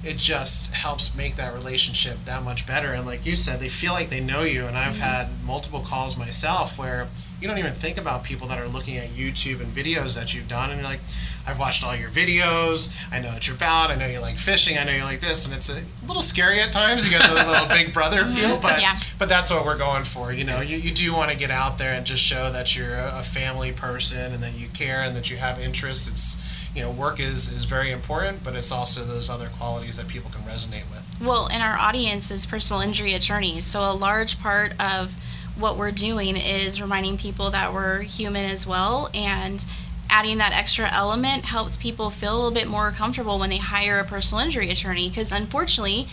it 0.05 0.17
just 0.17 0.75
helps 0.75 1.15
make 1.15 1.37
that 1.37 1.53
relationship 1.53 2.19
that 2.25 2.43
much 2.45 2.67
better. 2.67 2.93
And 2.93 3.05
like 3.05 3.27
you 3.27 3.35
said, 3.35 3.59
they 3.59 3.69
feel 3.69 3.93
like 3.93 4.11
they 4.11 4.21
know 4.21 4.43
you. 4.43 4.67
And 4.67 4.79
I've 4.79 4.95
mm-hmm. 4.95 5.03
had 5.03 5.45
multiple 5.45 5.81
calls 5.81 6.17
myself 6.17 6.79
where 6.79 7.09
you 7.41 7.49
don't 7.49 7.59
even 7.59 7.75
think 7.75 7.99
about 7.99 8.23
people 8.23 8.47
that 8.49 8.59
are 8.59 8.69
looking 8.69 8.97
at 8.97 9.11
YouTube 9.11 9.61
and 9.61 9.75
videos 9.75 10.15
that 10.15 10.35
you've 10.35 10.47
done. 10.47 10.71
And 10.71 10.81
you're 10.81 10.89
like, 10.89 11.01
I've 11.47 11.59
watched 11.59 11.85
all 11.85 11.97
your 11.97 12.11
videos. 12.11 12.93
I 13.11 13.19
know 13.19 13.33
what 13.33 13.47
you're 13.49 13.57
about. 13.57 13.91
I 13.91 13.97
know 13.97 14.07
you 14.07 14.21
like 14.21 14.39
fishing. 14.39 14.79
I 14.79 14.85
know 14.85 14.93
you 14.93 15.03
like 15.03 15.21
this. 15.21 15.45
And 15.47 15.55
it's 15.55 15.69
a 15.69 15.83
little 16.07 16.23
scary 16.23 16.61
at 16.61 16.73
times. 16.73 17.05
You 17.05 17.19
get 17.19 17.29
the 17.29 17.35
little 17.35 17.67
big 17.69 17.93
brother 17.93 18.23
mm-hmm. 18.23 18.37
feel, 18.37 18.57
but 18.59 18.81
Yeah. 18.81 18.97
but 19.19 19.29
that's 19.29 19.51
what 19.51 19.65
we're 19.65 19.79
going 19.79 20.05
for. 20.05 20.33
You 20.33 20.45
know, 20.45 20.61
you, 20.61 20.77
you 20.77 20.93
do 20.95 21.13
want 21.13 21.31
to 21.33 21.37
get 21.37 21.51
out 21.51 21.79
there 21.79 21.93
and 21.93 22.07
just 22.07 22.23
show 22.23 22.53
that 22.53 22.77
you're 22.77 22.95
a, 22.95 23.19
a 23.19 23.23
family 23.25 23.73
person 23.73 24.33
and 24.33 24.43
that 24.45 24.55
you 24.55 24.69
care 24.69 25.03
and 25.03 25.17
that 25.17 25.29
you 25.31 25.39
have 25.39 25.59
interests. 25.59 26.09
It's 26.09 26.39
you 26.75 26.83
know, 26.83 26.91
work 26.91 27.21
is 27.21 27.51
is 27.51 27.65
very 27.65 27.91
important, 27.91 28.45
but 28.45 28.55
it's 28.55 28.71
also 28.71 29.05
those 29.05 29.31
other 29.31 29.51
qualities 29.59 29.97
that 29.97 30.09
people 30.09 30.31
can 30.31 30.43
resonate 30.43 30.89
with. 30.91 31.03
Well, 31.21 31.49
and 31.49 31.63
our 31.63 31.77
audience 31.77 32.31
is 32.31 32.47
personal 32.47 32.81
injury 32.83 33.15
attorneys. 33.15 33.65
So 33.67 33.81
a 33.81 33.93
large 33.93 34.39
part 34.39 34.73
of 34.81 35.15
what 35.57 35.77
we're 35.77 35.93
doing 35.93 36.37
is 36.37 36.81
reminding 36.81 37.19
people 37.19 37.51
that 37.51 37.75
we're 37.75 38.03
human 38.03 38.45
as 38.45 38.67
well 38.67 39.11
and 39.13 39.65
adding 40.11 40.39
that 40.39 40.53
extra 40.53 40.91
element 40.93 41.45
helps 41.45 41.77
people 41.77 42.11
feel 42.11 42.33
a 42.33 42.37
little 42.37 42.51
bit 42.51 42.69
more 42.69 42.93
comfortable 42.93 43.39
when 43.39 43.51
they 43.51 43.59
hire 43.59 43.99
a 43.99 44.05
personal 44.05 44.43
injury 44.43 44.71
attorney 44.71 45.09
because 45.09 45.33
unfortunately 45.33 46.09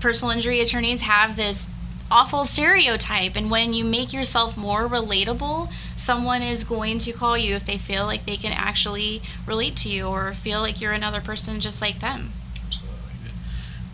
personal 0.00 0.32
injury 0.32 0.60
attorneys 0.60 1.02
have 1.02 1.36
this 1.36 1.68
awful 2.10 2.44
stereotype 2.44 3.34
and 3.34 3.50
when 3.50 3.74
you 3.74 3.84
make 3.84 4.12
yourself 4.12 4.56
more 4.56 4.88
relatable 4.88 5.70
someone 5.96 6.42
is 6.42 6.64
going 6.64 6.98
to 6.98 7.12
call 7.12 7.36
you 7.36 7.54
if 7.54 7.64
they 7.64 7.78
feel 7.78 8.04
like 8.04 8.24
they 8.26 8.36
can 8.36 8.52
actually 8.52 9.20
relate 9.46 9.76
to 9.76 9.88
you 9.88 10.04
or 10.04 10.32
feel 10.32 10.60
like 10.60 10.80
you're 10.80 10.92
another 10.92 11.20
person 11.20 11.60
just 11.60 11.80
like 11.80 12.00
them 12.00 12.32
Absolutely. 12.64 13.30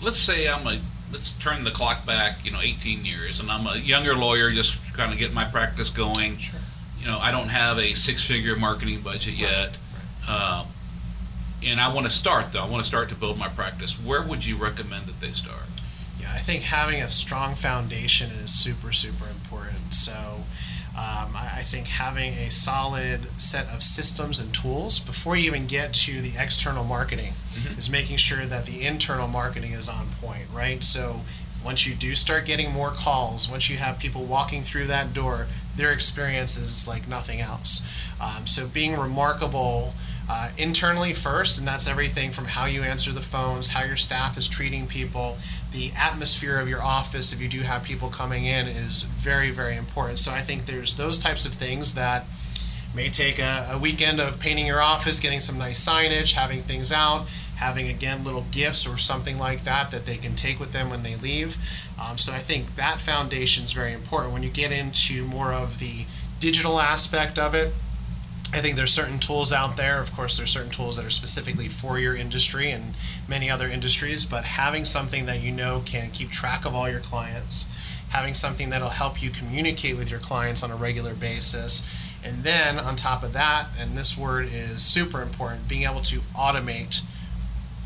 let's 0.03 0.19
say 0.19 0.49
I'm 0.49 0.67
a 0.67 0.81
let's 1.13 1.31
turn 1.33 1.65
the 1.65 1.71
clock 1.71 2.07
back, 2.07 2.45
you 2.45 2.51
know, 2.51 2.61
18 2.61 3.05
years, 3.05 3.39
and 3.39 3.51
I'm 3.51 3.67
a 3.67 3.77
younger 3.77 4.17
lawyer, 4.17 4.51
just 4.51 4.77
kind 4.95 5.13
of 5.13 5.19
getting 5.19 5.35
my 5.35 5.45
practice 5.45 5.91
going. 5.91 6.39
Sure. 6.39 6.61
You 6.99 7.07
know, 7.07 7.19
I 7.19 7.31
don't 7.31 7.51
have 7.51 7.79
a 7.79 7.95
six-figure 7.95 8.57
marketing 8.57 9.03
budget 9.03 9.35
yet, 9.35 9.77
um, 10.27 10.69
and 11.63 11.81
I 11.81 11.93
want 11.93 12.07
to 12.07 12.13
start 12.13 12.53
though. 12.53 12.63
I 12.63 12.69
want 12.69 12.83
to 12.83 12.89
start 12.89 13.09
to 13.11 13.15
build 13.15 13.39
my 13.39 13.49
practice. 13.49 14.01
Where 14.01 14.23
would 14.23 14.45
you 14.45 14.57
recommend 14.57 15.07
that 15.07 15.21
they 15.21 15.33
start? 15.33 15.63
I 16.33 16.41
think 16.41 16.63
having 16.65 17.03
a 17.03 17.09
strong 17.09 17.55
foundation 17.55 18.31
is 18.31 18.53
super, 18.53 18.93
super 18.93 19.27
important. 19.29 19.95
So, 19.95 20.45
um, 20.95 21.35
I, 21.35 21.53
I 21.59 21.63
think 21.63 21.87
having 21.87 22.35
a 22.35 22.51
solid 22.51 23.29
set 23.41 23.67
of 23.69 23.83
systems 23.83 24.39
and 24.39 24.53
tools 24.53 25.01
before 25.01 25.37
you 25.37 25.47
even 25.47 25.67
get 25.67 25.95
to 25.95 26.21
the 26.21 26.33
external 26.37 26.85
marketing 26.85 27.35
is 27.77 27.89
making 27.89 28.19
sure 28.19 28.45
that 28.45 28.67
the 28.67 28.83
internal 28.83 29.29
marketing 29.29 29.73
is 29.73 29.89
on 29.89 30.09
point, 30.21 30.47
right? 30.53 30.83
So, 30.85 31.21
once 31.65 31.87
you 31.87 31.95
do 31.95 32.15
start 32.15 32.45
getting 32.45 32.73
more 32.73 32.91
calls, 32.91 33.49
once 33.49 33.71
you 33.71 33.77
have 33.77 33.99
people 33.99 34.25
walking 34.25 34.65
through 34.65 34.89
that 34.89 35.15
door, 35.15 35.47
their 35.77 35.93
experience 35.93 36.57
is 36.57 36.89
like 36.89 37.07
nothing 37.07 37.41
else. 37.41 37.83
Um, 38.21 38.47
so, 38.47 38.67
being 38.67 38.97
remarkable 38.99 39.95
uh, 40.33 40.49
internally 40.57 41.13
first, 41.13 41.59
and 41.59 41.69
that's 41.69 41.87
everything 41.87 42.33
from 42.33 42.47
how 42.47 42.65
you 42.65 42.83
answer 42.83 43.13
the 43.13 43.21
phones, 43.21 43.69
how 43.69 43.85
your 43.85 43.99
staff 43.99 44.39
is 44.39 44.49
treating 44.49 44.87
people, 44.87 45.37
the 45.73 45.93
atmosphere 45.95 46.59
of 46.59 46.67
your 46.67 46.83
office, 46.83 47.35
if 47.35 47.41
you 47.41 47.49
do 47.49 47.61
have 47.61 47.83
people 47.83 48.09
coming 48.09 48.47
in, 48.47 48.67
is 48.67 49.03
very, 49.03 49.51
very 49.51 49.77
important. 49.77 50.19
So, 50.19 50.33
I 50.33 50.41
think 50.41 50.65
there's 50.65 50.95
those 50.95 51.19
types 51.19 51.45
of 51.45 51.53
things 51.53 51.93
that 51.97 52.25
may 52.95 53.11
take 53.11 53.39
a, 53.39 53.69
a 53.73 53.79
weekend 53.79 54.21
of 54.21 54.41
painting 54.41 54.67
your 54.67 54.81
office, 54.81 55.21
getting 55.21 55.41
some 55.41 55.59
nice 55.59 55.87
signage, 55.87 56.33
having 56.33 56.63
things 56.63 56.91
out, 56.91 57.27
having 57.57 57.89
again 57.89 58.25
little 58.25 58.47
gifts 58.51 58.87
or 58.87 58.97
something 58.97 59.37
like 59.37 59.65
that 59.65 59.91
that 59.91 60.07
they 60.07 60.17
can 60.17 60.35
take 60.35 60.59
with 60.59 60.73
them 60.73 60.89
when 60.89 61.03
they 61.03 61.15
leave. 61.15 61.59
Um, 62.01 62.17
so 62.17 62.33
I 62.33 62.39
think 62.39 62.77
that 62.77 63.03
foundation 63.03 63.65
is 63.65 63.73
very 63.73 63.93
important. 63.93 64.33
When 64.33 64.43
you 64.43 64.51
get 64.51 64.73
into 64.73 65.27
more 65.27 65.53
of 65.53 65.79
the 65.79 66.07
digital 66.41 66.81
aspect 66.81 67.39
of 67.39 67.55
it, 67.55 67.75
I 68.55 68.61
think 68.61 68.77
there's 68.77 68.93
certain 68.93 69.19
tools 69.19 69.51
out 69.51 69.77
there. 69.77 69.99
Of 69.99 70.13
course, 70.13 70.37
there's 70.37 70.51
certain 70.51 70.71
tools 70.71 70.97
that 70.97 71.07
are 71.07 71.11
specifically 71.11 71.69
for 71.69 71.99
your 71.99 72.15
industry 72.15 72.71
and 72.71 72.95
many 73.27 73.49
other 73.49 73.67
industries, 73.67 74.27
but 74.27 74.45
having 74.45 74.85
something 74.85 75.25
that 75.25 75.41
you 75.41 75.51
know 75.51 75.83
can 75.87 76.11
keep 76.11 76.31
track 76.31 76.67
of 76.67 76.75
all 76.75 76.89
your 76.89 77.01
clients, 77.01 77.67
having 78.11 78.35
something 78.35 78.69
that'll 78.69 78.91
help 78.91 79.23
you 79.23 79.31
communicate 79.31 79.97
with 79.97 80.11
your 80.11 80.21
clients 80.21 80.63
on 80.63 80.71
a 80.71 80.77
regular 80.77 81.15
basis, 81.15 81.89
and 82.23 82.45
then 82.45 82.79
on 82.79 82.95
top 82.95 83.23
of 83.23 83.33
that, 83.33 83.69
and 83.79 83.97
this 83.97 84.19
word 84.19 84.47
is 84.53 84.83
super 84.83 85.23
important, 85.23 85.67
being 85.67 85.85
able 85.85 86.03
to 86.03 86.21
automate 86.37 87.01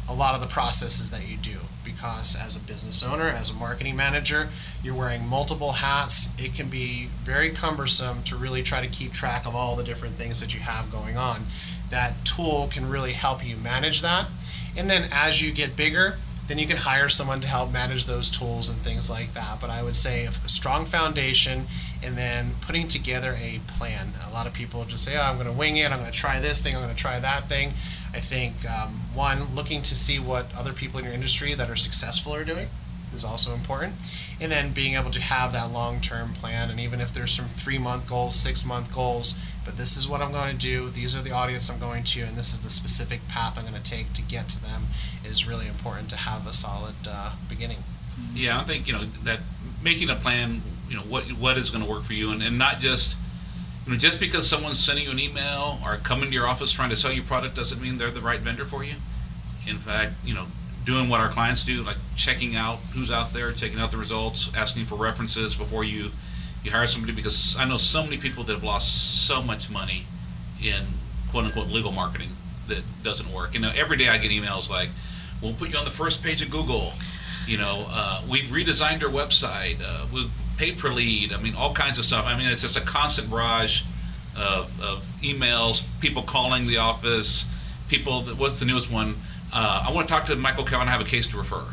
a 0.08 0.14
lot 0.14 0.34
of 0.34 0.40
the 0.40 0.46
processes 0.48 1.10
that 1.12 1.28
you 1.28 1.36
do 1.36 1.60
because 1.96 2.36
as 2.36 2.54
a 2.54 2.60
business 2.60 3.02
owner, 3.02 3.28
as 3.28 3.50
a 3.50 3.54
marketing 3.54 3.96
manager, 3.96 4.50
you're 4.82 4.94
wearing 4.94 5.26
multiple 5.26 5.72
hats. 5.72 6.28
It 6.38 6.54
can 6.54 6.68
be 6.68 7.08
very 7.24 7.50
cumbersome 7.50 8.22
to 8.24 8.36
really 8.36 8.62
try 8.62 8.82
to 8.82 8.86
keep 8.86 9.12
track 9.12 9.46
of 9.46 9.54
all 9.54 9.76
the 9.76 9.82
different 9.82 10.16
things 10.16 10.40
that 10.40 10.52
you 10.52 10.60
have 10.60 10.92
going 10.92 11.16
on. 11.16 11.46
That 11.90 12.24
tool 12.24 12.68
can 12.70 12.88
really 12.90 13.12
help 13.12 13.44
you 13.44 13.56
manage 13.56 14.02
that. 14.02 14.28
And 14.76 14.90
then 14.90 15.08
as 15.10 15.40
you 15.40 15.52
get 15.52 15.74
bigger, 15.74 16.18
then 16.48 16.58
you 16.58 16.66
can 16.66 16.76
hire 16.76 17.08
someone 17.08 17.40
to 17.40 17.48
help 17.48 17.72
manage 17.72 18.04
those 18.04 18.30
tools 18.30 18.68
and 18.68 18.80
things 18.82 19.10
like 19.10 19.34
that. 19.34 19.60
But 19.60 19.70
I 19.70 19.82
would 19.82 19.96
say 19.96 20.26
a 20.26 20.32
strong 20.48 20.84
foundation 20.84 21.66
and 22.02 22.16
then 22.16 22.54
putting 22.60 22.88
together 22.88 23.36
a 23.40 23.60
plan. 23.66 24.12
A 24.24 24.32
lot 24.32 24.46
of 24.46 24.52
people 24.52 24.84
just 24.84 25.04
say, 25.04 25.16
oh, 25.16 25.22
I'm 25.22 25.36
going 25.36 25.46
to 25.46 25.52
wing 25.52 25.76
it, 25.76 25.90
I'm 25.90 25.98
going 25.98 26.12
to 26.12 26.16
try 26.16 26.38
this 26.40 26.62
thing, 26.62 26.76
I'm 26.76 26.82
going 26.82 26.94
to 26.94 27.00
try 27.00 27.18
that 27.18 27.48
thing. 27.48 27.74
I 28.14 28.20
think, 28.20 28.68
um, 28.70 29.02
one, 29.16 29.54
looking 29.54 29.82
to 29.82 29.96
see 29.96 30.18
what 30.18 30.54
other 30.54 30.72
people 30.72 30.98
in 30.98 31.04
your 31.04 31.14
industry 31.14 31.54
that 31.54 31.70
are 31.70 31.76
successful 31.76 32.34
are 32.34 32.44
doing 32.44 32.68
is 33.14 33.24
also 33.24 33.54
important. 33.54 33.94
And 34.40 34.52
then 34.52 34.72
being 34.72 34.94
able 34.94 35.10
to 35.10 35.20
have 35.20 35.52
that 35.52 35.72
long 35.72 36.00
term 36.00 36.34
plan. 36.34 36.70
And 36.70 36.78
even 36.78 37.00
if 37.00 37.12
there's 37.12 37.32
some 37.32 37.48
three 37.48 37.78
month 37.78 38.06
goals, 38.06 38.36
six 38.36 38.64
month 38.64 38.92
goals, 38.92 39.38
but 39.64 39.76
this 39.76 39.96
is 39.96 40.06
what 40.06 40.22
I'm 40.22 40.32
going 40.32 40.56
to 40.56 40.60
do, 40.60 40.90
these 40.90 41.14
are 41.14 41.22
the 41.22 41.32
audience 41.32 41.70
I'm 41.70 41.80
going 41.80 42.04
to, 42.04 42.22
and 42.22 42.36
this 42.36 42.52
is 42.52 42.60
the 42.60 42.70
specific 42.70 43.26
path 43.28 43.58
I'm 43.58 43.64
going 43.64 43.82
to 43.82 43.90
take 43.90 44.12
to 44.12 44.22
get 44.22 44.48
to 44.50 44.62
them 44.62 44.88
is 45.24 45.46
really 45.46 45.66
important 45.66 46.10
to 46.10 46.16
have 46.16 46.46
a 46.46 46.52
solid 46.52 46.94
uh, 47.08 47.32
beginning. 47.48 47.78
Yeah, 48.34 48.60
I 48.60 48.64
think, 48.64 48.86
you 48.86 48.92
know, 48.92 49.06
that 49.24 49.40
making 49.82 50.08
a 50.08 50.16
plan, 50.16 50.62
you 50.88 50.96
know, 50.96 51.02
what 51.02 51.24
what 51.32 51.58
is 51.58 51.70
going 51.70 51.84
to 51.84 51.90
work 51.90 52.04
for 52.04 52.12
you 52.14 52.30
and, 52.30 52.42
and 52.42 52.56
not 52.58 52.80
just 52.80 53.16
just 53.94 54.18
because 54.18 54.48
someone's 54.48 54.84
sending 54.84 55.04
you 55.04 55.12
an 55.12 55.20
email 55.20 55.78
or 55.84 55.96
coming 55.98 56.30
to 56.30 56.34
your 56.34 56.46
office 56.46 56.72
trying 56.72 56.90
to 56.90 56.96
sell 56.96 57.12
you 57.12 57.22
product 57.22 57.54
doesn't 57.54 57.80
mean 57.80 57.98
they're 57.98 58.10
the 58.10 58.20
right 58.20 58.40
vendor 58.40 58.64
for 58.64 58.82
you. 58.82 58.94
In 59.66 59.78
fact, 59.78 60.14
you 60.24 60.34
know, 60.34 60.46
doing 60.84 61.08
what 61.08 61.20
our 61.20 61.28
clients 61.28 61.62
do, 61.62 61.82
like 61.82 61.98
checking 62.16 62.56
out 62.56 62.78
who's 62.94 63.10
out 63.10 63.32
there, 63.32 63.52
checking 63.52 63.78
out 63.78 63.90
the 63.90 63.96
results, 63.96 64.50
asking 64.56 64.86
for 64.86 64.96
references 64.96 65.54
before 65.54 65.84
you 65.84 66.10
you 66.64 66.72
hire 66.72 66.86
somebody 66.88 67.12
because 67.12 67.56
I 67.56 67.64
know 67.64 67.76
so 67.76 68.02
many 68.02 68.16
people 68.16 68.42
that 68.44 68.52
have 68.52 68.64
lost 68.64 69.26
so 69.26 69.40
much 69.40 69.70
money 69.70 70.06
in 70.60 70.86
quote 71.30 71.44
unquote 71.44 71.68
legal 71.68 71.92
marketing 71.92 72.30
that 72.66 72.82
doesn't 73.04 73.32
work. 73.32 73.54
You 73.54 73.60
know, 73.60 73.72
every 73.74 73.96
day 73.96 74.08
I 74.08 74.18
get 74.18 74.32
emails 74.32 74.68
like, 74.68 74.90
"We'll 75.40 75.54
put 75.54 75.70
you 75.70 75.76
on 75.76 75.84
the 75.84 75.92
first 75.92 76.22
page 76.22 76.42
of 76.42 76.50
Google." 76.50 76.94
You 77.46 77.58
know, 77.58 77.86
uh, 77.88 78.22
we've 78.28 78.46
redesigned 78.46 79.02
our 79.04 79.10
website. 79.10 79.80
Uh, 79.80 80.06
we 80.12 80.28
paid 80.56 80.78
per 80.78 80.90
lead. 80.92 81.32
I 81.32 81.38
mean, 81.38 81.54
all 81.54 81.72
kinds 81.74 81.98
of 81.98 82.04
stuff. 82.04 82.24
I 82.26 82.36
mean, 82.36 82.46
it's 82.48 82.62
just 82.62 82.76
a 82.76 82.80
constant 82.80 83.30
barrage 83.30 83.82
of, 84.36 84.70
of 84.80 85.06
emails, 85.22 85.84
people 86.00 86.22
calling 86.22 86.66
the 86.66 86.76
office, 86.78 87.46
people. 87.88 88.22
What's 88.24 88.58
the 88.60 88.66
newest 88.66 88.90
one? 88.90 89.20
Uh, 89.52 89.84
I 89.88 89.92
want 89.92 90.08
to 90.08 90.12
talk 90.14 90.26
to 90.26 90.36
Michael 90.36 90.64
Cowen. 90.64 90.88
I 90.88 90.90
have 90.92 91.00
a 91.00 91.04
case 91.04 91.26
to 91.28 91.38
refer. 91.38 91.64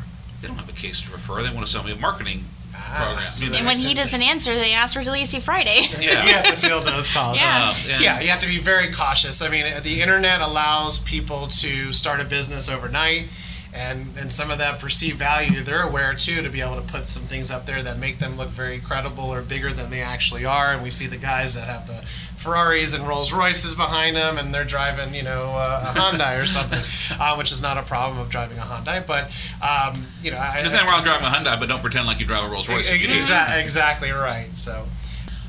They 0.41 0.47
don't 0.47 0.57
have 0.57 0.69
a 0.69 0.73
case 0.73 1.01
to 1.01 1.11
refer. 1.11 1.41
They 1.43 1.49
want 1.49 1.65
to 1.65 1.71
sell 1.71 1.83
me 1.83 1.91
a 1.91 1.95
marketing 1.95 2.45
Ah, 2.75 2.95
program. 3.05 3.31
so 3.31 3.45
You 3.45 3.51
know, 3.51 3.57
And 3.57 3.65
when 3.67 3.77
he 3.77 3.93
doesn't 3.93 4.21
answer, 4.21 4.55
they 4.55 4.73
ask 4.73 4.93
for 4.93 5.01
Delisi 5.03 5.41
Friday. 5.41 5.87
Yeah. 6.01 6.25
you 6.25 6.33
have 6.33 6.45
to 6.47 6.55
field 6.57 6.85
those 6.85 7.09
calls. 7.09 7.39
Yeah. 7.41 7.69
Uh, 7.71 7.99
yeah, 7.99 8.19
you 8.19 8.29
have 8.29 8.39
to 8.39 8.47
be 8.47 8.59
very 8.59 8.91
cautious. 8.91 9.41
I 9.41 9.49
mean, 9.49 9.65
the 9.83 10.01
internet 10.01 10.41
allows 10.41 10.99
people 10.99 11.47
to 11.47 11.93
start 11.93 12.19
a 12.19 12.25
business 12.25 12.69
overnight, 12.69 13.29
and 13.73 14.15
and 14.17 14.31
some 14.31 14.51
of 14.51 14.59
that 14.59 14.79
perceived 14.79 15.17
value 15.17 15.63
they're 15.63 15.81
aware 15.81 16.13
too 16.13 16.43
to 16.43 16.49
be 16.49 16.61
able 16.61 16.75
to 16.75 16.81
put 16.81 17.07
some 17.07 17.23
things 17.23 17.49
up 17.49 17.65
there 17.65 17.81
that 17.81 17.97
make 17.97 18.19
them 18.19 18.37
look 18.37 18.49
very 18.49 18.79
credible 18.79 19.25
or 19.25 19.41
bigger 19.41 19.73
than 19.73 19.89
they 19.89 20.01
actually 20.01 20.45
are. 20.45 20.73
And 20.73 20.83
we 20.83 20.91
see 20.91 21.07
the 21.07 21.17
guys 21.17 21.55
that 21.55 21.67
have 21.67 21.87
the 21.87 22.03
Ferraris 22.35 22.93
and 22.93 23.07
Rolls 23.07 23.31
Royces 23.31 23.73
behind 23.73 24.15
them, 24.15 24.37
and 24.37 24.53
they're 24.53 24.65
driving, 24.65 25.15
you 25.15 25.23
know, 25.23 25.55
uh, 25.55 25.93
a 25.95 25.99
Hyundai 25.99 26.41
or 26.41 26.45
something, 26.45 26.81
uh, 27.19 27.35
which 27.35 27.51
is 27.51 27.61
not 27.61 27.77
a 27.77 27.81
problem 27.83 28.19
of 28.19 28.29
driving 28.29 28.59
a 28.59 28.61
Hyundai. 28.61 29.05
But 29.05 29.31
um, 29.61 30.07
you 30.21 30.29
know, 30.29 30.37
I, 30.37 30.61
nothing 30.61 30.85
wrong 30.85 31.03
driving 31.03 31.25
a 31.25 31.29
Hyundai, 31.29 31.59
but 31.59 31.67
don't 31.67 31.81
pretend 31.81 32.05
like 32.05 32.19
you 32.19 32.25
drive 32.25 32.43
a 32.43 32.49
Rolls 32.49 32.69
Royce. 32.69 32.89
Exactly, 32.89 33.61
exactly 33.61 34.11
right. 34.11 34.55
So. 34.57 34.87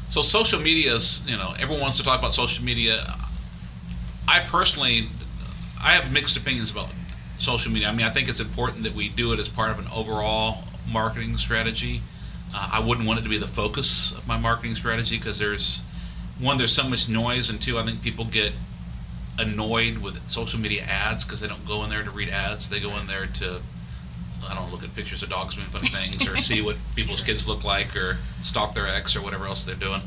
So 0.07 0.23
social 0.23 0.61
media 0.61 0.95
is, 0.95 1.23
you 1.27 1.37
know, 1.37 1.55
everyone 1.59 1.81
wants 1.81 1.97
to 1.97 2.05
talk 2.05 2.21
about 2.21 2.35
social 2.35 2.63
media. 2.63 3.19
I 4.29 4.41
personally, 4.41 5.09
I 5.83 5.93
have 5.93 6.13
mixed 6.13 6.37
opinions 6.37 6.71
about 6.71 6.91
social 7.39 7.73
media. 7.73 7.89
I 7.89 7.93
mean, 7.93 8.07
I 8.07 8.11
think 8.11 8.29
it's 8.29 8.41
important 8.41 8.85
that 8.85 8.95
we 8.95 9.09
do 9.09 9.33
it 9.33 9.39
as 9.39 9.49
part 9.49 9.71
of 9.71 9.79
an 9.79 9.89
overall 9.93 10.65
marketing 10.87 11.37
strategy. 11.39 12.03
Uh, 12.55 12.71
I 12.73 12.81
wouldn't 12.81 13.07
want 13.07 13.19
it 13.19 13.23
to 13.23 13.29
be 13.29 13.39
the 13.39 13.49
focus 13.49 14.13
of 14.13 14.27
my 14.27 14.37
marketing 14.37 14.75
strategy 14.77 15.19
because 15.19 15.39
there's 15.39 15.83
one, 16.39 16.59
there's 16.59 16.75
so 16.75 16.85
much 16.85 17.09
noise, 17.09 17.49
and 17.49 17.61
two, 17.61 17.79
I 17.79 17.85
think 17.85 18.03
people 18.03 18.25
get 18.25 18.53
annoyed 19.39 19.99
with 19.99 20.29
social 20.29 20.61
media 20.61 20.83
ads 20.83 21.25
because 21.25 21.41
they 21.41 21.49
don't 21.49 21.67
go 21.67 21.83
in 21.85 21.91
there 21.91 22.03
to 22.03 22.11
read 22.11 22.29
ads. 22.29 22.69
They 22.69 22.81
go 22.81 22.97
in 22.97 23.07
there 23.07 23.27
to 23.27 23.61
I 24.49 24.55
don't 24.55 24.71
look 24.71 24.83
at 24.83 24.95
pictures 24.95 25.23
of 25.23 25.31
dogs 25.31 25.55
doing 25.55 25.67
funny 25.69 25.89
things, 25.89 26.27
or 26.27 26.37
see 26.51 26.63
what 26.63 26.77
people's 26.95 27.21
kids 27.21 27.47
look 27.47 27.65
like, 27.65 27.95
or 27.97 28.19
stalk 28.41 28.75
their 28.75 28.87
ex, 28.87 29.15
or 29.17 29.23
whatever 29.23 29.47
else 29.47 29.65
they're 29.65 29.75
doing. 29.75 30.03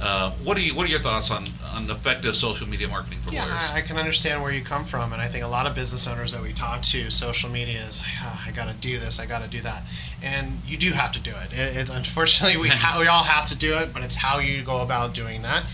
Uh, 0.00 0.30
what 0.44 0.56
are 0.56 0.60
you? 0.60 0.74
What 0.74 0.86
are 0.86 0.90
your 0.90 1.00
thoughts 1.00 1.30
on 1.30 1.46
on 1.64 1.90
effective 1.90 2.34
social 2.36 2.66
media 2.68 2.88
marketing 2.88 3.20
for 3.20 3.32
Yeah, 3.32 3.44
lawyers? 3.44 3.70
I, 3.70 3.78
I 3.78 3.80
can 3.82 3.96
understand 3.96 4.42
where 4.42 4.52
you 4.52 4.62
come 4.62 4.84
from, 4.84 5.12
and 5.12 5.20
I 5.22 5.28
think 5.28 5.44
a 5.44 5.48
lot 5.48 5.66
of 5.66 5.74
business 5.74 6.06
owners 6.06 6.32
that 6.32 6.42
we 6.42 6.52
talk 6.52 6.82
to, 6.82 7.10
social 7.10 7.50
media 7.50 7.80
is, 7.82 8.02
"Ah, 8.20 8.44
I 8.46 8.50
got 8.52 8.66
to 8.66 8.74
do 8.74 8.98
this, 8.98 9.18
I 9.20 9.26
got 9.26 9.42
to 9.42 9.48
do 9.48 9.60
that, 9.62 9.84
and 10.22 10.60
you 10.66 10.76
do 10.76 10.92
have 10.92 11.12
to 11.12 11.20
do 11.20 11.30
it. 11.32 11.52
it, 11.52 11.76
it 11.76 11.88
unfortunately, 11.90 12.56
we 12.60 12.68
ha- 12.68 12.96
we 13.00 13.06
all 13.06 13.24
have 13.24 13.46
to 13.48 13.56
do 13.56 13.76
it, 13.78 13.92
but 13.92 14.02
it's 14.02 14.16
how 14.16 14.38
you 14.38 14.62
go 14.62 14.80
about 14.82 15.14
doing 15.14 15.42
that. 15.42 15.64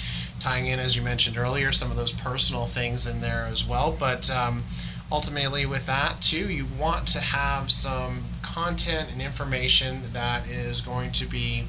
Tying 0.40 0.66
in, 0.66 0.78
as 0.78 0.94
you 0.96 1.00
mentioned 1.02 1.38
earlier, 1.38 1.72
some 1.72 1.90
of 1.90 1.96
those 1.96 2.12
personal 2.12 2.66
things 2.66 3.06
in 3.06 3.20
there 3.20 3.46
as 3.50 3.64
well, 3.66 3.94
but. 3.98 4.28
Um, 4.30 4.64
ultimately 5.14 5.64
with 5.64 5.86
that 5.86 6.20
too 6.20 6.50
you 6.50 6.66
want 6.66 7.06
to 7.06 7.20
have 7.20 7.70
some 7.70 8.24
content 8.42 9.08
and 9.12 9.22
information 9.22 10.02
that 10.12 10.48
is 10.48 10.80
going 10.80 11.12
to 11.12 11.24
be 11.24 11.64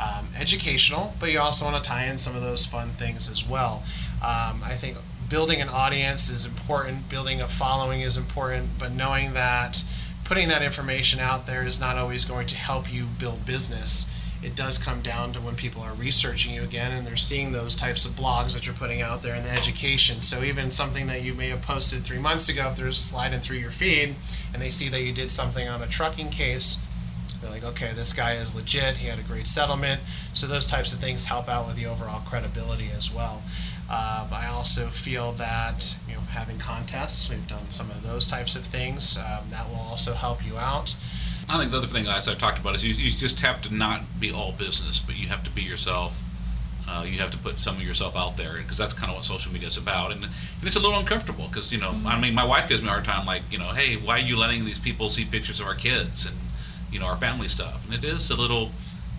um, 0.00 0.26
educational 0.36 1.14
but 1.20 1.30
you 1.30 1.38
also 1.38 1.64
want 1.64 1.76
to 1.76 1.88
tie 1.88 2.06
in 2.06 2.18
some 2.18 2.34
of 2.34 2.42
those 2.42 2.64
fun 2.66 2.90
things 2.98 3.30
as 3.30 3.46
well. 3.46 3.84
Um, 4.20 4.62
i 4.64 4.76
think 4.76 4.96
building 5.28 5.60
an 5.60 5.68
audience 5.68 6.28
is 6.28 6.44
important 6.44 7.08
building 7.08 7.40
a 7.40 7.46
following 7.46 8.00
is 8.00 8.16
important 8.16 8.70
but 8.80 8.90
knowing 8.90 9.32
that 9.34 9.84
putting 10.24 10.48
that 10.48 10.62
information 10.62 11.20
out 11.20 11.46
there 11.46 11.64
is 11.64 11.78
not 11.78 11.96
always 11.96 12.24
going 12.24 12.48
to 12.48 12.56
help 12.56 12.92
you 12.92 13.04
build 13.04 13.46
business 13.46 14.06
it 14.42 14.56
does 14.56 14.76
come 14.76 15.02
down 15.02 15.32
to 15.32 15.40
when 15.40 15.54
people 15.54 15.82
are 15.82 15.94
researching 15.94 16.52
you 16.52 16.62
again 16.62 16.90
and 16.92 17.06
they're 17.06 17.16
seeing 17.16 17.52
those 17.52 17.76
types 17.76 18.04
of 18.04 18.12
blogs 18.12 18.54
that 18.54 18.66
you're 18.66 18.74
putting 18.74 19.00
out 19.00 19.22
there 19.22 19.34
in 19.34 19.44
the 19.44 19.50
education. 19.50 20.20
So 20.20 20.42
even 20.42 20.70
something 20.70 21.06
that 21.06 21.22
you 21.22 21.32
may 21.32 21.48
have 21.48 21.62
posted 21.62 22.04
three 22.04 22.18
months 22.18 22.48
ago, 22.48 22.68
if 22.70 22.76
they're 22.76 22.92
sliding 22.92 23.40
through 23.40 23.58
your 23.58 23.70
feed 23.70 24.16
and 24.52 24.60
they 24.60 24.70
see 24.70 24.88
that 24.88 25.00
you 25.02 25.12
did 25.12 25.30
something 25.30 25.68
on 25.68 25.80
a 25.80 25.86
trucking 25.86 26.30
case, 26.30 26.78
they're 27.40 27.50
like, 27.50 27.64
okay, 27.64 27.92
this 27.94 28.12
guy 28.12 28.34
is 28.34 28.54
legit. 28.54 28.96
He 28.96 29.08
had 29.08 29.18
a 29.18 29.22
great 29.22 29.46
settlement. 29.46 30.00
So 30.32 30.46
those 30.46 30.66
types 30.66 30.92
of 30.92 31.00
things 31.00 31.24
help 31.24 31.48
out 31.48 31.66
with 31.66 31.76
the 31.76 31.86
overall 31.86 32.22
credibility 32.26 32.90
as 32.96 33.12
well. 33.12 33.42
Uh, 33.90 34.28
I 34.30 34.46
also 34.46 34.88
feel 34.88 35.32
that 35.32 35.96
you 36.08 36.14
know 36.14 36.20
having 36.20 36.58
contests, 36.58 37.28
we've 37.28 37.46
done 37.46 37.70
some 37.70 37.90
of 37.90 38.02
those 38.02 38.26
types 38.26 38.56
of 38.56 38.64
things. 38.64 39.18
Um, 39.18 39.50
that 39.50 39.68
will 39.68 39.80
also 39.80 40.14
help 40.14 40.46
you 40.46 40.56
out. 40.56 40.96
I 41.48 41.58
think 41.58 41.70
the 41.70 41.78
other 41.78 41.86
thing, 41.86 42.04
guys, 42.04 42.28
I've 42.28 42.38
talked 42.38 42.58
about 42.58 42.74
is 42.74 42.84
you, 42.84 42.94
you 42.94 43.10
just 43.10 43.40
have 43.40 43.60
to 43.62 43.74
not 43.74 44.20
be 44.20 44.30
all 44.32 44.52
business, 44.52 45.00
but 45.00 45.16
you 45.16 45.28
have 45.28 45.42
to 45.44 45.50
be 45.50 45.62
yourself. 45.62 46.16
Uh, 46.88 47.04
you 47.06 47.18
have 47.18 47.30
to 47.30 47.38
put 47.38 47.58
some 47.58 47.76
of 47.76 47.82
yourself 47.82 48.16
out 48.16 48.36
there 48.36 48.58
because 48.58 48.76
that's 48.76 48.92
kind 48.92 49.10
of 49.10 49.16
what 49.16 49.24
social 49.24 49.52
media 49.52 49.68
is 49.68 49.76
about, 49.76 50.10
and, 50.12 50.24
and 50.24 50.32
it's 50.62 50.74
a 50.76 50.80
little 50.80 50.98
uncomfortable 50.98 51.46
because 51.46 51.70
you 51.70 51.78
know, 51.78 51.94
I 52.04 52.18
mean, 52.20 52.34
my 52.34 52.44
wife 52.44 52.68
gives 52.68 52.82
me 52.82 52.88
a 52.88 52.90
hard 52.90 53.04
time, 53.04 53.24
like 53.24 53.42
you 53.50 53.58
know, 53.58 53.70
hey, 53.72 53.96
why 53.96 54.16
are 54.18 54.22
you 54.22 54.36
letting 54.36 54.64
these 54.64 54.80
people 54.80 55.08
see 55.08 55.24
pictures 55.24 55.60
of 55.60 55.66
our 55.66 55.76
kids 55.76 56.26
and 56.26 56.36
you 56.90 56.98
know 56.98 57.06
our 57.06 57.16
family 57.16 57.46
stuff? 57.48 57.84
And 57.84 57.94
it 57.94 58.04
is 58.04 58.30
a 58.30 58.34
little, 58.34 58.72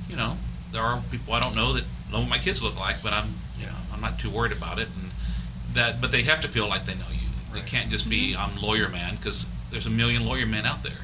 you 0.09 0.15
know, 0.17 0.37
there 0.73 0.81
are 0.81 1.01
people 1.09 1.33
I 1.33 1.39
don't 1.39 1.55
know 1.55 1.71
that 1.73 1.85
know 2.11 2.19
what 2.19 2.29
my 2.29 2.37
kids 2.37 2.61
look 2.61 2.75
like, 2.77 3.01
but 3.01 3.13
I'm 3.13 3.35
you 3.57 3.65
know 3.65 3.75
I'm 3.93 4.01
not 4.01 4.19
too 4.19 4.29
worried 4.29 4.51
about 4.51 4.77
it, 4.77 4.89
and 5.01 5.11
that 5.73 6.01
but 6.01 6.11
they 6.11 6.23
have 6.23 6.41
to 6.41 6.49
feel 6.49 6.67
like 6.67 6.85
they 6.85 6.95
know 6.95 7.09
you. 7.11 7.27
They 7.53 7.59
Right. 7.59 7.65
can't 7.67 7.89
just 7.89 8.09
be 8.09 8.35
I'm 8.35 8.57
lawyer 8.57 8.89
man 8.89 9.15
because 9.15 9.47
there's 9.71 9.85
a 9.85 9.89
million 9.91 10.25
lawyer 10.25 10.45
men 10.45 10.65
out 10.65 10.83
there. 10.83 10.99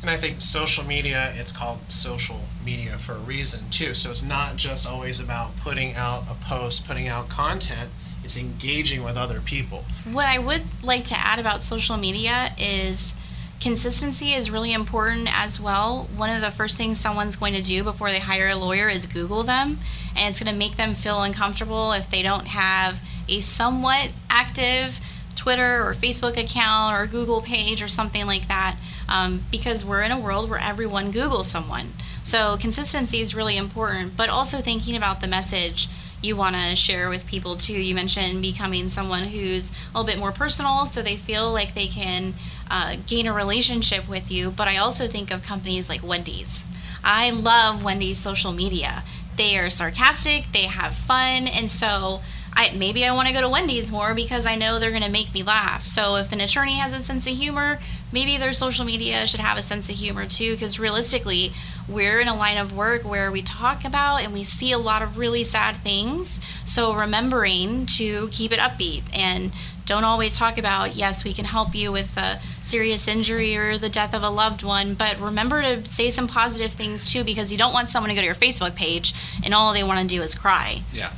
And 0.00 0.10
I 0.10 0.16
think 0.16 0.40
social 0.40 0.84
media, 0.84 1.32
it's 1.36 1.50
called 1.50 1.78
social 1.88 2.42
media 2.64 2.98
for 2.98 3.14
a 3.14 3.18
reason 3.18 3.68
too. 3.70 3.94
So 3.94 4.10
it's 4.10 4.22
not 4.22 4.56
just 4.56 4.86
always 4.86 5.18
about 5.20 5.56
putting 5.58 5.94
out 5.94 6.24
a 6.30 6.34
post, 6.34 6.86
putting 6.86 7.08
out 7.08 7.28
content. 7.28 7.90
It's 8.22 8.36
engaging 8.36 9.02
with 9.02 9.16
other 9.16 9.40
people. 9.40 9.84
What 10.04 10.26
I 10.26 10.38
would 10.38 10.62
like 10.82 11.04
to 11.04 11.18
add 11.18 11.38
about 11.38 11.62
social 11.62 11.96
media 11.96 12.54
is 12.58 13.14
consistency 13.60 14.34
is 14.34 14.50
really 14.50 14.72
important 14.72 15.28
as 15.32 15.58
well. 15.58 16.08
One 16.16 16.30
of 16.30 16.42
the 16.42 16.50
first 16.50 16.76
things 16.76 17.00
someone's 17.00 17.36
going 17.36 17.54
to 17.54 17.62
do 17.62 17.82
before 17.82 18.10
they 18.10 18.20
hire 18.20 18.48
a 18.48 18.56
lawyer 18.56 18.88
is 18.88 19.06
Google 19.06 19.42
them, 19.42 19.80
and 20.16 20.28
it's 20.28 20.42
going 20.42 20.52
to 20.52 20.58
make 20.58 20.76
them 20.76 20.94
feel 20.94 21.22
uncomfortable 21.22 21.92
if 21.92 22.08
they 22.08 22.22
don't 22.22 22.46
have 22.46 23.00
a 23.28 23.40
somewhat 23.40 24.10
active 24.30 25.00
Twitter 25.38 25.86
or 25.86 25.94
Facebook 25.94 26.36
account 26.36 26.96
or 26.96 27.06
Google 27.06 27.40
page 27.40 27.80
or 27.80 27.88
something 27.88 28.26
like 28.26 28.48
that 28.48 28.76
um, 29.08 29.44
because 29.50 29.84
we're 29.84 30.02
in 30.02 30.10
a 30.10 30.18
world 30.18 30.50
where 30.50 30.58
everyone 30.58 31.12
Googles 31.12 31.44
someone. 31.44 31.94
So 32.22 32.56
consistency 32.58 33.20
is 33.20 33.34
really 33.34 33.56
important, 33.56 34.16
but 34.16 34.28
also 34.28 34.58
thinking 34.58 34.96
about 34.96 35.20
the 35.20 35.28
message 35.28 35.88
you 36.20 36.34
want 36.34 36.56
to 36.56 36.74
share 36.74 37.08
with 37.08 37.24
people 37.26 37.56
too. 37.56 37.74
You 37.74 37.94
mentioned 37.94 38.42
becoming 38.42 38.88
someone 38.88 39.24
who's 39.28 39.70
a 39.70 39.98
little 39.98 40.04
bit 40.04 40.18
more 40.18 40.32
personal 40.32 40.86
so 40.86 41.02
they 41.02 41.16
feel 41.16 41.52
like 41.52 41.74
they 41.74 41.86
can 41.86 42.34
uh, 42.68 42.96
gain 43.06 43.28
a 43.28 43.32
relationship 43.32 44.08
with 44.08 44.30
you. 44.30 44.50
But 44.50 44.66
I 44.66 44.76
also 44.76 45.06
think 45.06 45.30
of 45.30 45.42
companies 45.42 45.88
like 45.88 46.02
Wendy's. 46.02 46.66
I 47.04 47.30
love 47.30 47.84
Wendy's 47.84 48.18
social 48.18 48.52
media. 48.52 49.04
They 49.36 49.56
are 49.56 49.70
sarcastic, 49.70 50.46
they 50.52 50.64
have 50.64 50.96
fun, 50.96 51.46
and 51.46 51.70
so 51.70 52.22
I 52.58 52.72
maybe 52.76 53.04
I 53.04 53.14
want 53.14 53.28
to 53.28 53.32
go 53.32 53.40
to 53.40 53.48
Wendy's 53.48 53.92
more 53.92 54.14
because 54.14 54.44
I 54.44 54.56
know 54.56 54.80
they're 54.80 54.90
going 54.90 55.04
to 55.04 55.08
make 55.08 55.32
me 55.32 55.44
laugh. 55.44 55.86
So 55.86 56.16
if 56.16 56.32
an 56.32 56.40
attorney 56.40 56.74
has 56.74 56.92
a 56.92 56.98
sense 56.98 57.24
of 57.28 57.36
humor, 57.36 57.78
maybe 58.10 58.36
their 58.36 58.52
social 58.52 58.84
media 58.84 59.28
should 59.28 59.38
have 59.38 59.56
a 59.56 59.62
sense 59.62 59.88
of 59.88 59.94
humor 59.94 60.26
too 60.26 60.54
because 60.54 60.76
realistically, 60.76 61.52
we're 61.88 62.18
in 62.18 62.26
a 62.26 62.36
line 62.36 62.56
of 62.58 62.72
work 62.72 63.04
where 63.04 63.30
we 63.30 63.42
talk 63.42 63.84
about 63.84 64.22
and 64.22 64.32
we 64.32 64.42
see 64.42 64.72
a 64.72 64.78
lot 64.78 65.02
of 65.02 65.16
really 65.16 65.44
sad 65.44 65.76
things. 65.76 66.40
So 66.64 66.92
remembering 66.94 67.86
to 67.86 68.26
keep 68.32 68.50
it 68.50 68.58
upbeat 68.58 69.04
and 69.12 69.52
don't 69.86 70.04
always 70.04 70.36
talk 70.36 70.58
about 70.58 70.96
yes 70.96 71.24
we 71.24 71.32
can 71.32 71.46
help 71.46 71.74
you 71.74 71.90
with 71.90 72.14
a 72.18 72.38
serious 72.62 73.08
injury 73.08 73.56
or 73.56 73.78
the 73.78 73.88
death 73.88 74.12
of 74.12 74.22
a 74.22 74.28
loved 74.28 74.62
one 74.62 74.92
but 74.92 75.18
remember 75.18 75.62
to 75.62 75.82
say 75.86 76.10
some 76.10 76.28
positive 76.28 76.72
things 76.72 77.10
too 77.10 77.24
because 77.24 77.50
you 77.50 77.56
don't 77.56 77.72
want 77.72 77.88
someone 77.88 78.10
to 78.10 78.14
go 78.14 78.20
to 78.20 78.26
your 78.26 78.34
facebook 78.34 78.74
page 78.74 79.14
and 79.42 79.54
all 79.54 79.72
they 79.72 79.82
want 79.82 79.98
to 79.98 80.14
do 80.14 80.20
is 80.20 80.34
cry 80.34 80.82
Yeah. 80.92 81.10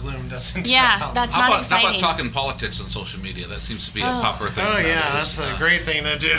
Doom 0.00 0.08
and 0.08 0.18
gloom 0.18 0.28
doesn't. 0.28 0.68
Yeah, 0.68 0.98
help. 0.98 1.14
that's 1.14 1.34
How 1.34 1.48
not 1.48 1.48
about, 1.48 1.66
how 1.66 1.88
about 1.88 2.00
talking 2.00 2.30
politics 2.30 2.80
on 2.80 2.88
social 2.88 3.20
media? 3.20 3.46
That 3.46 3.60
seems 3.60 3.86
to 3.86 3.94
be 3.94 4.00
a 4.00 4.04
popular 4.04 4.50
thing. 4.50 4.64
Oh 4.66 4.78
yeah, 4.78 5.00
nowadays. 5.00 5.36
that's 5.36 5.54
a 5.54 5.56
great 5.56 5.84
thing 5.84 6.04
to 6.04 6.18
do. 6.18 6.34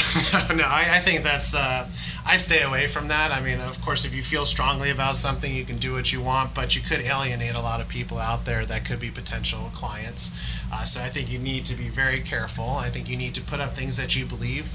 no, 0.50 0.56
no 0.56 0.64
I, 0.64 0.98
I 0.98 1.00
think 1.00 1.24
that's. 1.24 1.54
Uh, 1.54 1.90
I 2.26 2.38
stay 2.38 2.62
away 2.62 2.88
from 2.88 3.08
that. 3.08 3.32
I 3.32 3.42
mean, 3.42 3.60
of 3.60 3.82
course, 3.82 4.06
if 4.06 4.14
you 4.14 4.24
feel 4.24 4.46
strongly 4.46 4.90
about 4.90 5.18
something, 5.18 5.54
you 5.54 5.66
can 5.66 5.78
do 5.78 5.94
what 5.94 6.14
you 6.14 6.22
want, 6.22 6.54
but 6.54 6.76
you 6.76 6.82
could 6.82 7.02
alienate 7.02 7.56
a 7.56 7.62
lot 7.62 7.82
of 7.82 7.88
people 7.88 8.20
out 8.20 8.46
there 8.46 8.66
that 8.66 8.86
could 8.86 9.00
be 9.00 9.10
potential 9.10 9.72
clients. 9.74 10.32
Uh, 10.72 10.84
so 10.84 11.02
I 11.02 11.10
think 11.10 11.32
you 11.32 11.40
need 11.40 11.66
to 11.66 11.76
be 11.76 11.90
very 11.90 12.22
careful. 12.22 12.70
I 12.70 12.90
think 12.90 13.10
you 13.10 13.18
need 13.18 13.34
to 13.36 13.42
put 13.42 13.60
up 13.60 13.76
things 13.76 13.98
that 13.98 14.16
you 14.16 14.26
believe 14.26 14.72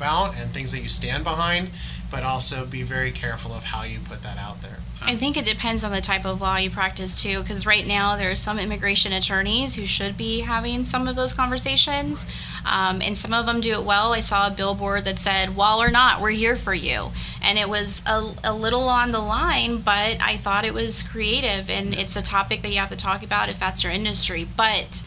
about 0.00 0.34
and 0.34 0.54
things 0.54 0.72
that 0.72 0.80
you 0.80 0.88
stand 0.88 1.24
behind, 1.24 1.68
but 2.10 2.22
also 2.22 2.64
be 2.64 2.82
very 2.82 3.12
careful 3.12 3.52
of 3.52 3.64
how 3.64 3.82
you 3.82 3.98
put 4.00 4.22
that 4.22 4.38
out 4.38 4.62
there. 4.62 4.78
I 5.02 5.16
think 5.16 5.36
it 5.36 5.44
depends 5.44 5.84
on 5.84 5.92
the 5.92 6.00
type 6.00 6.24
of 6.24 6.40
law 6.40 6.56
you 6.56 6.70
practice 6.70 7.22
too, 7.22 7.40
because 7.40 7.66
right 7.66 7.86
now 7.86 8.16
there 8.16 8.30
are 8.30 8.36
some 8.36 8.58
immigration 8.58 9.12
attorneys 9.12 9.74
who 9.74 9.84
should 9.86 10.16
be 10.16 10.40
having 10.40 10.84
some 10.84 11.06
of 11.06 11.16
those 11.16 11.34
conversations, 11.34 12.26
um, 12.64 13.02
and 13.02 13.16
some 13.16 13.34
of 13.34 13.44
them 13.44 13.60
do 13.60 13.72
it 13.72 13.84
well. 13.84 14.14
I 14.14 14.20
saw 14.20 14.46
a 14.46 14.50
billboard 14.50 15.04
that 15.04 15.18
said, 15.18 15.54
"Wall 15.54 15.82
or 15.82 15.90
not, 15.90 16.22
we're 16.22 16.30
here 16.30 16.56
for 16.56 16.74
you," 16.74 17.12
and 17.42 17.58
it 17.58 17.68
was 17.68 18.02
a, 18.06 18.34
a 18.42 18.54
little 18.54 18.88
on 18.88 19.12
the 19.12 19.20
line, 19.20 19.82
but 19.82 20.16
I 20.20 20.38
thought 20.38 20.64
it 20.64 20.74
was 20.74 21.02
creative, 21.02 21.68
and 21.68 21.94
it's 21.94 22.16
a 22.16 22.22
topic 22.22 22.62
that 22.62 22.70
you 22.70 22.78
have 22.78 22.90
to 22.90 22.96
talk 22.96 23.22
about 23.22 23.50
if 23.50 23.58
that's 23.58 23.84
your 23.84 23.92
industry, 23.92 24.48
but. 24.56 25.02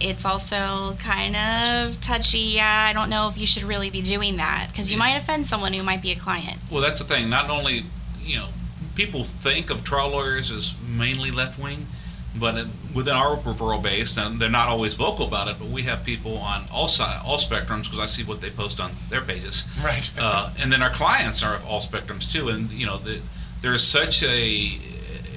It's 0.00 0.24
also 0.24 0.96
kind 1.00 1.36
of 1.36 2.00
touchy. 2.00 2.38
Yeah, 2.38 2.86
I 2.88 2.92
don't 2.92 3.10
know 3.10 3.28
if 3.28 3.36
you 3.36 3.46
should 3.46 3.64
really 3.64 3.90
be 3.90 4.02
doing 4.02 4.36
that 4.36 4.68
because 4.70 4.90
you 4.90 4.98
might 4.98 5.16
offend 5.16 5.46
someone 5.46 5.72
who 5.72 5.82
might 5.82 6.02
be 6.02 6.12
a 6.12 6.16
client. 6.16 6.60
Well, 6.70 6.82
that's 6.82 7.00
the 7.00 7.06
thing. 7.06 7.28
Not 7.28 7.50
only, 7.50 7.86
you 8.20 8.36
know, 8.36 8.48
people 8.94 9.24
think 9.24 9.70
of 9.70 9.84
trial 9.84 10.10
lawyers 10.10 10.50
as 10.50 10.74
mainly 10.86 11.30
left 11.30 11.58
wing, 11.58 11.88
but 12.34 12.56
it, 12.56 12.66
within 12.94 13.14
our 13.14 13.36
referral 13.36 13.82
base, 13.82 14.16
and 14.16 14.40
they're 14.40 14.48
not 14.48 14.68
always 14.68 14.94
vocal 14.94 15.26
about 15.26 15.48
it, 15.48 15.56
but 15.58 15.68
we 15.68 15.82
have 15.84 16.04
people 16.04 16.36
on 16.38 16.68
all 16.70 16.88
side, 16.88 17.20
all 17.24 17.38
spectrums 17.38 17.84
because 17.84 17.98
I 17.98 18.06
see 18.06 18.24
what 18.24 18.40
they 18.40 18.50
post 18.50 18.80
on 18.80 18.92
their 19.10 19.22
pages. 19.22 19.64
Right. 19.82 20.10
Uh, 20.18 20.50
and 20.58 20.72
then 20.72 20.82
our 20.82 20.90
clients 20.90 21.42
are 21.42 21.54
of 21.54 21.64
all 21.64 21.80
spectrums 21.80 22.30
too, 22.30 22.48
and 22.48 22.70
you 22.70 22.84
know, 22.84 22.98
the, 22.98 23.20
there's 23.62 23.86
such 23.86 24.22
a 24.22 24.80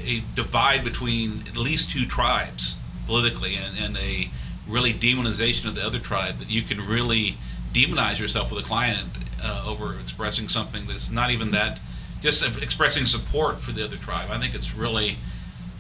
a 0.03 0.23
divide 0.35 0.83
between 0.83 1.43
at 1.47 1.55
least 1.55 1.91
two 1.91 2.05
tribes 2.05 2.77
politically, 3.05 3.55
and, 3.55 3.77
and 3.77 3.97
a 3.97 4.29
really 4.67 4.93
demonization 4.93 5.65
of 5.65 5.75
the 5.75 5.85
other 5.85 5.99
tribe 5.99 6.39
that 6.39 6.49
you 6.49 6.61
can 6.61 6.79
really 6.85 7.37
demonize 7.73 8.19
yourself 8.19 8.51
with 8.51 8.63
a 8.63 8.67
client 8.67 9.09
uh, 9.41 9.63
over 9.65 9.97
expressing 9.99 10.47
something 10.47 10.87
that's 10.87 11.09
not 11.09 11.31
even 11.31 11.51
that 11.51 11.79
just 12.21 12.43
expressing 12.61 13.05
support 13.05 13.59
for 13.59 13.71
the 13.71 13.83
other 13.83 13.97
tribe. 13.97 14.29
I 14.29 14.37
think 14.39 14.53
it's 14.53 14.73
really 14.75 15.17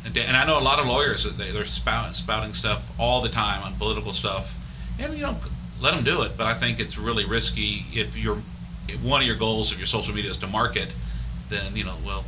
and 0.03 0.17
i 0.35 0.43
know 0.43 0.57
a 0.57 0.65
lot 0.65 0.79
of 0.79 0.87
lawyers 0.87 1.25
that 1.25 1.37
they, 1.37 1.51
they're 1.51 1.63
spout, 1.65 2.15
spouting 2.15 2.55
stuff 2.55 2.89
all 2.97 3.21
the 3.21 3.29
time 3.29 3.61
on 3.61 3.75
political 3.75 4.11
stuff 4.11 4.55
and 4.97 5.13
you 5.13 5.21
know 5.21 5.37
let 5.79 5.93
them 5.93 6.03
do 6.03 6.23
it 6.23 6.35
but 6.35 6.47
i 6.47 6.55
think 6.55 6.79
it's 6.79 6.97
really 6.97 7.23
risky. 7.23 7.85
If 7.93 8.17
you're 8.17 8.41
if 8.87 8.99
one 9.01 9.21
of 9.21 9.27
your 9.27 9.35
goals 9.35 9.71
of 9.71 9.77
your 9.77 9.85
social 9.85 10.11
media 10.15 10.31
is 10.31 10.37
to 10.37 10.47
market 10.47 10.95
then 11.49 11.75
you 11.75 11.83
know 11.83 11.97
well 12.03 12.25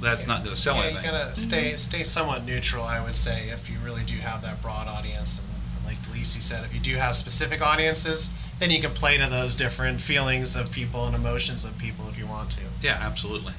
that's 0.00 0.26
not 0.26 0.42
going 0.42 0.54
to 0.56 0.60
sell 0.60 0.76
Yeah, 0.76 0.82
you 0.84 0.88
anything. 0.96 1.10
gotta 1.10 1.36
stay 1.36 1.76
stay 1.76 2.02
somewhat 2.02 2.44
neutral. 2.46 2.84
I 2.84 3.02
would 3.04 3.16
say 3.16 3.50
if 3.50 3.68
you 3.68 3.78
really 3.84 4.02
do 4.04 4.16
have 4.16 4.40
that 4.42 4.62
broad 4.62 4.88
audience, 4.88 5.38
and, 5.38 5.48
and 5.54 5.55
like 5.86 6.02
Delisi 6.02 6.40
said, 6.40 6.64
if 6.64 6.74
you 6.74 6.80
do 6.80 6.96
have 6.96 7.16
specific 7.16 7.62
audiences, 7.62 8.32
then 8.58 8.70
you 8.70 8.80
can 8.80 8.92
play 8.92 9.16
to 9.16 9.26
those 9.28 9.56
different 9.56 10.00
feelings 10.00 10.56
of 10.56 10.70
people 10.70 11.06
and 11.06 11.14
emotions 11.14 11.64
of 11.64 11.78
people 11.78 12.08
if 12.08 12.18
you 12.18 12.26
want 12.26 12.50
to. 12.52 12.62
Yeah, 12.82 12.98
absolutely. 13.00 13.54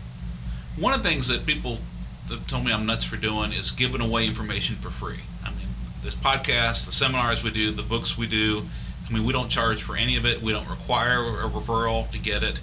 One 0.75 0.93
of 0.93 1.01
the 1.01 1.09
things 1.09 1.27
that 1.29 1.45
people 1.45 1.79
that 2.27 2.47
told 2.47 2.65
me 2.65 2.71
I'm 2.71 2.85
nuts 2.85 3.03
for 3.03 3.15
doing 3.15 3.53
is 3.53 3.71
giving 3.71 4.01
away 4.01 4.27
information 4.27 4.75
for 4.75 4.89
free. 4.89 5.21
I 5.43 5.49
mean, 5.49 5.69
this 6.03 6.15
podcast, 6.15 6.85
the 6.85 6.91
seminars 6.91 7.43
we 7.43 7.51
do, 7.51 7.71
the 7.71 7.83
books 7.83 8.17
we 8.17 8.27
do. 8.27 8.67
I 9.07 9.13
mean, 9.13 9.23
we 9.23 9.31
don't 9.31 9.49
charge 9.49 9.81
for 9.81 9.95
any 9.95 10.17
of 10.17 10.25
it. 10.25 10.41
We 10.41 10.51
don't 10.51 10.67
require 10.67 11.19
a 11.19 11.49
referral 11.49 12.11
to 12.11 12.19
get 12.19 12.43
it. 12.43 12.59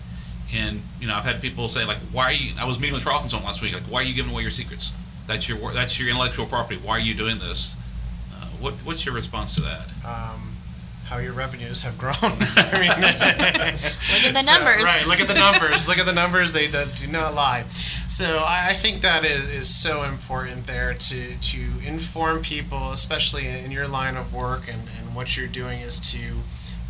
And 0.52 0.82
you 1.00 1.08
know, 1.08 1.14
I've 1.14 1.24
had 1.24 1.40
people 1.40 1.68
say 1.68 1.86
like, 1.86 1.98
"Why 2.12 2.24
are 2.24 2.32
you?" 2.32 2.52
I 2.58 2.66
was 2.66 2.78
meeting 2.78 2.94
with 2.94 3.04
consultant 3.04 3.44
last 3.44 3.62
week. 3.62 3.72
Like, 3.72 3.84
"Why 3.84 4.00
are 4.00 4.04
you 4.04 4.12
giving 4.12 4.30
away 4.30 4.42
your 4.42 4.50
secrets? 4.50 4.92
That's 5.26 5.48
your 5.48 5.72
that's 5.72 5.98
your 5.98 6.10
intellectual 6.10 6.44
property. 6.44 6.78
Why 6.78 6.96
are 6.96 7.00
you 7.00 7.14
doing 7.14 7.38
this?" 7.38 7.74
What 8.60 8.74
what's 8.84 9.04
your 9.04 9.14
response 9.14 9.54
to 9.56 9.60
that? 9.62 9.88
Um, 10.04 10.56
how 11.06 11.18
your 11.18 11.34
revenues 11.34 11.82
have 11.82 11.98
grown. 11.98 12.14
I 12.22 12.78
mean, 12.80 12.88
Look 13.00 14.24
at 14.24 14.34
the 14.34 14.40
So, 14.40 14.52
numbers. 14.54 14.84
right, 14.84 15.06
look 15.06 15.20
at 15.20 15.28
the 15.28 15.34
numbers. 15.34 15.86
look 15.86 15.98
at 15.98 16.06
the 16.06 16.12
numbers. 16.14 16.52
They 16.54 16.66
do, 16.66 16.86
do 16.96 17.06
not 17.06 17.34
lie. 17.34 17.66
So 18.08 18.38
I, 18.38 18.68
I 18.68 18.72
think 18.74 19.02
that 19.02 19.22
is, 19.22 19.44
is 19.50 19.74
so 19.74 20.02
important 20.04 20.66
there 20.66 20.94
to, 20.94 21.36
to 21.36 21.70
inform 21.84 22.40
people, 22.42 22.90
especially 22.92 23.46
in 23.46 23.70
your 23.70 23.86
line 23.86 24.16
of 24.16 24.32
work 24.32 24.66
and, 24.66 24.88
and 24.98 25.14
what 25.14 25.36
you're 25.36 25.46
doing 25.46 25.80
is 25.80 26.00
to 26.12 26.36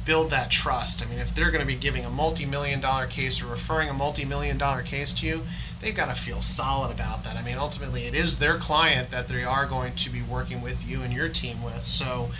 build 0.04 0.30
that 0.30 0.50
trust. 0.50 1.04
I 1.04 1.08
mean, 1.08 1.18
if 1.18 1.34
they're 1.34 1.50
going 1.50 1.60
to 1.60 1.66
be 1.66 1.74
giving 1.74 2.04
a 2.04 2.10
multi-million 2.10 2.80
dollar 2.80 3.06
case 3.06 3.42
or 3.42 3.46
referring 3.46 3.88
a 3.88 3.94
multi-million 3.94 4.58
dollar 4.58 4.82
case 4.82 5.12
to 5.14 5.26
you, 5.26 5.42
they've 5.80 5.94
got 5.94 6.06
to 6.06 6.14
feel 6.14 6.42
solid 6.42 6.90
about 6.90 7.24
that. 7.24 7.36
I 7.36 7.42
mean, 7.42 7.56
ultimately, 7.56 8.04
it 8.04 8.14
is 8.14 8.38
their 8.38 8.58
client 8.58 9.10
that 9.10 9.28
they 9.28 9.44
are 9.44 9.66
going 9.66 9.94
to 9.94 10.10
be 10.10 10.22
working 10.22 10.60
with 10.60 10.86
you 10.86 11.02
and 11.02 11.12
your 11.12 11.28
team 11.28 11.62
with. 11.62 11.84
So 11.84 12.30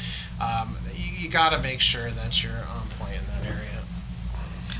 um, 0.40 0.78
you, 0.94 1.24
you 1.24 1.28
got 1.28 1.50
to 1.50 1.58
make 1.58 1.80
sure 1.80 2.10
that 2.10 2.42
you're 2.42 2.52
on 2.52 2.88
point 2.98 3.14
in 3.16 3.26
that 3.26 3.50
area. 3.50 3.74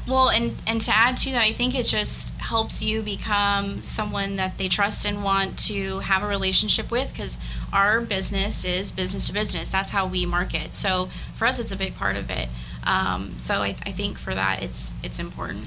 Well, 0.07 0.29
and 0.29 0.61
and 0.67 0.83
to 0.83 0.95
add 0.95 1.17
to 1.19 1.31
that, 1.31 1.43
I 1.43 1.55
think 1.55 1.75
it 1.75 1.87
just 1.87 2.31
helps 2.35 2.83
you 2.83 3.03
become 3.03 3.83
someone 3.83 4.37
that 4.37 4.59
they 4.59 4.69
trust 4.69 5.07
and 5.07 5.25
want 5.25 5.59
to 5.61 6.01
have 6.01 6.23
a 6.23 6.27
relationship 6.27 6.91
with 6.91 7.11
because 7.11 7.39
our 7.73 8.03
business 8.03 8.67
is 8.67 8.93
business 8.93 9.29
to 9.29 9.33
business. 9.33 9.71
That's 9.71 9.91
how 9.91 10.07
we 10.07 10.27
market. 10.27 10.75
So 10.75 11.09
for 11.35 11.47
us, 11.47 11.59
it's 11.59 11.73
a 11.73 11.77
big 11.77 11.95
part 11.95 12.17
of 12.17 12.29
it. 12.29 12.51
Um, 12.85 13.39
so 13.39 13.57
I, 13.57 13.77
I 13.85 13.93
think 13.93 14.19
for 14.19 14.35
that, 14.35 14.63
it's 14.63 14.95
it's 15.03 15.19
important. 15.19 15.67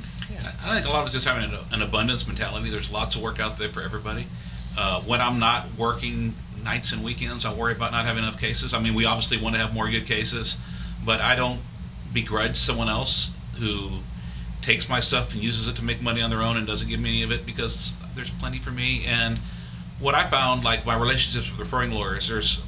I 0.63 0.75
think 0.75 0.85
a 0.85 0.89
lot 0.89 1.01
of 1.01 1.07
us 1.07 1.13
just 1.13 1.25
having 1.25 1.43
an, 1.43 1.57
an 1.71 1.81
abundance 1.81 2.27
mentality. 2.27 2.69
There's 2.69 2.89
lots 2.89 3.15
of 3.15 3.21
work 3.21 3.39
out 3.39 3.57
there 3.57 3.69
for 3.69 3.81
everybody. 3.81 4.27
Uh, 4.77 5.01
when 5.01 5.21
I'm 5.21 5.39
not 5.39 5.75
working 5.77 6.35
nights 6.63 6.91
and 6.91 7.03
weekends, 7.03 7.45
I 7.45 7.53
worry 7.53 7.73
about 7.73 7.91
not 7.91 8.05
having 8.05 8.23
enough 8.23 8.39
cases. 8.39 8.73
I 8.73 8.79
mean, 8.79 8.93
we 8.93 9.05
obviously 9.05 9.37
want 9.37 9.55
to 9.55 9.61
have 9.61 9.73
more 9.73 9.89
good 9.89 10.05
cases, 10.05 10.57
but 11.03 11.21
I 11.21 11.35
don't 11.35 11.61
begrudge 12.13 12.57
someone 12.57 12.89
else 12.89 13.31
who 13.57 13.99
takes 14.61 14.89
my 14.89 14.99
stuff 14.99 15.33
and 15.33 15.41
uses 15.41 15.67
it 15.67 15.75
to 15.77 15.83
make 15.83 16.01
money 16.01 16.21
on 16.21 16.29
their 16.29 16.41
own 16.41 16.57
and 16.57 16.67
doesn't 16.67 16.89
give 16.89 16.99
me 16.99 17.09
any 17.09 17.23
of 17.23 17.31
it 17.31 17.45
because 17.45 17.93
there's 18.15 18.31
plenty 18.31 18.59
for 18.59 18.71
me. 18.71 19.05
And 19.05 19.39
what 19.99 20.13
I 20.13 20.29
found, 20.29 20.63
like 20.63 20.85
my 20.85 20.95
relationships 20.95 21.49
with 21.49 21.59
referring 21.59 21.91
lawyers, 21.91 22.27
there's 22.27 22.59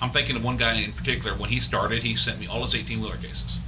I'm 0.00 0.10
thinking 0.10 0.36
of 0.36 0.44
one 0.44 0.56
guy 0.56 0.74
in 0.74 0.92
particular. 0.92 1.36
When 1.36 1.50
he 1.50 1.58
started, 1.58 2.02
he 2.02 2.14
sent 2.16 2.38
me 2.38 2.46
all 2.46 2.62
his 2.62 2.74
18 2.74 3.00
wheeler 3.00 3.16
cases. 3.16 3.58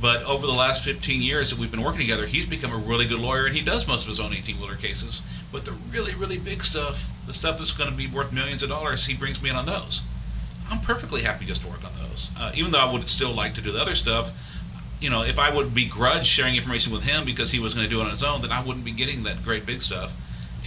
But 0.00 0.22
over 0.22 0.46
the 0.46 0.54
last 0.54 0.82
15 0.82 1.20
years 1.20 1.50
that 1.50 1.58
we've 1.58 1.70
been 1.70 1.82
working 1.82 2.00
together, 2.00 2.26
he's 2.26 2.46
become 2.46 2.72
a 2.72 2.76
really 2.76 3.06
good 3.06 3.20
lawyer 3.20 3.44
and 3.46 3.54
he 3.54 3.60
does 3.60 3.86
most 3.86 4.02
of 4.02 4.08
his 4.08 4.18
own 4.18 4.32
18 4.32 4.58
wheeler 4.58 4.76
cases. 4.76 5.22
But 5.52 5.66
the 5.66 5.72
really, 5.72 6.14
really 6.14 6.38
big 6.38 6.64
stuff, 6.64 7.10
the 7.26 7.34
stuff 7.34 7.58
that's 7.58 7.72
going 7.72 7.90
to 7.90 7.96
be 7.96 8.06
worth 8.06 8.32
millions 8.32 8.62
of 8.62 8.70
dollars, 8.70 9.06
he 9.06 9.14
brings 9.14 9.42
me 9.42 9.50
in 9.50 9.56
on 9.56 9.66
those. 9.66 10.00
I'm 10.70 10.80
perfectly 10.80 11.22
happy 11.22 11.44
just 11.44 11.62
to 11.62 11.68
work 11.68 11.84
on 11.84 11.92
those. 11.98 12.30
Uh, 12.38 12.52
even 12.54 12.70
though 12.70 12.78
I 12.78 12.90
would 12.90 13.04
still 13.04 13.34
like 13.34 13.54
to 13.54 13.60
do 13.60 13.72
the 13.72 13.80
other 13.80 13.94
stuff, 13.94 14.32
you 15.00 15.10
know, 15.10 15.22
if 15.22 15.38
I 15.38 15.52
would 15.52 15.74
begrudge 15.74 16.26
sharing 16.26 16.54
information 16.54 16.92
with 16.92 17.02
him 17.02 17.24
because 17.24 17.50
he 17.50 17.58
was 17.58 17.74
going 17.74 17.84
to 17.84 17.90
do 17.90 18.00
it 18.00 18.04
on 18.04 18.10
his 18.10 18.22
own, 18.22 18.42
then 18.42 18.52
I 18.52 18.62
wouldn't 18.62 18.84
be 18.84 18.92
getting 18.92 19.24
that 19.24 19.42
great 19.42 19.66
big 19.66 19.82
stuff. 19.82 20.12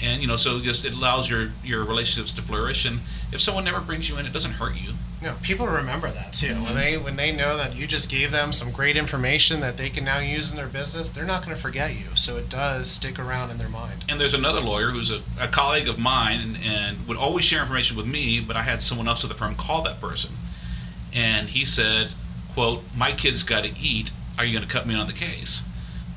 And 0.02 0.22
you 0.22 0.28
know, 0.28 0.36
so 0.36 0.60
just 0.60 0.86
it 0.86 0.94
allows 0.94 1.30
your 1.30 1.52
your 1.64 1.84
relationships 1.84 2.32
to 2.34 2.42
flourish. 2.42 2.86
And 2.86 3.02
if 3.32 3.42
someone 3.42 3.64
never 3.64 3.80
brings 3.80 4.10
you 4.10 4.18
in, 4.18 4.26
it 4.26 4.34
doesn't 4.34 4.54
hurt 4.54 4.76
you. 4.76 4.94
No, 5.22 5.36
people 5.42 5.68
remember 5.68 6.12
that 6.12 6.34
too. 6.34 6.56
When 6.56 6.64
mm-hmm. 6.64 6.76
they 6.76 6.98
when 6.98 7.16
they 7.16 7.32
know 7.32 7.56
that 7.56 7.76
you 7.76 7.88
just 7.88 8.10
gave 8.10 8.32
them 8.32 8.52
some 8.52 8.72
great 8.72 8.98
information 8.98 9.62
that 9.62 9.78
they 9.78 9.90
can 9.90 10.04
now 10.04 10.20
use 10.20 10.52
in 10.52 10.58
their 10.58 10.68
business, 10.68 11.10
they're 11.10 11.24
not 11.24 11.46
going 11.46 11.56
to 11.56 11.62
forget 11.62 11.96
you. 11.96 12.16
So 12.16 12.36
it 12.38 12.50
does 12.50 12.92
stick 12.92 13.18
around 13.18 13.50
in 13.50 13.58
their 13.58 13.70
mind. 13.70 14.04
And 14.10 14.20
there's 14.20 14.34
another 14.34 14.60
lawyer 14.60 14.92
who's 14.92 15.12
a, 15.12 15.22
a 15.40 15.48
colleague 15.48 15.88
of 15.88 15.98
mine 15.98 16.42
and, 16.42 16.58
and 16.58 17.08
would 17.08 17.18
always 17.18 17.46
share 17.46 17.62
information 17.62 17.96
with 17.96 18.06
me, 18.06 18.42
but 18.42 18.58
I 18.58 18.64
had 18.64 18.82
someone 18.82 19.08
else 19.08 19.24
at 19.24 19.30
the 19.30 19.36
firm 19.36 19.56
call 19.56 19.82
that 19.84 20.02
person, 20.02 20.38
and 21.14 21.50
he 21.50 21.64
said, 21.64 22.12
"quote 22.54 22.84
My 22.96 23.14
kids 23.14 23.44
got 23.44 23.64
to 23.64 23.78
eat. 23.80 24.12
Are 24.38 24.44
you 24.44 24.58
going 24.58 24.68
to 24.68 24.74
cut 24.74 24.86
me 24.86 24.96
on 24.96 25.08
the 25.08 25.14
case?" 25.14 25.64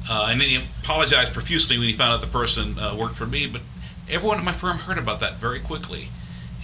Uh, 0.08 0.28
and 0.30 0.40
then 0.40 0.48
he 0.48 0.56
apologized 0.82 1.32
profusely 1.32 1.78
when 1.78 1.88
he 1.88 1.94
found 1.94 2.12
out 2.12 2.20
the 2.20 2.26
person 2.26 2.78
uh, 2.78 2.94
worked 2.94 3.16
for 3.16 3.26
me. 3.26 3.46
But 3.46 3.62
everyone 4.08 4.38
at 4.38 4.44
my 4.44 4.52
firm 4.52 4.78
heard 4.78 4.98
about 4.98 5.20
that 5.20 5.38
very 5.38 5.60
quickly. 5.60 6.10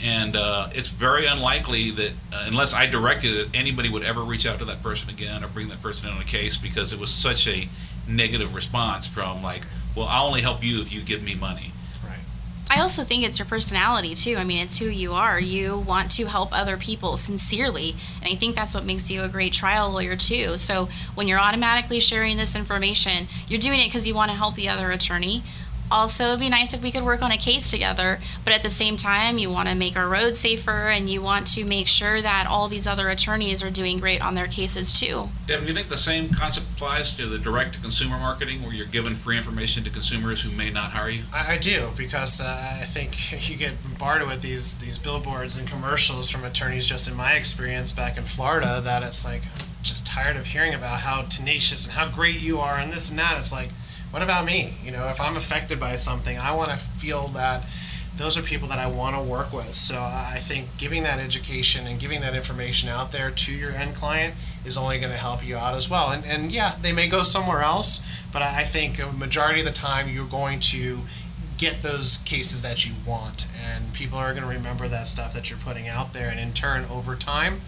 And 0.03 0.34
uh, 0.34 0.70
it's 0.74 0.88
very 0.88 1.26
unlikely 1.26 1.90
that, 1.93 2.12
uh, 2.32 2.45
unless 2.47 2.74
I 2.74 2.86
directed 2.86 3.36
it, 3.36 3.49
anybody 3.55 3.88
would 3.88 4.03
ever 4.03 4.22
reach 4.22 4.47
out 4.47 4.59
to 4.59 4.64
that 4.64 4.82
person 4.82 5.11
again 5.11 5.45
or 5.45 5.49
bring 5.49 5.68
that 5.68 5.80
person 5.80 6.09
in 6.09 6.14
on 6.14 6.20
a 6.20 6.24
case 6.24 6.57
because 6.57 6.93
it 6.93 6.99
was 6.99 7.12
such 7.12 7.47
a 7.47 7.68
negative 8.09 8.55
response 8.55 9.07
from, 9.07 9.43
like, 9.43 9.62
well, 9.95 10.07
I'll 10.09 10.26
only 10.26 10.40
help 10.40 10.64
you 10.64 10.80
if 10.82 10.93
you 10.93 11.03
give 11.03 11.22
me 11.22 11.34
money. 11.34 11.71
I 12.70 12.80
also 12.80 13.04
think 13.04 13.22
it's 13.22 13.38
your 13.38 13.46
personality 13.46 14.14
too. 14.14 14.36
I 14.36 14.44
mean, 14.44 14.64
it's 14.64 14.78
who 14.78 14.86
you 14.86 15.12
are. 15.12 15.38
You 15.38 15.78
want 15.78 16.10
to 16.12 16.24
help 16.26 16.48
other 16.52 16.78
people 16.78 17.18
sincerely, 17.18 17.96
and 18.22 18.32
I 18.32 18.36
think 18.36 18.56
that's 18.56 18.72
what 18.74 18.84
makes 18.84 19.10
you 19.10 19.22
a 19.22 19.28
great 19.28 19.52
trial 19.52 19.90
lawyer 19.90 20.16
too. 20.16 20.56
So 20.56 20.88
when 21.14 21.28
you're 21.28 21.38
automatically 21.38 22.00
sharing 22.00 22.38
this 22.38 22.56
information, 22.56 23.28
you're 23.46 23.60
doing 23.60 23.80
it 23.80 23.88
because 23.88 24.06
you 24.06 24.14
want 24.14 24.30
to 24.30 24.36
help 24.36 24.54
the 24.54 24.70
other 24.70 24.90
attorney. 24.90 25.42
Also, 25.93 26.28
it'd 26.28 26.40
be 26.40 26.49
nice 26.49 26.72
if 26.72 26.82
we 26.82 26.90
could 26.90 27.03
work 27.03 27.20
on 27.20 27.30
a 27.30 27.36
case 27.36 27.70
together, 27.70 28.18
but 28.45 28.55
at 28.55 28.62
the 28.62 28.70
same 28.70 28.97
time, 28.97 29.36
you 29.36 29.51
want 29.51 29.68
to 29.68 29.74
make 29.74 29.95
our 29.95 30.09
roads 30.09 30.38
safer 30.38 30.88
and 30.88 31.11
you 31.11 31.20
want 31.20 31.47
to 31.49 31.66
make 31.66 31.86
sure 31.86 32.22
that 32.22 32.47
all 32.47 32.66
these 32.66 32.86
other 32.86 33.11
attorneys 33.11 33.62
are 33.62 33.70
doing 33.70 34.01
great 34.01 34.22
on 34.22 34.34
their 34.34 34.47
cases 34.47 34.90
too. 34.90 35.28
Devin, 35.47 35.66
do 35.66 35.70
you 35.70 35.76
think 35.76 35.90
the 35.90 35.99
same 35.99 36.30
concept 36.30 36.66
applies 36.74 37.11
to 37.12 37.28
the 37.28 37.38
direct 37.38 37.74
to 37.74 37.80
consumer 37.80 38.18
marketing 38.18 38.62
where 38.62 38.72
you're 38.72 38.86
giving 38.86 39.14
free 39.14 39.36
information 39.36 39.84
to 39.84 39.90
consumers 39.90 40.40
who 40.40 40.51
may 40.51 40.70
not 40.70 40.93
hire 40.93 41.11
you? 41.11 41.24
I, 41.30 41.57
I 41.57 41.59
do 41.59 41.90
because 41.95 42.40
uh, 42.40 42.78
I 42.80 42.86
think 42.86 43.49
you 43.51 43.57
get 43.57 43.82
bombarded 43.82 44.28
with 44.28 44.40
these 44.40 44.76
these 44.76 44.97
billboards 44.97 45.59
and 45.59 45.68
commercials 45.68 46.30
from 46.30 46.43
attorneys. 46.43 46.86
Just 46.86 47.07
in 47.07 47.14
my 47.14 47.34
experience 47.34 47.93
back 47.93 48.16
in 48.16 48.24
Florida, 48.24 48.80
that 48.82 49.03
it's 49.03 49.26
like 49.26 49.43
just 49.82 50.07
tired 50.07 50.36
of 50.36 50.47
hearing 50.47 50.72
about 50.72 51.01
how 51.01 51.22
tenacious 51.22 51.84
and 51.84 51.95
how 51.95 52.09
great 52.09 52.40
you 52.40 52.61
are 52.61 52.76
and 52.76 52.93
this 52.93 53.11
and 53.11 53.18
that. 53.18 53.36
It's 53.36 53.53
like, 53.53 53.70
what 54.12 54.22
about 54.22 54.44
me? 54.44 54.74
You 54.84 54.90
know, 54.90 55.08
if 55.08 55.20
I'm 55.20 55.36
affected 55.36 55.80
by 55.80 55.96
something, 55.96 56.38
I 56.38 56.54
want 56.54 56.70
to 56.70 56.76
feel 56.76 57.28
that 57.28 57.64
those 58.16 58.36
are 58.36 58.42
people 58.42 58.68
that 58.68 58.78
I 58.78 58.86
want 58.86 59.16
to 59.16 59.22
work 59.22 59.54
with. 59.54 59.74
So 59.74 59.98
I 59.98 60.38
think 60.38 60.76
giving 60.76 61.02
that 61.04 61.18
education 61.18 61.86
and 61.86 61.98
giving 61.98 62.20
that 62.20 62.34
information 62.34 62.90
out 62.90 63.10
there 63.10 63.30
to 63.30 63.52
your 63.52 63.72
end 63.72 63.94
client 63.94 64.34
is 64.66 64.76
only 64.76 64.98
going 64.98 65.12
to 65.12 65.18
help 65.18 65.44
you 65.44 65.56
out 65.56 65.74
as 65.74 65.88
well. 65.88 66.10
And, 66.10 66.24
and 66.26 66.52
yeah, 66.52 66.76
they 66.82 66.92
may 66.92 67.08
go 67.08 67.22
somewhere 67.22 67.62
else, 67.62 68.02
but 68.30 68.42
I 68.42 68.64
think 68.64 69.00
a 69.00 69.10
majority 69.10 69.60
of 69.60 69.66
the 69.66 69.72
time 69.72 70.10
you're 70.10 70.26
going 70.26 70.60
to 70.60 71.00
get 71.56 71.80
those 71.80 72.18
cases 72.18 72.60
that 72.60 72.84
you 72.84 72.92
want. 73.06 73.46
And 73.58 73.94
people 73.94 74.18
are 74.18 74.32
going 74.32 74.42
to 74.42 74.48
remember 74.48 74.88
that 74.88 75.08
stuff 75.08 75.32
that 75.32 75.48
you're 75.48 75.58
putting 75.58 75.88
out 75.88 76.12
there. 76.12 76.28
And 76.28 76.38
in 76.38 76.52
turn, 76.52 76.84
over 76.90 77.16
time, 77.16 77.60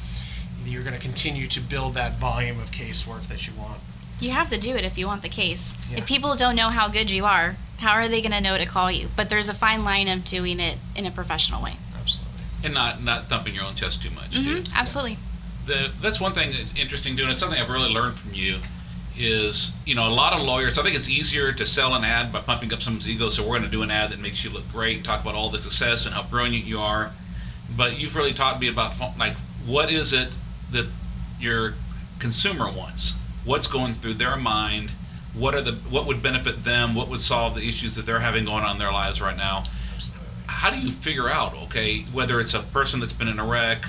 you're 0.66 0.82
going 0.82 0.94
to 0.94 1.00
continue 1.00 1.46
to 1.48 1.60
build 1.60 1.94
that 1.94 2.18
volume 2.18 2.60
of 2.60 2.70
casework 2.70 3.28
that 3.28 3.46
you 3.46 3.54
want. 3.54 3.80
You 4.20 4.30
have 4.30 4.48
to 4.50 4.58
do 4.58 4.74
it 4.74 4.84
if 4.84 4.96
you 4.96 5.06
want 5.06 5.22
the 5.22 5.28
case. 5.28 5.76
Yeah. 5.90 5.98
If 5.98 6.06
people 6.06 6.34
don't 6.36 6.56
know 6.56 6.68
how 6.70 6.88
good 6.88 7.10
you 7.10 7.24
are, 7.24 7.56
how 7.78 7.92
are 7.92 8.08
they 8.08 8.20
going 8.20 8.32
to 8.32 8.40
know 8.40 8.56
to 8.56 8.66
call 8.66 8.90
you? 8.90 9.08
But 9.16 9.28
there's 9.28 9.48
a 9.48 9.54
fine 9.54 9.84
line 9.84 10.08
of 10.08 10.24
doing 10.24 10.60
it 10.60 10.78
in 10.94 11.04
a 11.06 11.10
professional 11.10 11.62
way. 11.62 11.76
Absolutely. 11.98 12.32
And 12.62 12.74
not, 12.74 13.02
not 13.02 13.28
thumping 13.28 13.54
your 13.54 13.64
own 13.64 13.74
chest 13.74 14.02
too 14.02 14.10
much, 14.10 14.34
too. 14.36 14.62
hmm 14.62 14.72
Absolutely. 14.74 15.18
the 15.66 15.92
that's 16.00 16.20
one 16.20 16.32
thing 16.32 16.52
that's 16.52 16.72
interesting 16.76 17.16
doing. 17.16 17.30
It's 17.30 17.40
something 17.40 17.60
I've 17.60 17.68
really 17.70 17.92
learned 17.92 18.18
from 18.18 18.32
you. 18.34 18.60
Is 19.16 19.70
you 19.84 19.94
know 19.94 20.08
a 20.08 20.10
lot 20.10 20.32
of 20.32 20.42
lawyers. 20.42 20.76
I 20.76 20.82
think 20.82 20.96
it's 20.96 21.08
easier 21.08 21.52
to 21.52 21.64
sell 21.64 21.94
an 21.94 22.02
ad 22.02 22.32
by 22.32 22.40
pumping 22.40 22.72
up 22.72 22.82
someone's 22.82 23.08
ego. 23.08 23.28
So 23.28 23.42
we're 23.44 23.50
going 23.58 23.62
to 23.62 23.68
do 23.68 23.82
an 23.82 23.90
ad 23.92 24.10
that 24.10 24.18
makes 24.18 24.42
you 24.42 24.50
look 24.50 24.68
great, 24.72 25.04
talk 25.04 25.22
about 25.22 25.36
all 25.36 25.50
the 25.50 25.58
success 25.62 26.04
and 26.04 26.14
how 26.16 26.24
brilliant 26.24 26.64
you 26.64 26.80
are. 26.80 27.12
But 27.70 27.96
you've 27.98 28.16
really 28.16 28.32
taught 28.34 28.58
me 28.58 28.66
about 28.68 28.94
like 29.16 29.36
what 29.64 29.88
is 29.92 30.12
it 30.12 30.36
that 30.72 30.88
your 31.38 31.74
consumer 32.18 32.68
wants? 32.68 33.14
What's 33.44 33.66
going 33.66 33.94
through 33.94 34.14
their 34.14 34.36
mind? 34.36 34.92
What 35.34 35.54
are 35.54 35.62
the 35.62 35.72
what 35.90 36.06
would 36.06 36.22
benefit 36.22 36.64
them? 36.64 36.94
What 36.94 37.08
would 37.08 37.20
solve 37.20 37.54
the 37.54 37.68
issues 37.68 37.94
that 37.96 38.06
they're 38.06 38.20
having 38.20 38.44
going 38.44 38.64
on 38.64 38.72
in 38.72 38.78
their 38.78 38.92
lives 38.92 39.20
right 39.20 39.36
now? 39.36 39.64
how 40.46 40.70
do 40.70 40.78
you 40.78 40.92
figure 40.92 41.28
out 41.28 41.54
okay 41.54 42.02
whether 42.12 42.40
it's 42.40 42.54
a 42.54 42.60
person 42.60 43.00
that's 43.00 43.12
been 43.12 43.28
in 43.28 43.38
a 43.38 43.44
wreck 43.44 43.84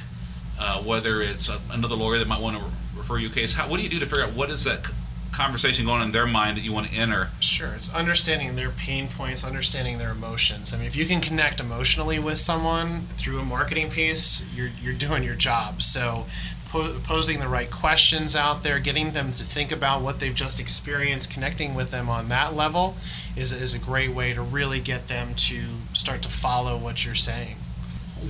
uh, 0.60 0.82
whether 0.82 1.22
it's 1.22 1.50
a, 1.50 1.60
another 1.70 1.96
lawyer 1.96 2.18
that 2.18 2.28
might 2.28 2.42
want 2.42 2.58
to 2.58 2.64
re- 2.64 2.72
refer 2.98 3.18
you 3.18 3.30
a 3.30 3.32
case 3.32 3.54
how, 3.54 3.68
what 3.68 3.78
do 3.78 3.84
you 3.84 3.90
do 3.90 4.00
to 4.00 4.06
figure 4.06 4.24
out 4.24 4.34
what 4.34 4.50
is 4.50 4.64
that 4.64 4.86
conversation 5.32 5.86
going 5.86 6.00
on 6.00 6.08
in 6.08 6.12
their 6.14 6.26
mind 6.26 6.56
that 6.58 6.62
you 6.64 6.72
want 6.72 6.88
to 6.88 6.94
enter 6.94 7.30
Sure, 7.40 7.74
it's 7.74 7.94
understanding 7.94 8.56
their 8.56 8.70
pain 8.72 9.10
points, 9.10 9.44
understanding 9.44 9.98
their 9.98 10.12
emotions. 10.12 10.74
I 10.74 10.78
mean, 10.78 10.88
if 10.88 10.96
you 10.96 11.06
can 11.06 11.20
connect 11.20 11.60
emotionally 11.60 12.20
with 12.20 12.40
someone 12.40 13.08
through 13.18 13.40
a 13.40 13.44
marketing 13.44 13.90
piece, 13.90 14.46
you're 14.56 14.72
you're 14.82 14.94
doing 14.94 15.24
your 15.24 15.36
job. 15.36 15.82
So, 15.84 16.26
po- 16.70 17.00
posing 17.04 17.40
the 17.40 17.48
right 17.48 17.70
questions 17.72 18.36
out 18.36 18.64
there, 18.64 18.80
getting 18.80 19.12
them 19.14 19.32
to 19.32 19.44
think 19.44 19.72
about 19.72 20.02
what 20.02 20.20
they've 20.20 20.34
just 20.36 20.60
experienced, 20.60 21.30
connecting 21.32 21.76
with 21.76 21.92
them 21.92 22.10
on 22.10 22.30
that 22.30 22.56
level, 22.56 22.96
is 23.36 23.52
is 23.54 23.74
a 23.74 23.80
great 23.80 24.14
way 24.14 24.34
to 24.34 24.42
really 24.42 24.80
get 24.80 25.08
them 25.08 25.36
to 25.36 25.64
start 25.94 26.22
to 26.24 26.30
follow 26.30 26.78
what 26.78 27.06
you're 27.06 27.16
saying. 27.16 27.58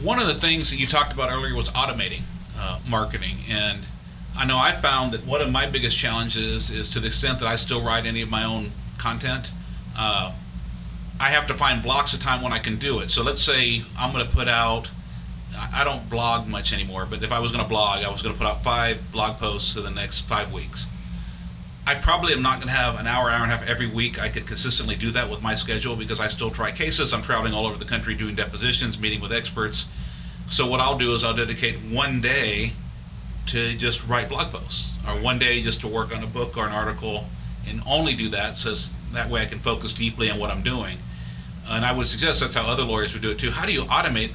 one 0.02 0.20
of 0.20 0.28
the 0.28 0.36
things 0.36 0.70
that 0.70 0.78
you 0.78 0.88
talked 0.88 1.14
about 1.14 1.32
earlier 1.32 1.56
was 1.56 1.70
automating 1.70 2.24
uh, 2.58 2.80
marketing 2.88 3.38
and 3.48 3.86
i 4.36 4.44
know 4.46 4.58
i 4.58 4.72
found 4.74 5.14
that 5.14 5.26
one 5.26 5.42
of 5.42 5.50
my 5.52 5.66
biggest 5.70 5.98
challenges 5.98 6.70
is 6.72 6.90
to 6.90 7.00
the 7.00 7.08
extent 7.08 7.40
that 7.40 7.48
i 7.48 7.56
still 7.56 7.82
write 7.84 8.06
any 8.06 8.22
of 8.22 8.30
my 8.30 8.44
own 8.44 8.72
content 8.98 9.52
uh, 9.98 10.34
i 11.20 11.30
have 11.30 11.46
to 11.48 11.54
find 11.54 11.82
blocks 11.84 12.14
of 12.14 12.20
time 12.20 12.42
when 12.42 12.52
i 12.52 12.60
can 12.60 12.78
do 12.78 13.00
it 13.00 13.10
so 13.10 13.22
let's 13.24 13.42
say 13.44 13.84
i'm 13.98 14.12
going 14.12 14.26
to 14.26 14.32
put 14.34 14.48
out 14.50 14.90
I 15.58 15.84
don't 15.84 16.10
blog 16.10 16.48
much 16.48 16.74
anymore, 16.74 17.06
but 17.06 17.24
if 17.24 17.32
I 17.32 17.40
was 17.40 17.52
going 17.52 17.64
to 17.64 17.68
blog, 17.68 18.04
I 18.04 18.10
was 18.10 18.22
going 18.22 18.34
to 18.34 18.38
put 18.38 18.48
out 18.48 18.64
five 18.64 19.12
blog 19.12 19.38
posts 19.38 19.76
in 19.76 19.84
the 19.84 19.90
next 19.90 20.22
five 20.22 20.52
weeks. 20.52 20.88
I 21.88 21.96
probably 21.96 22.34
am 22.34 22.42
not 22.42 22.56
going 22.58 22.68
to 22.68 22.74
have 22.74 23.00
an 23.00 23.06
hour, 23.06 23.30
hour 23.30 23.44
and 23.44 23.52
a 23.52 23.58
half 23.58 23.68
every 23.68 23.88
week. 23.88 24.20
I 24.20 24.30
could 24.30 24.48
consistently 24.48 24.96
do 24.96 25.12
that 25.12 25.30
with 25.30 25.42
my 25.42 25.54
schedule 25.54 25.96
because 25.96 26.20
I 26.20 26.28
still 26.28 26.50
try 26.50 26.72
cases. 26.72 27.14
I'm 27.14 27.22
traveling 27.22 27.54
all 27.54 27.68
over 27.68 27.78
the 27.78 27.86
country 27.86 28.16
doing 28.16 28.36
depositions, 28.36 28.98
meeting 28.98 29.22
with 29.22 29.32
experts. 29.32 29.86
So 30.50 30.66
what 30.66 30.80
I'll 30.80 30.98
do 30.98 31.14
is 31.14 31.24
I'll 31.24 31.36
dedicate 31.36 31.82
one 31.82 32.22
day 32.22 32.74
to 33.48 33.76
just 33.76 34.06
write 34.08 34.30
blog 34.30 34.52
posts, 34.52 34.98
or 35.08 35.20
one 35.20 35.38
day 35.38 35.62
just 35.62 35.80
to 35.82 35.88
work 35.88 36.12
on 36.12 36.24
a 36.24 36.28
book 36.28 36.58
or 36.58 36.66
an 36.66 36.72
article, 36.72 37.28
and 37.68 37.82
only 37.86 38.16
do 38.16 38.30
that 38.30 38.58
so 38.58 38.74
that 39.14 39.30
way 39.30 39.44
I 39.44 39.46
can 39.46 39.60
focus 39.60 39.94
deeply 39.94 40.30
on 40.30 40.40
what 40.40 40.50
I'm 40.50 40.64
doing. 40.64 40.98
And 41.68 41.86
I 41.86 41.92
would 41.92 42.08
suggest 42.08 42.40
that's 42.40 42.56
how 42.56 42.66
other 42.66 42.84
lawyers 42.84 43.14
would 43.14 43.22
do 43.22 43.32
it 43.32 43.38
too. 43.38 43.52
How 43.52 43.66
do 43.68 43.72
you 43.72 43.86
automate 43.86 44.34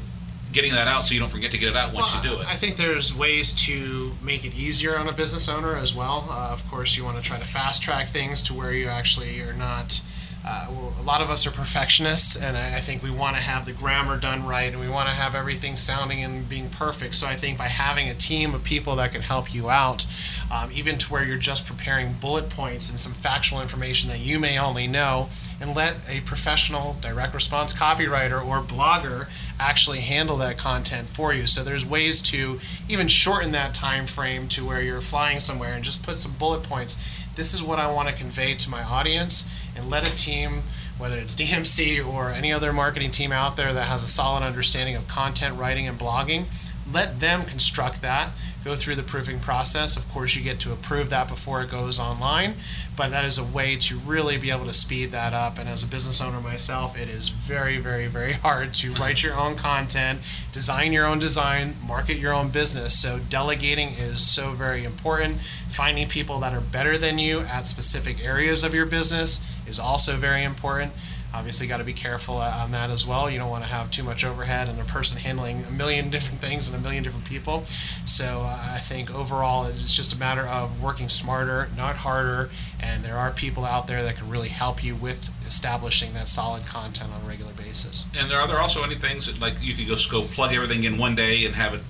getting 0.52 0.72
that 0.72 0.88
out 0.88 1.04
so 1.04 1.14
you 1.14 1.20
don't 1.20 1.28
forget 1.30 1.50
to 1.52 1.58
get 1.58 1.68
it 1.68 1.76
out 1.76 1.92
once 1.92 2.14
you 2.14 2.22
do 2.22 2.40
it? 2.40 2.46
I 2.46 2.56
think 2.56 2.76
there's 2.76 3.14
ways 3.14 3.52
to 3.66 4.12
make 4.22 4.44
it 4.44 4.54
easier 4.54 4.98
on 4.98 5.08
a 5.08 5.12
business 5.12 5.48
owner 5.48 5.76
as 5.76 5.94
well. 5.94 6.26
Uh, 6.30 6.48
of 6.50 6.68
course, 6.68 6.96
you 6.96 7.04
want 7.04 7.16
to 7.16 7.22
try 7.22 7.38
to 7.38 7.46
fast 7.46 7.82
track 7.82 8.08
things 8.08 8.42
to 8.44 8.54
where 8.54 8.72
you 8.72 8.88
actually 8.88 9.40
are 9.40 9.52
not. 9.52 10.00
Uh, 10.44 10.68
a 10.98 11.02
lot 11.02 11.20
of 11.20 11.30
us 11.30 11.46
are 11.46 11.50
perfectionists, 11.50 12.36
and 12.36 12.56
I, 12.56 12.76
I 12.76 12.80
think 12.80 13.02
we 13.02 13.10
want 13.10 13.36
to 13.36 13.42
have 13.42 13.66
the 13.66 13.72
grammar 13.72 14.16
done 14.16 14.46
right, 14.46 14.72
and 14.72 14.80
we 14.80 14.88
want 14.88 15.08
to 15.08 15.14
have 15.14 15.34
everything 15.34 15.76
sounding 15.76 16.22
and 16.22 16.48
being 16.48 16.70
perfect. 16.70 17.14
So 17.14 17.26
I 17.26 17.36
think 17.36 17.58
by 17.58 17.68
having 17.68 18.08
a 18.08 18.14
team 18.14 18.54
of 18.54 18.62
people 18.62 18.96
that 18.96 19.12
can 19.12 19.22
help 19.22 19.52
you 19.52 19.70
out, 19.70 20.06
um, 20.50 20.70
even 20.72 20.98
to 20.98 21.12
where 21.12 21.24
you're 21.24 21.36
just 21.36 21.66
preparing 21.66 22.14
bullet 22.14 22.48
points 22.48 22.90
and 22.90 22.98
some 22.98 23.12
factual 23.12 23.60
information 23.60 24.08
that 24.10 24.20
you 24.20 24.38
may 24.38 24.58
only 24.58 24.86
know, 24.86 25.28
and 25.60 25.74
let 25.74 25.96
a 26.08 26.20
professional 26.20 26.96
direct 27.00 27.34
response 27.34 27.74
copywriter 27.74 28.44
or 28.44 28.62
blogger 28.62 29.28
actually 29.58 30.00
handle 30.00 30.38
that 30.38 30.56
content 30.56 31.08
for 31.08 31.34
you. 31.34 31.46
So 31.46 31.62
there's 31.62 31.84
ways 31.84 32.20
to 32.22 32.60
even 32.88 33.08
shorten 33.08 33.52
that 33.52 33.74
time 33.74 34.06
frame 34.06 34.48
to 34.48 34.66
where 34.66 34.80
you're 34.80 35.02
flying 35.02 35.38
somewhere 35.40 35.74
and 35.74 35.84
just 35.84 36.02
put 36.02 36.16
some 36.16 36.32
bullet 36.32 36.62
points. 36.62 36.96
This 37.40 37.54
is 37.54 37.62
what 37.62 37.78
I 37.78 37.90
want 37.90 38.06
to 38.10 38.14
convey 38.14 38.54
to 38.54 38.68
my 38.68 38.82
audience, 38.82 39.48
and 39.74 39.88
let 39.88 40.06
a 40.06 40.14
team, 40.14 40.64
whether 40.98 41.16
it's 41.16 41.34
DMC 41.34 42.06
or 42.06 42.28
any 42.28 42.52
other 42.52 42.70
marketing 42.70 43.12
team 43.12 43.32
out 43.32 43.56
there 43.56 43.72
that 43.72 43.84
has 43.84 44.02
a 44.02 44.06
solid 44.06 44.42
understanding 44.42 44.94
of 44.94 45.08
content 45.08 45.56
writing 45.58 45.88
and 45.88 45.98
blogging, 45.98 46.48
let 46.92 47.20
them 47.20 47.44
construct 47.44 48.02
that, 48.02 48.32
go 48.64 48.76
through 48.76 48.94
the 48.94 49.02
proofing 49.02 49.40
process. 49.40 49.96
Of 49.96 50.08
course, 50.08 50.34
you 50.34 50.42
get 50.42 50.60
to 50.60 50.72
approve 50.72 51.10
that 51.10 51.28
before 51.28 51.62
it 51.62 51.70
goes 51.70 51.98
online, 51.98 52.56
but 52.96 53.10
that 53.10 53.24
is 53.24 53.38
a 53.38 53.44
way 53.44 53.76
to 53.76 53.98
really 53.98 54.36
be 54.36 54.50
able 54.50 54.66
to 54.66 54.72
speed 54.72 55.10
that 55.12 55.32
up. 55.32 55.58
And 55.58 55.68
as 55.68 55.82
a 55.82 55.86
business 55.86 56.20
owner 56.20 56.40
myself, 56.40 56.96
it 56.96 57.08
is 57.08 57.28
very, 57.28 57.78
very, 57.78 58.06
very 58.06 58.32
hard 58.32 58.74
to 58.74 58.94
write 59.00 59.22
your 59.22 59.34
own 59.34 59.56
content, 59.56 60.20
design 60.52 60.92
your 60.92 61.06
own 61.06 61.18
design, 61.18 61.76
market 61.86 62.18
your 62.18 62.32
own 62.32 62.50
business. 62.50 62.98
So, 62.98 63.18
delegating 63.18 63.90
is 63.90 64.26
so 64.26 64.52
very 64.52 64.84
important. 64.84 65.38
Finding 65.70 66.08
people 66.08 66.40
that 66.40 66.52
are 66.52 66.60
better 66.60 66.98
than 66.98 67.18
you 67.18 67.40
at 67.40 67.66
specific 67.66 68.22
areas 68.22 68.64
of 68.64 68.74
your 68.74 68.86
business 68.86 69.40
is 69.66 69.78
also 69.78 70.16
very 70.16 70.42
important 70.42 70.92
obviously 71.32 71.66
got 71.66 71.78
to 71.78 71.84
be 71.84 71.92
careful 71.92 72.36
on 72.36 72.72
that 72.72 72.90
as 72.90 73.06
well. 73.06 73.30
You 73.30 73.38
don't 73.38 73.50
want 73.50 73.64
to 73.64 73.70
have 73.70 73.90
too 73.90 74.02
much 74.02 74.24
overhead 74.24 74.68
and 74.68 74.80
a 74.80 74.84
person 74.84 75.20
handling 75.20 75.64
a 75.64 75.70
million 75.70 76.10
different 76.10 76.40
things 76.40 76.68
and 76.68 76.76
a 76.76 76.80
million 76.80 77.02
different 77.02 77.26
people. 77.26 77.64
So 78.04 78.42
uh, 78.42 78.68
I 78.72 78.78
think 78.78 79.14
overall 79.14 79.64
it's 79.66 79.94
just 79.94 80.12
a 80.12 80.18
matter 80.18 80.46
of 80.46 80.80
working 80.82 81.08
smarter, 81.08 81.68
not 81.76 81.98
harder, 81.98 82.50
and 82.78 83.04
there 83.04 83.18
are 83.18 83.30
people 83.30 83.64
out 83.64 83.86
there 83.86 84.02
that 84.02 84.16
can 84.16 84.28
really 84.28 84.48
help 84.48 84.82
you 84.82 84.94
with 84.94 85.30
establishing 85.46 86.14
that 86.14 86.28
solid 86.28 86.66
content 86.66 87.12
on 87.12 87.22
a 87.22 87.28
regular 87.28 87.52
basis. 87.52 88.06
And 88.14 88.30
there 88.30 88.40
are 88.40 88.48
there 88.48 88.60
also 88.60 88.82
any 88.82 88.94
things 88.94 89.26
that 89.26 89.40
like 89.40 89.54
you 89.60 89.74
could 89.74 89.86
just 89.86 90.10
go 90.10 90.22
plug 90.22 90.52
everything 90.54 90.84
in 90.84 90.98
one 90.98 91.14
day 91.14 91.44
and 91.44 91.54
have 91.54 91.74
it 91.74 91.82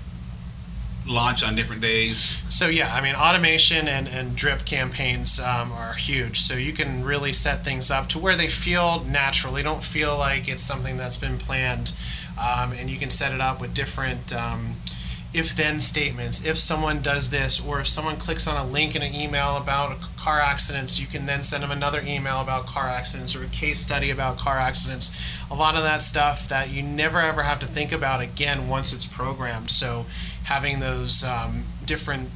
launch 1.07 1.43
on 1.43 1.55
different 1.55 1.83
days? 1.83 2.39
So 2.49 2.69
yeah, 2.69 2.95
I 2.95 3.01
mean 3.01 3.15
automation 3.15 3.89
and, 3.89 4.09
and 4.09 4.37
drip 4.37 4.65
campaigns 4.65 5.41
um, 5.41 5.73
are 5.73 5.95
huge. 5.95 6.41
So 6.41 6.55
you 6.55 6.73
can 6.73 7.05
really 7.05 7.33
set 7.33 7.65
things 7.65 7.91
up 7.91 8.09
to 8.11 8.19
where 8.19 8.37
they 8.37 8.49
feel 8.49 9.05
natural. 9.05 9.55
They 9.55 9.63
don't 9.63 9.85
feel 9.85 10.17
like 10.17 10.49
it's 10.49 10.63
something 10.63 10.97
that's 10.97 11.17
been 11.17 11.39
planned, 11.39 11.93
um, 12.39 12.73
and 12.73 12.91
you 12.91 12.99
can 12.99 13.11
set 13.11 13.33
it 13.33 13.41
up 13.41 13.61
with 13.61 13.75
different. 13.75 14.33
Um, 14.33 14.77
if 15.33 15.55
then 15.55 15.79
statements. 15.79 16.45
If 16.45 16.59
someone 16.59 17.03
does 17.03 17.31
this, 17.31 17.65
or 17.65 17.81
if 17.81 17.89
someone 17.89 18.17
clicks 18.17 18.47
on 18.47 18.57
a 18.57 18.69
link 18.69 18.97
in 18.97 19.03
an 19.03 19.15
email 19.15 19.57
about 19.57 20.01
car 20.17 20.41
accidents, 20.41 20.99
you 20.99 21.07
can 21.07 21.27
then 21.27 21.43
send 21.43 21.63
them 21.63 21.71
another 21.71 22.01
email 22.01 22.41
about 22.41 22.67
car 22.67 22.89
accidents 22.89 23.37
or 23.37 23.45
a 23.45 23.49
case 23.49 23.81
study 23.81 24.11
about 24.11 24.39
car 24.39 24.57
accidents. 24.57 25.13
A 25.51 25.55
lot 25.55 25.77
of 25.77 25.83
that 25.83 26.03
stuff 26.03 26.49
that 26.49 26.71
you 26.71 26.83
never 26.83 27.21
ever 27.21 27.43
have 27.43 27.61
to 27.61 27.67
think 27.67 27.93
about 27.93 28.21
again 28.21 28.69
once 28.69 28.93
it's 28.93 29.07
programmed. 29.07 29.71
So 29.71 30.07
having 30.45 30.81
those 30.81 31.23
um, 31.23 31.67
different 31.85 32.31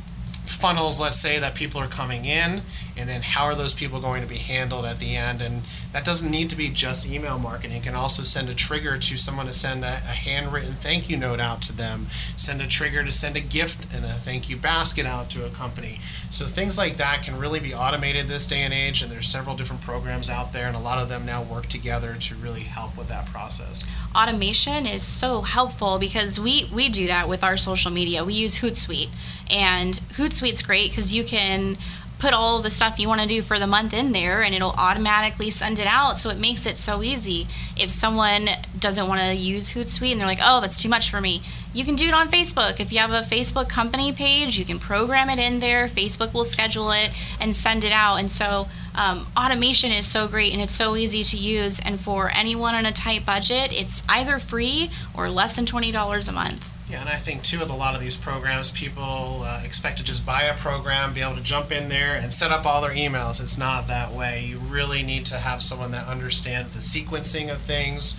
funnels, 0.47 1.01
let's 1.01 1.19
say, 1.19 1.39
that 1.39 1.55
people 1.55 1.81
are 1.81 1.89
coming 1.89 2.25
in, 2.25 2.63
and 2.97 3.09
then 3.09 3.23
how 3.23 3.45
are 3.45 3.55
those 3.55 3.75
people 3.75 4.01
going 4.01 4.23
to 4.23 4.29
be 4.29 4.39
handled 4.39 4.85
at 4.85 4.99
the 4.99 5.17
end? 5.17 5.43
And 5.43 5.63
that 5.93 6.05
doesn't 6.05 6.31
need 6.31 6.51
to 6.51 6.57
be 6.57 6.69
just 6.69 7.09
email 7.09 7.39
marketing. 7.39 7.77
It 7.77 7.83
can 7.83 7.95
also 7.95 8.23
send 8.23 8.49
a 8.49 8.55
trigger 8.55 8.99
to 8.99 9.17
someone 9.17 9.47
to 9.47 9.53
send 9.53 9.85
a, 9.85 9.97
a 9.97 10.15
handwritten 10.15 10.77
thank 10.81 11.09
you 11.09 11.17
note 11.17 11.41
out 11.41 11.63
to 11.63 11.73
them, 11.73 12.09
send 12.37 12.61
a 12.61 12.67
trigger 12.67 13.05
to 13.05 13.13
send 13.13 13.37
a 13.37 13.41
gift 13.41 13.87
and 13.93 14.05
a 14.05 14.19
thank 14.19 14.49
you 14.49 14.57
basket 14.57 15.07
out 15.07 15.31
to 15.31 15.45
a 15.45 15.51
company. 15.51 16.01
So 16.31 16.47
things 16.47 16.77
like 16.79 16.97
that 16.99 17.23
can 17.23 17.39
really 17.39 17.61
be 17.61 17.75
automated 17.75 18.29
this 18.29 18.47
day 18.47 18.61
and 18.61 18.73
age, 18.73 19.03
and 19.03 19.11
there's 19.11 19.29
several 19.29 19.57
different 19.57 19.83
programs 19.83 20.31
out 20.31 20.53
there, 20.53 20.67
and 20.67 20.77
a 20.77 20.81
lot 20.81 20.99
of 20.99 21.09
them 21.09 21.25
now 21.25 21.43
work 21.43 21.67
together 21.67 22.17
to 22.21 22.35
really 22.35 22.63
help 22.63 22.97
with 22.97 23.09
that 23.09 23.27
process. 23.27 23.85
Automation 24.15 24.87
is 24.87 25.03
so 25.03 25.43
helpful 25.43 25.99
because 25.99 26.39
we 26.39 26.71
we 26.73 26.89
do 26.89 27.07
that 27.07 27.29
with 27.29 27.43
our 27.43 27.57
social 27.57 27.91
media. 27.91 28.25
We 28.25 28.35
use 28.35 28.59
Hootsuite, 28.59 29.11
and 29.51 29.95
Hootsuite's 30.15 30.63
great 30.63 30.91
because 30.91 31.13
you 31.13 31.25
can 31.25 31.77
put 32.25 32.33
all 32.33 32.62
the 32.62 32.70
stuff 32.70 32.99
you 32.99 33.07
want 33.07 33.20
to 33.20 33.29
do 33.29 33.43
for 33.43 33.59
the 33.59 33.66
month 33.66 33.93
in 33.93 34.12
there 34.12 34.43
and 34.43 34.55
it'll 34.55 34.70
automatically 34.70 35.51
send 35.51 35.79
it 35.79 35.87
out 35.87 36.16
so 36.16 36.31
it 36.31 36.39
makes 36.39 36.64
it 36.64 36.79
so 36.79 37.03
easy. 37.03 37.47
If 37.77 37.91
someone 37.91 38.49
doesn't 38.79 39.07
want 39.07 39.20
to 39.20 39.35
use 39.35 39.72
hootsuite 39.72 40.12
and 40.12 40.18
they're 40.18 40.27
like 40.27 40.39
oh 40.41 40.62
that's 40.62 40.81
too 40.81 40.89
much 40.89 41.11
for 41.11 41.20
me 41.20 41.43
you 41.75 41.85
can 41.85 41.97
do 41.97 42.09
it 42.09 42.14
on 42.14 42.31
facebook. 42.31 42.81
If 42.81 42.93
you 42.93 42.99
have 43.01 43.11
a 43.11 43.29
facebook 43.29 43.68
company 43.68 44.11
page 44.11 44.59
you 44.59 44.64
can 44.64 44.79
program 44.79 45.29
it 45.29 45.39
in 45.39 45.61
there 45.61 45.87
facebook 45.87 46.33
will 46.33 46.45
schedule 46.45 46.93
it 46.93 47.11
and 47.41 47.55
send 47.55 47.85
it 47.85 47.93
out 47.93 48.16
and 48.16 48.33
so 48.33 48.68
um, 48.95 49.27
automation 49.37 49.93
is 49.93 50.07
so 50.07 50.27
great 50.27 50.55
and 50.55 50.62
it's 50.62 50.75
so 50.75 50.97
easy 50.97 51.25
to 51.25 51.37
use 51.37 51.79
and 51.79 52.01
for 52.01 52.31
anyone 52.31 52.75
on 52.75 52.87
a 52.87 52.93
tight 52.93 53.27
budget 53.27 53.70
it's 53.70 54.03
either 54.09 54.39
free 54.39 54.91
or 55.12 55.29
less 55.29 55.57
than 55.57 55.66
$20 55.66 56.27
a 56.27 56.33
month 56.33 56.74
yeah, 56.95 57.01
and 57.01 57.11
I 57.11 57.17
think 57.17 57.43
too 57.43 57.59
with 57.59 57.71
a 57.71 57.75
lot 57.75 57.97
of 57.97 58.01
these 58.01 58.15
programs, 58.15 58.71
people 58.71 59.43
uh, 59.43 59.61
expect 59.65 59.99
to 59.99 60.05
just 60.05 60.25
buy 60.25 60.45
a 60.45 60.57
program, 60.57 61.13
be 61.13 61.23
able 61.23 61.35
to 61.35 61.43
jump 61.43 61.73
in 61.73 61.89
there 61.89 62.15
and 62.15 62.33
set 62.33 62.53
up 62.53 62.65
all 62.65 62.81
their 62.81 62.93
emails. 62.93 63.43
It's 63.43 63.59
not 63.59 63.89
that 63.89 64.13
way. 64.13 64.45
You 64.45 64.59
really 64.59 65.03
need 65.03 65.27
to 65.27 65.39
have 65.39 65.61
someone 65.61 65.91
that 65.91 66.07
understands 66.07 66.73
the 66.73 66.79
sequencing 66.79 67.53
of 67.53 67.63
things, 67.63 68.17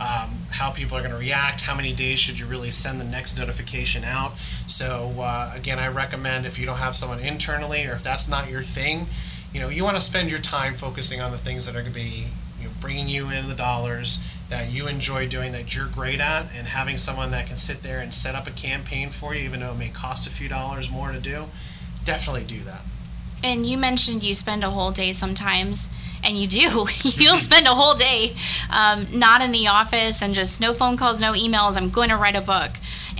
um, 0.00 0.46
how 0.50 0.70
people 0.70 0.96
are 0.96 1.00
going 1.00 1.10
to 1.10 1.18
react, 1.18 1.62
how 1.62 1.74
many 1.74 1.92
days 1.92 2.20
should 2.20 2.38
you 2.38 2.46
really 2.46 2.70
send 2.70 3.00
the 3.00 3.04
next 3.04 3.36
notification 3.36 4.04
out. 4.04 4.34
So 4.68 5.16
uh, 5.18 5.50
again, 5.52 5.80
I 5.80 5.88
recommend 5.88 6.46
if 6.46 6.60
you 6.60 6.64
don't 6.64 6.76
have 6.76 6.94
someone 6.94 7.18
internally 7.18 7.84
or 7.86 7.92
if 7.94 8.04
that's 8.04 8.28
not 8.28 8.48
your 8.48 8.62
thing, 8.62 9.08
you 9.52 9.58
know, 9.58 9.68
you 9.68 9.82
want 9.82 9.96
to 9.96 10.00
spend 10.00 10.30
your 10.30 10.38
time 10.38 10.74
focusing 10.74 11.20
on 11.20 11.32
the 11.32 11.38
things 11.38 11.66
that 11.66 11.74
are 11.74 11.82
going 11.82 11.92
to 11.92 11.98
be 11.98 12.28
you 12.60 12.68
know, 12.68 12.74
bringing 12.78 13.08
you 13.08 13.30
in 13.30 13.48
the 13.48 13.56
dollars 13.56 14.20
that 14.52 14.70
you 14.70 14.86
enjoy 14.86 15.26
doing 15.26 15.50
that 15.52 15.74
you're 15.74 15.86
great 15.86 16.20
at 16.20 16.46
and 16.54 16.66
having 16.66 16.98
someone 16.98 17.30
that 17.30 17.46
can 17.46 17.56
sit 17.56 17.82
there 17.82 18.00
and 18.00 18.12
set 18.12 18.34
up 18.34 18.46
a 18.46 18.50
campaign 18.50 19.08
for 19.08 19.34
you 19.34 19.40
even 19.44 19.60
though 19.60 19.72
it 19.72 19.78
may 19.78 19.88
cost 19.88 20.26
a 20.26 20.30
few 20.30 20.46
dollars 20.46 20.90
more 20.90 21.10
to 21.10 21.18
do 21.18 21.46
definitely 22.04 22.44
do 22.44 22.62
that. 22.64 22.82
And 23.42 23.66
you 23.66 23.76
mentioned 23.76 24.22
you 24.22 24.34
spend 24.34 24.62
a 24.62 24.70
whole 24.70 24.92
day 24.92 25.12
sometimes 25.12 25.88
and 26.22 26.38
you 26.38 26.46
do. 26.46 26.86
You'll 27.02 27.38
spend 27.38 27.66
a 27.66 27.74
whole 27.74 27.94
day 27.94 28.36
um, 28.70 29.06
not 29.12 29.40
in 29.42 29.52
the 29.52 29.68
office 29.68 30.22
and 30.22 30.34
just 30.34 30.60
no 30.60 30.74
phone 30.74 30.96
calls 30.96 31.20
no 31.20 31.32
emails. 31.32 31.76
I'm 31.76 31.90
going 31.90 32.10
to 32.10 32.16
write 32.16 32.36
a 32.36 32.40
book 32.40 32.72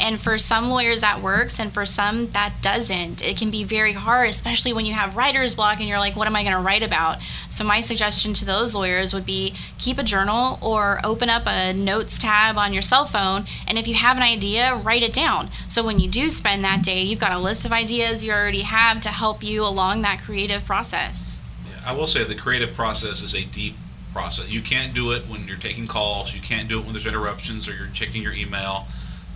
and 0.03 0.21
for 0.21 0.37
some 0.37 0.69
lawyers 0.69 1.01
that 1.03 1.23
works, 1.23 1.61
and 1.61 1.73
for 1.73 1.87
some 1.87 2.31
that 2.33 2.57
doesn't. 2.61 3.23
It 3.23 3.37
can 3.37 3.53
be 3.53 3.63
very 3.63 3.93
hard, 3.93 4.29
especially 4.29 4.73
when 4.73 4.85
you 4.85 4.93
have 4.95 5.17
writer's 5.17 5.55
block 5.55 5.79
and 5.79 5.89
you're 5.89 6.01
like, 6.01 6.17
what 6.17 6.27
am 6.27 6.35
I 6.35 6.43
going 6.43 6.55
to 6.55 6.61
write 6.61 6.83
about? 6.83 7.19
So, 7.49 7.65
my 7.65 7.81
suggestion 7.81 8.35
to 8.35 8.45
those 8.45 8.75
lawyers 8.75 9.15
would 9.15 9.25
be 9.25 9.55
keep 9.79 9.99
a 9.99 10.03
journal 10.03 10.59
or 10.61 11.01
open 11.05 11.31
up 11.31 11.45
a 11.47 11.73
notes 11.73 12.19
tab 12.19 12.59
on 12.59 12.73
your 12.73 12.83
cell 12.83 13.07
phone. 13.07 13.47
And 13.69 13.79
if 13.79 13.87
you 13.87 13.95
have 13.95 14.17
an 14.17 14.25
idea, 14.25 14.75
write 14.75 15.05
it 15.05 15.13
down. 15.13 15.51
So, 15.69 15.85
when 15.85 16.01
you 16.01 16.11
do 16.11 16.29
spend 16.31 16.65
that 16.65 16.83
day, 16.83 17.03
you've 17.03 17.21
got 17.21 17.33
a 17.33 17.39
list 17.39 17.65
of 17.65 17.73
ideas 17.73 18.25
you 18.25 18.33
already 18.33 18.63
have 18.63 19.01
to 19.03 19.09
help 19.11 19.45
you 19.45 19.63
along 19.63 20.03
that 20.03 20.21
creative 20.21 20.65
process. 20.65 21.39
I 21.85 21.93
will 21.93 22.09
say 22.09 22.25
the 22.25 22.35
creative 22.35 22.75
process 22.75 23.23
is 23.23 23.35
a 23.35 23.45
deep 23.45 23.77
process. 24.13 24.49
You 24.49 24.63
can't 24.63 24.95
do 24.95 25.13
it 25.13 25.29
when 25.29 25.47
you're 25.47 25.57
taking 25.57 25.87
calls. 25.87 26.35
You 26.35 26.41
can't 26.41 26.69
do 26.69 26.79
it 26.79 26.85
when 26.85 26.93
there's 26.93 27.07
interruptions 27.07 27.69
or 27.69 27.75
you're 27.75 27.89
checking 27.89 28.23
your 28.23 28.33
email. 28.33 28.87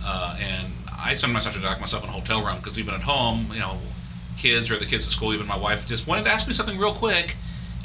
Uh, 0.03 0.37
and 0.39 0.73
I 0.91 1.13
sometimes 1.13 1.45
have 1.45 1.53
to 1.53 1.59
lock 1.59 1.79
myself 1.79 2.03
in 2.03 2.09
a 2.09 2.13
hotel 2.13 2.43
room 2.43 2.57
because 2.57 2.77
even 2.77 2.93
at 2.93 3.01
home, 3.01 3.51
you 3.53 3.59
know, 3.59 3.79
kids 4.37 4.69
or 4.69 4.77
the 4.77 4.85
kids 4.85 5.05
at 5.05 5.11
school, 5.11 5.33
even 5.33 5.47
my 5.47 5.57
wife, 5.57 5.87
just 5.87 6.07
wanted 6.07 6.25
to 6.25 6.31
ask 6.31 6.47
me 6.47 6.53
something 6.53 6.77
real 6.77 6.93
quick, 6.93 7.35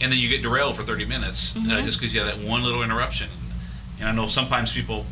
and 0.00 0.12
then 0.12 0.18
you 0.18 0.28
get 0.28 0.42
derailed 0.42 0.76
for 0.76 0.82
30 0.82 1.04
minutes 1.04 1.56
uh, 1.56 1.58
mm-hmm. 1.58 1.70
uh, 1.70 1.82
just 1.82 1.98
because 1.98 2.14
you 2.14 2.20
have 2.20 2.28
that 2.28 2.46
one 2.46 2.62
little 2.62 2.82
interruption. 2.82 3.28
And 3.98 4.08
I 4.08 4.12
know 4.12 4.28
sometimes 4.28 4.72
people, 4.72 5.06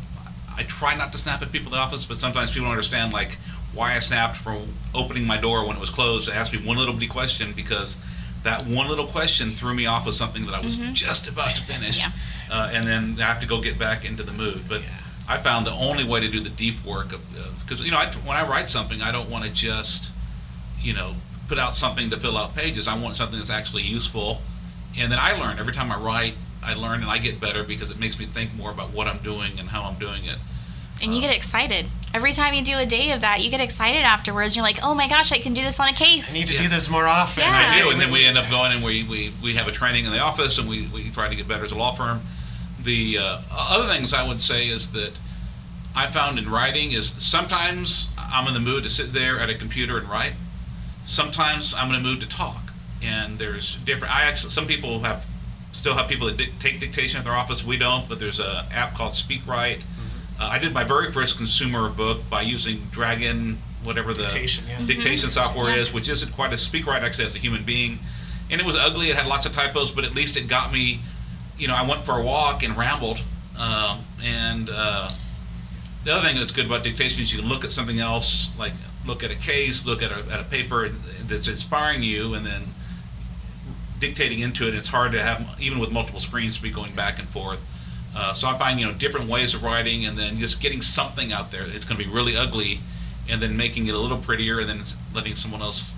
I 0.55 0.63
try 0.63 0.95
not 0.95 1.11
to 1.11 1.17
snap 1.17 1.41
at 1.41 1.51
people 1.51 1.67
in 1.67 1.77
the 1.77 1.83
office, 1.83 2.05
but 2.05 2.17
sometimes 2.17 2.51
people 2.51 2.65
don't 2.65 2.71
understand 2.71 3.13
like 3.13 3.37
why 3.73 3.95
I 3.95 3.99
snapped 3.99 4.37
for 4.37 4.61
opening 4.93 5.25
my 5.25 5.37
door 5.37 5.65
when 5.65 5.77
it 5.77 5.79
was 5.79 5.89
closed 5.89 6.27
to 6.27 6.35
ask 6.35 6.51
me 6.51 6.63
one 6.63 6.77
little 6.77 6.93
bitty 6.93 7.07
question 7.07 7.53
because 7.53 7.97
that 8.43 8.65
one 8.65 8.87
little 8.87 9.07
question 9.07 9.51
threw 9.51 9.73
me 9.73 9.85
off 9.85 10.07
of 10.07 10.15
something 10.15 10.45
that 10.47 10.55
I 10.55 10.61
was 10.61 10.75
mm-hmm. 10.75 10.93
just 10.93 11.27
about 11.27 11.55
to 11.55 11.61
finish, 11.61 11.99
yeah. 11.99 12.11
uh, 12.51 12.69
and 12.73 12.87
then 12.87 13.17
I 13.21 13.27
have 13.27 13.39
to 13.41 13.47
go 13.47 13.61
get 13.61 13.77
back 13.77 14.03
into 14.03 14.23
the 14.23 14.31
mood. 14.31 14.63
But 14.67 14.81
yeah. 14.81 14.89
I 15.31 15.37
found 15.37 15.65
the 15.65 15.71
only 15.71 16.03
way 16.03 16.19
to 16.19 16.27
do 16.27 16.41
the 16.41 16.49
deep 16.49 16.83
work 16.83 17.13
of 17.13 17.21
because 17.61 17.79
you 17.79 17.89
know 17.89 17.97
I, 17.97 18.11
when 18.11 18.35
I 18.35 18.45
write 18.45 18.69
something, 18.69 19.01
I 19.01 19.13
don't 19.13 19.29
want 19.29 19.45
to 19.45 19.49
just 19.49 20.11
you 20.77 20.93
know 20.93 21.15
put 21.47 21.57
out 21.57 21.73
something 21.73 22.09
to 22.09 22.19
fill 22.19 22.37
out 22.37 22.53
pages. 22.53 22.85
I 22.85 22.97
want 22.97 23.15
something 23.15 23.39
that's 23.39 23.49
actually 23.49 23.83
useful, 23.83 24.41
and 24.97 25.09
then 25.09 25.19
I 25.19 25.31
learn 25.31 25.57
every 25.57 25.71
time 25.71 25.89
I 25.89 25.97
write. 25.97 26.35
I 26.61 26.73
learn 26.73 27.01
and 27.01 27.09
I 27.09 27.17
get 27.17 27.39
better 27.39 27.63
because 27.63 27.89
it 27.89 27.97
makes 27.97 28.19
me 28.19 28.25
think 28.25 28.53
more 28.53 28.71
about 28.71 28.91
what 28.91 29.07
I'm 29.07 29.19
doing 29.19 29.57
and 29.57 29.69
how 29.69 29.83
I'm 29.83 29.97
doing 29.97 30.25
it. 30.25 30.37
And 31.01 31.11
you 31.11 31.15
um, 31.15 31.21
get 31.21 31.35
excited 31.35 31.87
every 32.13 32.33
time 32.33 32.53
you 32.53 32.61
do 32.61 32.77
a 32.77 32.85
day 32.85 33.11
of 33.13 33.21
that. 33.21 33.41
You 33.41 33.49
get 33.49 33.61
excited 33.61 34.01
afterwards. 34.01 34.57
You're 34.57 34.63
like, 34.63 34.83
"Oh 34.83 34.93
my 34.93 35.07
gosh, 35.07 35.31
I 35.31 35.39
can 35.39 35.53
do 35.53 35.63
this 35.63 35.79
on 35.79 35.87
a 35.87 35.93
case." 35.93 36.29
I 36.29 36.33
need 36.33 36.47
to 36.47 36.55
yeah. 36.55 36.63
do 36.63 36.67
this 36.67 36.89
more 36.89 37.07
often. 37.07 37.45
Yeah. 37.45 37.73
I 37.73 37.81
do, 37.81 37.89
and 37.89 38.01
then 38.01 38.11
we 38.11 38.25
end 38.25 38.37
up 38.37 38.49
going 38.49 38.73
and 38.73 38.83
we, 38.83 39.05
we, 39.05 39.33
we 39.41 39.55
have 39.55 39.69
a 39.69 39.71
training 39.71 40.03
in 40.03 40.11
the 40.11 40.19
office 40.19 40.57
and 40.57 40.67
we, 40.67 40.87
we 40.87 41.09
try 41.09 41.29
to 41.29 41.35
get 41.35 41.47
better 41.47 41.63
as 41.63 41.71
a 41.71 41.77
law 41.77 41.95
firm 41.95 42.21
the 42.83 43.17
uh, 43.17 43.41
other 43.51 43.87
things 43.87 44.13
I 44.13 44.27
would 44.27 44.39
say 44.39 44.67
is 44.67 44.91
that 44.91 45.13
I 45.95 46.07
found 46.07 46.39
in 46.39 46.49
writing 46.49 46.91
is 46.91 47.13
sometimes 47.17 48.09
I'm 48.17 48.47
in 48.47 48.53
the 48.53 48.59
mood 48.59 48.83
to 48.83 48.89
sit 48.89 49.13
there 49.13 49.39
at 49.39 49.49
a 49.49 49.55
computer 49.55 49.97
and 49.97 50.09
write. 50.09 50.33
Sometimes 51.05 51.73
I'm 51.73 51.89
in 51.89 51.95
a 51.95 51.99
mood 51.99 52.19
to 52.21 52.27
talk, 52.27 52.71
and 53.01 53.39
there's 53.39 53.75
different. 53.85 54.13
I 54.13 54.23
actually 54.23 54.51
some 54.51 54.67
people 54.67 55.01
have 55.01 55.25
still 55.71 55.95
have 55.95 56.07
people 56.07 56.27
that 56.27 56.37
di- 56.37 56.53
take 56.59 56.79
dictation 56.79 57.17
at 57.17 57.23
their 57.23 57.35
office. 57.35 57.63
We 57.63 57.77
don't, 57.77 58.07
but 58.07 58.19
there's 58.19 58.39
an 58.39 58.65
app 58.71 58.95
called 58.95 59.13
SpeakWrite. 59.13 59.79
Mm-hmm. 59.79 60.41
Uh, 60.41 60.47
I 60.47 60.57
did 60.57 60.73
my 60.73 60.83
very 60.83 61.11
first 61.11 61.37
consumer 61.37 61.89
book 61.89 62.29
by 62.29 62.41
using 62.41 62.87
Dragon, 62.91 63.61
whatever 63.83 64.13
the 64.13 64.23
dictation, 64.23 64.65
yeah. 64.67 64.85
dictation 64.85 65.29
mm-hmm. 65.29 65.33
software 65.33 65.75
yeah. 65.75 65.81
is, 65.81 65.93
which 65.93 66.09
isn't 66.09 66.33
quite 66.33 66.53
as 66.53 66.67
SpeakWrite 66.67 67.01
actually 67.01 67.25
as 67.25 67.35
a 67.35 67.39
human 67.39 67.63
being. 67.63 67.99
And 68.49 68.59
it 68.59 68.67
was 68.67 68.75
ugly. 68.75 69.09
It 69.09 69.15
had 69.15 69.27
lots 69.27 69.45
of 69.45 69.53
typos, 69.53 69.91
but 69.91 70.03
at 70.03 70.13
least 70.13 70.35
it 70.35 70.47
got 70.47 70.73
me 70.73 71.01
you 71.57 71.67
know, 71.67 71.75
I 71.75 71.83
went 71.87 72.05
for 72.05 72.19
a 72.19 72.23
walk 72.23 72.63
and 72.63 72.75
rambled, 72.77 73.21
um, 73.57 74.05
and 74.21 74.69
uh, 74.69 75.09
The 76.03 76.13
other 76.13 76.27
thing 76.27 76.37
that's 76.37 76.51
good 76.51 76.65
about 76.65 76.83
dictation 76.83 77.21
is 77.21 77.31
you 77.31 77.39
can 77.39 77.47
look 77.47 77.63
at 77.63 77.71
something 77.71 77.99
else, 77.99 78.49
like 78.57 78.73
look 79.05 79.23
at 79.23 79.29
a 79.29 79.35
case, 79.35 79.85
look 79.85 80.01
at 80.01 80.11
a, 80.11 80.25
at 80.31 80.39
a 80.39 80.43
paper 80.43 80.89
that's 81.27 81.47
inspiring 81.47 82.01
you, 82.01 82.33
and 82.33 82.45
then 82.45 82.73
dictating 83.99 84.39
into 84.39 84.67
it. 84.67 84.73
It's 84.73 84.87
hard 84.87 85.11
to 85.11 85.21
have, 85.21 85.47
even 85.59 85.77
with 85.77 85.91
multiple 85.91 86.19
screens, 86.19 86.55
to 86.55 86.61
be 86.61 86.71
going 86.71 86.95
back 86.95 87.19
and 87.19 87.29
forth. 87.29 87.59
Uh, 88.15 88.33
so 88.33 88.47
I 88.47 88.57
find 88.57 88.79
you 88.79 88.85
know 88.87 88.93
different 88.93 89.29
ways 89.29 89.53
of 89.53 89.61
writing, 89.61 90.03
and 90.03 90.17
then 90.17 90.39
just 90.39 90.59
getting 90.59 90.81
something 90.81 91.31
out 91.31 91.51
there. 91.51 91.63
It's 91.63 91.85
going 91.85 91.99
to 91.99 92.03
be 92.03 92.11
really 92.11 92.35
ugly, 92.35 92.81
and 93.29 93.39
then 93.39 93.55
making 93.55 93.85
it 93.85 93.93
a 93.93 93.99
little 93.99 94.17
prettier, 94.17 94.59
and 94.59 94.67
then 94.67 94.81
letting 95.13 95.35
someone 95.35 95.61
else 95.61 95.91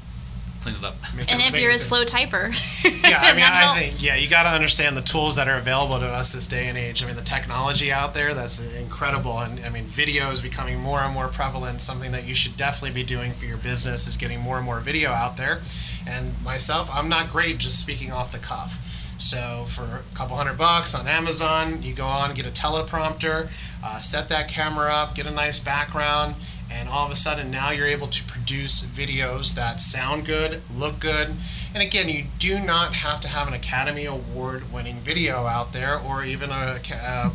clean 0.63 0.75
it 0.75 0.83
up. 0.83 0.95
And 1.29 1.41
if 1.41 1.59
you're 1.59 1.71
a 1.71 1.77
slow 1.77 2.05
typer, 2.05 2.53
yeah, 2.83 3.19
I 3.21 3.33
mean, 3.33 3.43
I 3.43 3.61
helps. 3.61 3.79
think 3.79 4.03
yeah, 4.03 4.15
you 4.15 4.29
got 4.29 4.43
to 4.43 4.49
understand 4.49 4.95
the 4.95 5.01
tools 5.01 5.35
that 5.35 5.47
are 5.47 5.57
available 5.57 5.99
to 5.99 6.07
us 6.07 6.31
this 6.31 6.47
day 6.47 6.67
and 6.67 6.77
age. 6.77 7.03
I 7.03 7.05
mean, 7.05 7.15
the 7.15 7.21
technology 7.21 7.91
out 7.91 8.13
there 8.13 8.33
that's 8.33 8.59
incredible, 8.59 9.37
and 9.39 9.63
I 9.63 9.69
mean, 9.69 9.85
video 9.85 10.31
is 10.31 10.41
becoming 10.41 10.79
more 10.79 11.01
and 11.01 11.13
more 11.13 11.27
prevalent. 11.27 11.81
Something 11.81 12.13
that 12.13 12.25
you 12.25 12.33
should 12.33 12.55
definitely 12.57 12.95
be 12.95 13.03
doing 13.03 13.33
for 13.33 13.45
your 13.45 13.57
business 13.57 14.07
is 14.07 14.17
getting 14.17 14.39
more 14.39 14.57
and 14.57 14.65
more 14.65 14.79
video 14.79 15.11
out 15.11 15.37
there. 15.37 15.61
And 16.07 16.41
myself, 16.41 16.89
I'm 16.91 17.09
not 17.09 17.31
great 17.31 17.57
just 17.57 17.79
speaking 17.79 18.11
off 18.11 18.31
the 18.31 18.39
cuff. 18.39 18.79
So 19.17 19.65
for 19.67 19.83
a 20.11 20.15
couple 20.15 20.35
hundred 20.35 20.57
bucks 20.57 20.95
on 20.95 21.07
Amazon, 21.07 21.81
you 21.83 21.93
go 21.93 22.05
on, 22.05 22.33
get 22.33 22.45
a 22.45 22.51
teleprompter, 22.51 23.49
uh, 23.83 23.99
set 23.99 24.27
that 24.29 24.49
camera 24.49 24.91
up, 24.93 25.15
get 25.15 25.27
a 25.27 25.31
nice 25.31 25.59
background, 25.59 26.35
and 26.69 26.89
all 26.89 27.05
of 27.05 27.11
a 27.11 27.15
sudden 27.15 27.51
now 27.51 27.71
you're 27.71 27.87
able 27.87 28.07
to 28.07 28.23
produce 28.23 28.85
videos 28.85 29.55
that 29.55 29.79
sound 29.79 30.25
good, 30.25 30.61
look 30.75 30.99
good. 30.99 31.35
And 31.73 31.83
again, 31.83 32.09
you 32.09 32.25
do 32.39 32.59
not 32.59 32.93
have 32.95 33.21
to 33.21 33.27
have 33.27 33.47
an 33.47 33.53
Academy 33.53 34.05
Award 34.05 34.71
winning 34.71 34.99
video 35.01 35.45
out 35.45 35.73
there 35.73 35.99
or 35.99 36.23
even 36.23 36.49
a, 36.51 36.79
a 36.91 37.31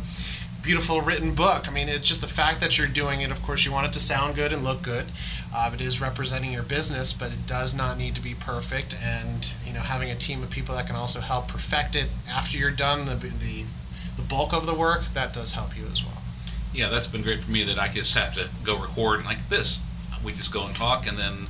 beautiful 0.61 1.01
written 1.01 1.33
book. 1.33 1.67
I 1.67 1.71
mean, 1.71 1.89
it's 1.89 2.07
just 2.07 2.21
the 2.21 2.27
fact 2.27 2.59
that 2.61 2.77
you're 2.77 2.87
doing 2.87 3.21
it. 3.21 3.31
Of 3.31 3.41
course, 3.41 3.65
you 3.65 3.71
want 3.71 3.87
it 3.87 3.93
to 3.93 3.99
sound 3.99 4.35
good 4.35 4.51
and 4.51 4.63
look 4.63 4.81
good. 4.81 5.07
Uh, 5.53 5.71
it 5.73 5.81
is 5.81 6.01
representing 6.01 6.51
your 6.51 6.63
business, 6.63 7.13
but 7.13 7.31
it 7.31 7.47
does 7.47 7.73
not 7.73 7.97
need 7.97 8.15
to 8.15 8.21
be 8.21 8.35
perfect. 8.35 8.95
And 9.01 9.51
you 9.65 9.73
know, 9.73 9.79
having 9.79 10.09
a 10.11 10.15
team 10.15 10.43
of 10.43 10.49
people 10.49 10.75
that 10.75 10.87
can 10.87 10.95
also 10.95 11.21
help 11.21 11.47
perfect 11.47 11.95
it 11.95 12.09
after 12.27 12.57
you're 12.57 12.71
done 12.71 13.05
the 13.05 13.15
the, 13.15 13.65
the 14.15 14.21
bulk 14.21 14.53
of 14.53 14.65
the 14.65 14.73
work 14.73 15.13
that 15.13 15.33
does 15.33 15.53
help 15.53 15.77
you 15.77 15.85
as 15.91 16.03
well. 16.03 16.21
Yeah, 16.73 16.89
that's 16.89 17.07
been 17.07 17.21
great 17.23 17.41
for 17.41 17.51
me 17.51 17.63
that 17.63 17.79
I 17.79 17.87
just 17.87 18.13
have 18.13 18.33
to 18.35 18.49
go 18.63 18.77
record 18.79 19.25
like 19.25 19.49
this. 19.49 19.79
We 20.23 20.33
just 20.33 20.51
go 20.51 20.65
and 20.65 20.75
talk, 20.75 21.07
and 21.07 21.17
then 21.17 21.47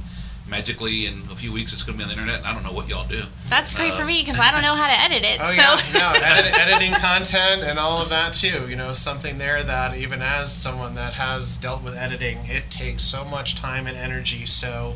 magically 0.48 1.06
in 1.06 1.24
a 1.32 1.36
few 1.36 1.52
weeks 1.52 1.74
it's 1.74 1.84
going 1.84 1.98
to 1.98 2.04
be 2.04 2.10
on 2.10 2.10
the 2.10 2.14
internet. 2.22 2.40
And 2.40 2.48
I 2.48 2.54
don't 2.54 2.64
know 2.64 2.72
what 2.72 2.88
y'all 2.90 3.08
do. 3.08 3.26
That's 3.50 3.74
great 3.74 3.94
Uh, 3.94 3.98
for 3.98 4.06
me 4.06 4.22
because 4.22 4.40
I 4.40 4.50
don't 4.52 4.64
know 4.64 4.76
how 4.76 4.88
to 4.88 5.00
edit 5.00 5.24
it. 5.24 5.40
Oh 5.44 5.52
so 5.54 5.62
yeah, 5.62 6.00
no, 6.00 6.12
edit, 6.24 6.58
editing 6.58 6.94
content 6.94 7.62
and 7.64 7.78
all 7.78 8.02
of 8.02 8.10
that 8.10 8.34
too. 8.34 8.68
You 8.68 8.76
know, 8.76 8.94
something 8.94 9.38
there 9.38 9.64
that 9.64 9.96
even 9.96 10.22
as 10.22 10.52
someone 10.52 10.96
that 10.96 11.14
has 11.14 11.56
dealt 11.58 11.84
with 11.84 11.96
editing, 11.96 12.46
it 12.46 12.72
takes 12.72 13.04
so 13.04 13.24
much 13.26 13.56
time 13.56 13.86
and 13.88 13.98
energy. 13.98 14.46
So, 14.46 14.96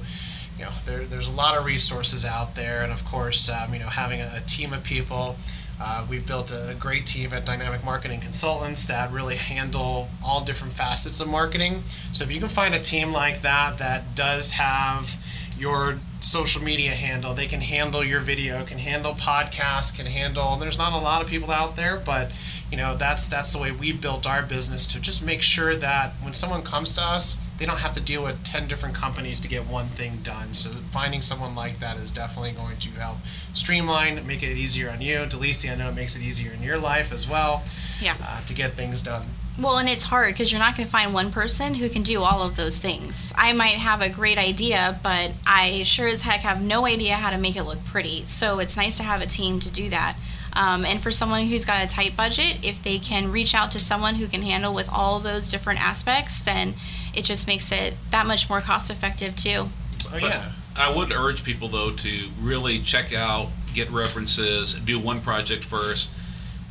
you 0.64 0.70
know, 0.70 0.76
there, 0.86 1.06
there's 1.06 1.28
a 1.28 1.32
lot 1.32 1.58
of 1.58 1.66
resources 1.66 2.24
out 2.24 2.56
there, 2.56 2.84
and 2.84 2.94
of 2.94 3.04
course, 3.04 3.50
um, 3.50 3.74
you 3.74 3.80
know, 3.80 3.88
having 3.88 4.22
a, 4.22 4.36
a 4.38 4.42
team 4.48 4.72
of 4.72 4.84
people. 4.84 5.36
Uh, 5.82 6.06
we've 6.10 6.26
built 6.26 6.52
a 6.52 6.74
great 6.80 7.06
team 7.06 7.34
at 7.34 7.46
Dynamic 7.46 7.84
Marketing 7.84 8.22
Consultants 8.22 8.86
that 8.86 9.12
really 9.12 9.36
handle 9.36 10.08
all 10.24 10.46
different 10.46 10.74
facets 10.74 11.20
of 11.20 11.28
marketing. 11.28 11.84
So 12.14 12.24
if 12.24 12.32
you 12.32 12.40
can 12.40 12.48
find 12.48 12.74
a 12.74 12.80
team 12.80 13.12
like 13.12 13.42
that 13.42 13.80
that 13.80 14.16
does 14.16 14.52
have 14.52 15.18
your 15.58 16.00
social 16.22 16.64
media 16.64 16.92
handle, 16.92 17.34
they 17.34 17.48
can 17.48 17.60
handle 17.60 18.04
your 18.06 18.22
video, 18.22 18.64
can 18.64 18.78
handle 18.78 19.14
podcasts, 19.14 19.94
can 19.94 20.06
handle. 20.06 20.56
There's 20.56 20.78
not 20.78 20.94
a 20.94 20.98
lot 20.98 21.22
of 21.22 21.28
people 21.28 21.52
out 21.52 21.76
there, 21.76 21.98
but 21.98 22.32
you 22.72 22.78
know 22.78 22.96
that's 22.96 23.28
that's 23.28 23.52
the 23.52 23.60
way 23.60 23.72
we 23.72 23.92
built 23.92 24.26
our 24.26 24.44
business 24.44 24.86
to 24.86 25.00
just 25.02 25.22
make 25.22 25.42
sure 25.42 25.76
that 25.76 26.14
when 26.22 26.34
someone 26.34 26.62
comes 26.62 26.94
to 26.94 27.02
us, 27.02 27.38
they 27.58 27.66
don't 27.66 27.78
have 27.78 27.94
to 27.96 28.02
deal 28.02 28.24
with 28.24 28.44
10 28.44 28.68
different 28.68 28.96
companies 28.96 29.40
to 29.42 29.48
get 29.48 29.68
one 29.68 29.90
thing 29.90 30.20
done. 30.24 30.54
So 30.54 30.72
finding 30.92 31.22
someone 31.22 31.56
like 31.56 31.80
that 31.80 31.98
is 31.98 32.12
definitely 32.12 32.52
going 32.52 32.78
to 32.78 32.90
help 32.92 33.18
streamline, 33.54 34.26
make 34.26 34.44
it 34.44 34.58
easier 34.58 34.90
on 34.90 35.02
you. 35.02 35.18
Delisi, 35.20 35.72
I 35.72 35.76
know 35.76 35.90
it 35.90 35.96
makes 35.96 36.16
it 36.16 36.22
easier 36.22 36.52
in 36.52 36.64
your 36.64 36.78
life 36.78 37.12
as 37.12 37.28
well 37.28 37.64
yeah. 38.02 38.16
uh, 38.22 38.44
to 38.46 38.54
get 38.54 38.76
things 38.76 39.02
done. 39.02 39.28
Well, 39.60 39.78
and 39.78 39.88
it's 39.88 40.06
hard 40.06 40.34
because 40.34 40.52
you're 40.52 40.58
not 40.58 40.76
going 40.76 40.88
to 40.88 40.92
find 40.92 41.14
one 41.14 41.32
person 41.32 41.76
who 41.76 41.88
can 41.88 42.02
do 42.02 42.22
all 42.22 42.42
of 42.42 42.56
those 42.56 42.80
things. 42.80 43.32
I 43.36 43.54
might 43.54 43.76
have 43.76 44.02
a 44.02 44.10
great 44.10 44.40
idea, 44.40 45.00
but 45.04 45.32
I 45.46 45.84
sure 45.84 46.08
as 46.08 46.24
heck 46.24 46.40
have 46.40 46.60
no 46.60 46.88
idea 46.88 47.14
how 47.14 47.30
to 47.30 47.38
make 47.38 47.56
it 47.56 47.64
look 47.64 47.84
pretty. 47.86 48.26
So 48.26 48.58
it's 48.58 48.76
nice 48.76 48.98
to 48.98 49.04
have 49.04 49.22
a 49.22 49.28
team 49.28 49.60
to 49.60 49.70
do 49.70 49.92
that. 49.92 50.18
Um, 50.54 50.86
and 50.86 51.02
for 51.02 51.12
someone 51.12 51.48
who's 51.48 51.66
got 51.66 51.84
a 51.84 51.88
tight 51.88 52.16
budget, 52.16 52.64
if 52.64 52.82
they 52.82 52.98
can 52.98 53.32
reach 53.32 53.54
out 53.54 53.72
to 53.72 53.80
someone 53.80 54.16
who 54.16 54.28
can 54.28 54.42
handle 54.42 54.74
with 54.74 54.90
all 54.92 55.20
those 55.20 55.50
different 55.50 55.82
aspects, 55.82 56.42
then 56.42 56.74
it 57.14 57.24
just 57.24 57.48
makes 57.48 57.72
it 57.72 57.96
that 58.12 58.26
much 58.26 58.50
more 58.50 58.62
cost 58.62 58.90
effective 58.90 59.36
too. 59.36 59.70
Oh 60.06 60.10
But 60.12 60.22
yeah. 60.22 60.52
I 60.76 60.90
would 60.94 61.12
urge 61.12 61.44
people 61.44 61.68
though 61.70 61.92
to 61.92 62.30
really 62.40 62.80
check 62.82 63.14
out, 63.14 63.50
get 63.74 63.92
references, 63.92 64.74
do 64.74 65.00
one 65.00 65.22
project 65.22 65.64
first, 65.66 66.10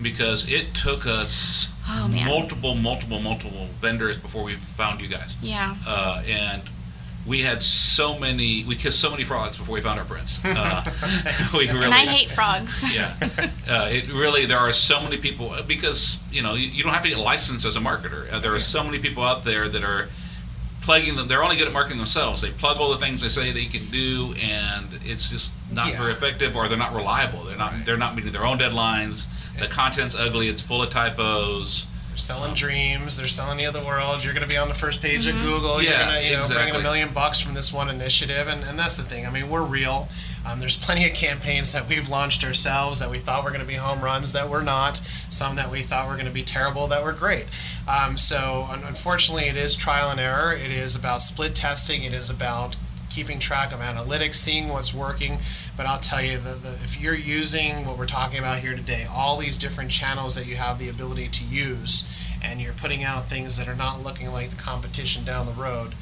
because 0.00 0.48
it 0.50 0.74
took 0.74 1.06
us 1.06 1.68
Oh, 1.88 2.06
multiple, 2.08 2.74
multiple, 2.76 3.18
multiple 3.20 3.66
vendors 3.80 4.16
before 4.16 4.44
we 4.44 4.54
found 4.54 5.00
you 5.00 5.08
guys. 5.08 5.36
Yeah. 5.42 5.76
Uh, 5.84 6.22
and 6.24 6.62
we 7.26 7.40
had 7.42 7.60
so 7.60 8.18
many, 8.18 8.64
we 8.64 8.76
kissed 8.76 9.00
so 9.00 9.10
many 9.10 9.24
frogs 9.24 9.58
before 9.58 9.74
we 9.74 9.80
found 9.80 9.98
our 9.98 10.04
prince. 10.04 10.40
Uh, 10.44 10.84
we 11.54 11.68
really, 11.68 11.84
and 11.84 11.94
I 11.94 12.04
hate 12.06 12.30
frogs. 12.30 12.84
yeah, 12.94 13.14
uh, 13.68 13.88
it 13.90 14.12
really 14.12 14.46
there 14.46 14.58
are 14.58 14.72
so 14.72 15.00
many 15.00 15.16
people 15.18 15.54
because 15.66 16.18
you 16.30 16.42
know 16.42 16.54
you, 16.54 16.66
you 16.68 16.82
don't 16.82 16.92
have 16.92 17.02
to 17.02 17.08
get 17.10 17.18
licensed 17.18 17.66
as 17.66 17.76
a 17.76 17.80
marketer. 17.80 18.30
Uh, 18.32 18.38
there 18.38 18.54
are 18.54 18.60
so 18.60 18.82
many 18.84 18.98
people 18.98 19.22
out 19.22 19.44
there 19.44 19.68
that 19.68 19.82
are 19.84 20.08
plugging 20.82 21.16
them. 21.16 21.28
They're 21.28 21.42
only 21.42 21.56
good 21.56 21.66
at 21.66 21.72
marketing 21.72 21.98
themselves. 21.98 22.42
They 22.42 22.50
plug 22.50 22.78
all 22.78 22.90
the 22.90 22.98
things 22.98 23.22
they 23.22 23.28
say 23.28 23.52
they 23.52 23.66
can 23.66 23.90
do, 23.90 24.34
and 24.34 25.00
it's 25.04 25.30
just 25.30 25.52
not 25.70 25.88
Yeah. 25.88 25.98
very 25.98 26.12
effective, 26.12 26.54
or 26.54 26.68
they're 26.68 26.76
not 26.76 26.94
reliable. 26.94 27.44
They're 27.44 27.56
not. 27.56 27.72
Right. 27.72 27.86
They're 27.86 27.96
not 27.96 28.14
meeting 28.14 28.32
their 28.32 28.44
own 28.44 28.58
deadlines. 28.58 29.26
The 29.58 29.68
content's 29.68 30.14
ugly. 30.14 30.48
It's 30.48 30.62
full 30.62 30.82
of 30.82 30.90
typos. 30.90 31.86
They're 32.08 32.18
selling 32.18 32.52
dreams. 32.54 33.16
They're 33.16 33.28
selling 33.28 33.60
you 33.60 33.70
the 33.70 33.82
world. 33.82 34.22
You're 34.22 34.34
going 34.34 34.42
to 34.42 34.48
be 34.48 34.58
on 34.58 34.68
the 34.68 34.74
first 34.74 35.00
page 35.00 35.26
of 35.26 35.34
mm-hmm. 35.34 35.46
Google. 35.46 35.82
Yeah, 35.82 35.90
You're 35.90 35.98
going 35.98 36.20
to, 36.20 36.28
you 36.28 36.36
know, 36.36 36.48
bring 36.48 36.68
in 36.68 36.76
a 36.76 36.82
million 36.82 37.12
bucks 37.14 37.40
from 37.40 37.54
this 37.54 37.72
one 37.72 37.88
initiative, 37.88 38.48
and, 38.48 38.62
and 38.64 38.78
that's 38.78 38.98
the 38.98 39.02
thing. 39.02 39.26
I 39.26 39.30
mean, 39.30 39.48
we're 39.48 39.62
real. 39.62 40.08
Um, 40.44 40.60
there's 40.60 40.76
plenty 40.76 41.08
of 41.08 41.14
campaigns 41.14 41.72
that 41.72 41.88
we've 41.88 42.08
launched 42.08 42.44
ourselves 42.44 42.98
that 42.98 43.10
we 43.10 43.18
thought 43.18 43.44
were 43.44 43.50
going 43.50 43.60
to 43.60 43.66
be 43.66 43.74
home 43.74 44.02
runs 44.02 44.32
that 44.32 44.48
were 44.48 44.62
not. 44.62 45.00
Some 45.30 45.56
that 45.56 45.70
we 45.70 45.82
thought 45.82 46.08
were 46.08 46.14
going 46.14 46.26
to 46.26 46.32
be 46.32 46.42
terrible 46.42 46.86
that 46.88 47.04
were 47.04 47.12
great. 47.12 47.46
Um, 47.86 48.18
so 48.18 48.66
un- 48.68 48.82
unfortunately, 48.84 49.48
it 49.48 49.56
is 49.56 49.76
trial 49.76 50.10
and 50.10 50.20
error. 50.20 50.52
It 50.52 50.70
is 50.70 50.96
about 50.96 51.22
split 51.22 51.54
testing. 51.54 52.02
It 52.02 52.12
is 52.12 52.28
about 52.28 52.76
keeping 53.08 53.38
track 53.38 53.72
of 53.72 53.80
analytics, 53.80 54.36
seeing 54.36 54.68
what's 54.68 54.94
working. 54.94 55.38
But 55.76 55.86
I'll 55.86 56.00
tell 56.00 56.22
you 56.22 56.38
that 56.38 56.82
if 56.82 56.98
you're 56.98 57.14
using 57.14 57.84
what 57.84 57.98
we're 57.98 58.06
talking 58.06 58.38
about 58.38 58.60
here 58.60 58.74
today, 58.74 59.04
all 59.04 59.38
these 59.38 59.58
different 59.58 59.90
channels 59.90 60.34
that 60.34 60.46
you 60.46 60.56
have 60.56 60.78
the 60.78 60.88
ability 60.88 61.28
to 61.28 61.44
use, 61.44 62.08
and 62.42 62.60
you're 62.60 62.72
putting 62.72 63.04
out 63.04 63.28
things 63.28 63.56
that 63.58 63.68
are 63.68 63.76
not 63.76 64.02
looking 64.02 64.32
like 64.32 64.50
the 64.50 64.56
competition 64.56 65.24
down 65.24 65.46
the 65.46 65.52
road, 65.52 65.94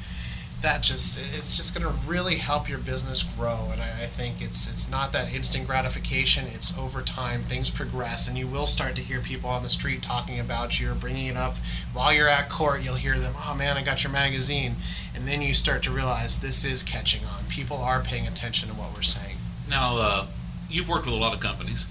that 0.61 0.81
just 0.83 1.19
it's 1.37 1.55
just 1.55 1.73
going 1.73 1.85
to 1.85 2.07
really 2.07 2.37
help 2.37 2.69
your 2.69 2.77
business 2.77 3.23
grow. 3.23 3.69
And 3.71 3.81
I, 3.81 4.03
I 4.03 4.07
think 4.07 4.41
it's 4.41 4.69
it's 4.69 4.89
not 4.89 5.11
that 5.11 5.33
instant 5.33 5.67
gratification. 5.67 6.45
It's 6.47 6.77
over 6.77 7.01
time 7.01 7.43
things 7.43 7.69
progress, 7.69 8.27
and 8.27 8.37
you 8.37 8.47
will 8.47 8.67
start 8.67 8.95
to 8.95 9.01
hear 9.01 9.21
people 9.21 9.49
on 9.49 9.63
the 9.63 9.69
street 9.69 10.01
talking 10.01 10.39
about 10.39 10.79
you 10.79 10.91
or 10.91 10.95
bringing 10.95 11.27
it 11.27 11.37
up 11.37 11.57
while 11.93 12.13
you're 12.13 12.27
at 12.27 12.49
court. 12.49 12.83
You'll 12.83 12.95
hear 12.95 13.19
them, 13.19 13.33
"Oh 13.45 13.55
man, 13.55 13.77
I 13.77 13.83
got 13.83 14.03
your 14.03 14.11
magazine," 14.11 14.77
and 15.15 15.27
then 15.27 15.41
you 15.41 15.53
start 15.53 15.83
to 15.83 15.91
realize 15.91 16.39
this 16.39 16.63
is 16.63 16.83
catching 16.83 17.25
on. 17.25 17.45
People 17.45 17.77
are 17.77 18.01
paying 18.01 18.27
attention 18.27 18.69
to 18.69 18.75
what 18.75 18.95
we're 18.95 19.01
saying. 19.01 19.37
Now, 19.67 19.97
uh, 19.97 20.27
you've 20.69 20.89
worked 20.89 21.05
with 21.05 21.15
a 21.15 21.17
lot 21.17 21.33
of 21.33 21.39
companies. 21.39 21.87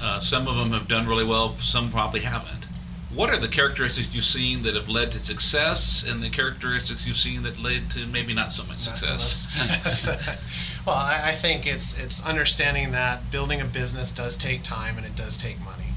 Uh, 0.00 0.20
some 0.20 0.48
of 0.48 0.56
them 0.56 0.72
have 0.72 0.88
done 0.88 1.06
really 1.06 1.24
well. 1.24 1.56
Some 1.58 1.90
probably 1.90 2.20
haven't. 2.20 2.66
What 3.14 3.28
are 3.28 3.38
the 3.38 3.48
characteristics 3.48 4.08
you've 4.12 4.24
seen 4.24 4.62
that 4.62 4.74
have 4.74 4.88
led 4.88 5.12
to 5.12 5.18
success, 5.18 6.02
and 6.02 6.22
the 6.22 6.30
characteristics 6.30 7.06
you've 7.06 7.18
seen 7.18 7.42
that 7.42 7.62
led 7.62 7.90
to 7.90 8.06
maybe 8.06 8.32
not 8.32 8.52
so 8.52 8.64
much 8.64 8.86
Not 8.86 8.96
so 8.96 9.18
success? 9.18 9.58
much 9.68 9.92
success. 9.92 10.38
well, 10.86 10.96
I, 10.96 11.28
I 11.30 11.32
think 11.34 11.66
it's 11.66 11.98
it's 11.98 12.24
understanding 12.24 12.92
that 12.92 13.30
building 13.30 13.60
a 13.60 13.66
business 13.66 14.12
does 14.12 14.34
take 14.34 14.62
time 14.62 14.96
and 14.96 15.04
it 15.04 15.14
does 15.14 15.36
take 15.36 15.60
money, 15.60 15.88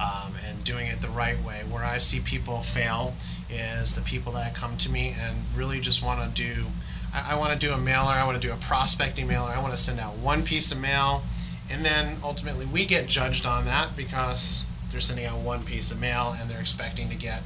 um, 0.00 0.32
and 0.48 0.64
doing 0.64 0.86
it 0.86 1.02
the 1.02 1.10
right 1.10 1.42
way. 1.44 1.62
Where 1.68 1.84
I 1.84 1.98
see 1.98 2.20
people 2.20 2.62
fail 2.62 3.14
is 3.50 3.94
the 3.94 4.00
people 4.00 4.32
that 4.32 4.54
come 4.54 4.78
to 4.78 4.90
me 4.90 5.14
and 5.18 5.44
really 5.54 5.78
just 5.78 6.02
want 6.02 6.22
to 6.34 6.42
do. 6.42 6.66
I, 7.12 7.32
I 7.32 7.38
want 7.38 7.52
to 7.52 7.58
do 7.58 7.74
a 7.74 7.78
mailer. 7.78 8.12
I 8.12 8.24
want 8.24 8.40
to 8.40 8.46
do 8.46 8.54
a 8.54 8.56
prospecting 8.56 9.26
mailer. 9.26 9.50
I 9.50 9.60
want 9.60 9.74
to 9.74 9.80
send 9.80 10.00
out 10.00 10.16
one 10.16 10.42
piece 10.42 10.72
of 10.72 10.80
mail, 10.80 11.22
and 11.68 11.84
then 11.84 12.16
ultimately 12.24 12.64
we 12.64 12.86
get 12.86 13.08
judged 13.08 13.44
on 13.44 13.66
that 13.66 13.94
because 13.94 14.64
they're 14.96 15.00
sending 15.02 15.26
out 15.26 15.38
one 15.40 15.62
piece 15.62 15.90
of 15.92 16.00
mail 16.00 16.34
and 16.40 16.50
they're 16.50 16.58
expecting 16.58 17.10
to 17.10 17.14
get 17.14 17.42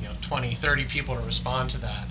you 0.00 0.08
know 0.08 0.14
20 0.22 0.54
30 0.54 0.86
people 0.86 1.14
to 1.14 1.20
respond 1.20 1.68
to 1.68 1.78
that 1.78 2.06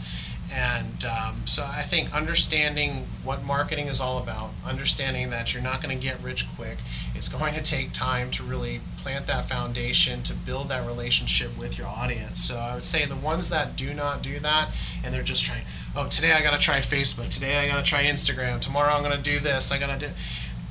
And 0.54 1.04
um, 1.06 1.48
so 1.48 1.66
I 1.66 1.82
think 1.82 2.14
understanding 2.14 3.08
what 3.24 3.44
marketing 3.44 3.88
is 3.88 4.00
all 4.00 4.20
about, 4.20 4.52
understanding 4.64 5.32
that 5.32 5.54
you're 5.56 5.64
not 5.64 5.82
going 5.82 5.98
to 5.98 6.02
get 6.02 6.22
rich 6.22 6.46
quick, 6.56 6.78
it's 7.16 7.28
going 7.28 7.56
to 7.56 7.64
take 7.64 7.94
time 7.94 8.30
to 8.32 8.44
really 8.44 8.82
plant 8.98 9.26
that 9.26 9.50
foundation 9.50 10.22
to 10.22 10.34
build 10.36 10.70
that 10.70 10.86
relationship 10.86 11.58
with 11.58 11.80
your 11.80 11.88
audience. 11.88 12.44
So 12.44 12.58
I 12.58 12.76
would 12.76 12.86
say 12.86 13.08
the 13.08 13.16
ones 13.16 13.50
that 13.50 13.76
do 13.76 13.92
not 13.92 14.22
do 14.22 14.40
that 14.42 14.70
and 15.04 15.12
they're 15.12 15.24
just 15.24 15.44
trying, 15.44 15.66
oh, 15.96 16.08
today 16.08 16.34
I 16.34 16.44
got 16.44 16.52
to 16.52 16.60
try 16.60 16.78
Facebook, 16.78 17.30
today 17.30 17.58
I 17.58 17.68
got 17.68 17.84
to 17.84 17.90
try 17.90 18.04
Instagram, 18.04 18.62
tomorrow 18.62 18.94
I'm 18.94 19.02
going 19.02 19.18
to 19.18 19.24
do 19.24 19.40
this, 19.40 19.72
I 19.72 19.80
got 19.80 20.00
to 20.00 20.08
do. 20.10 20.14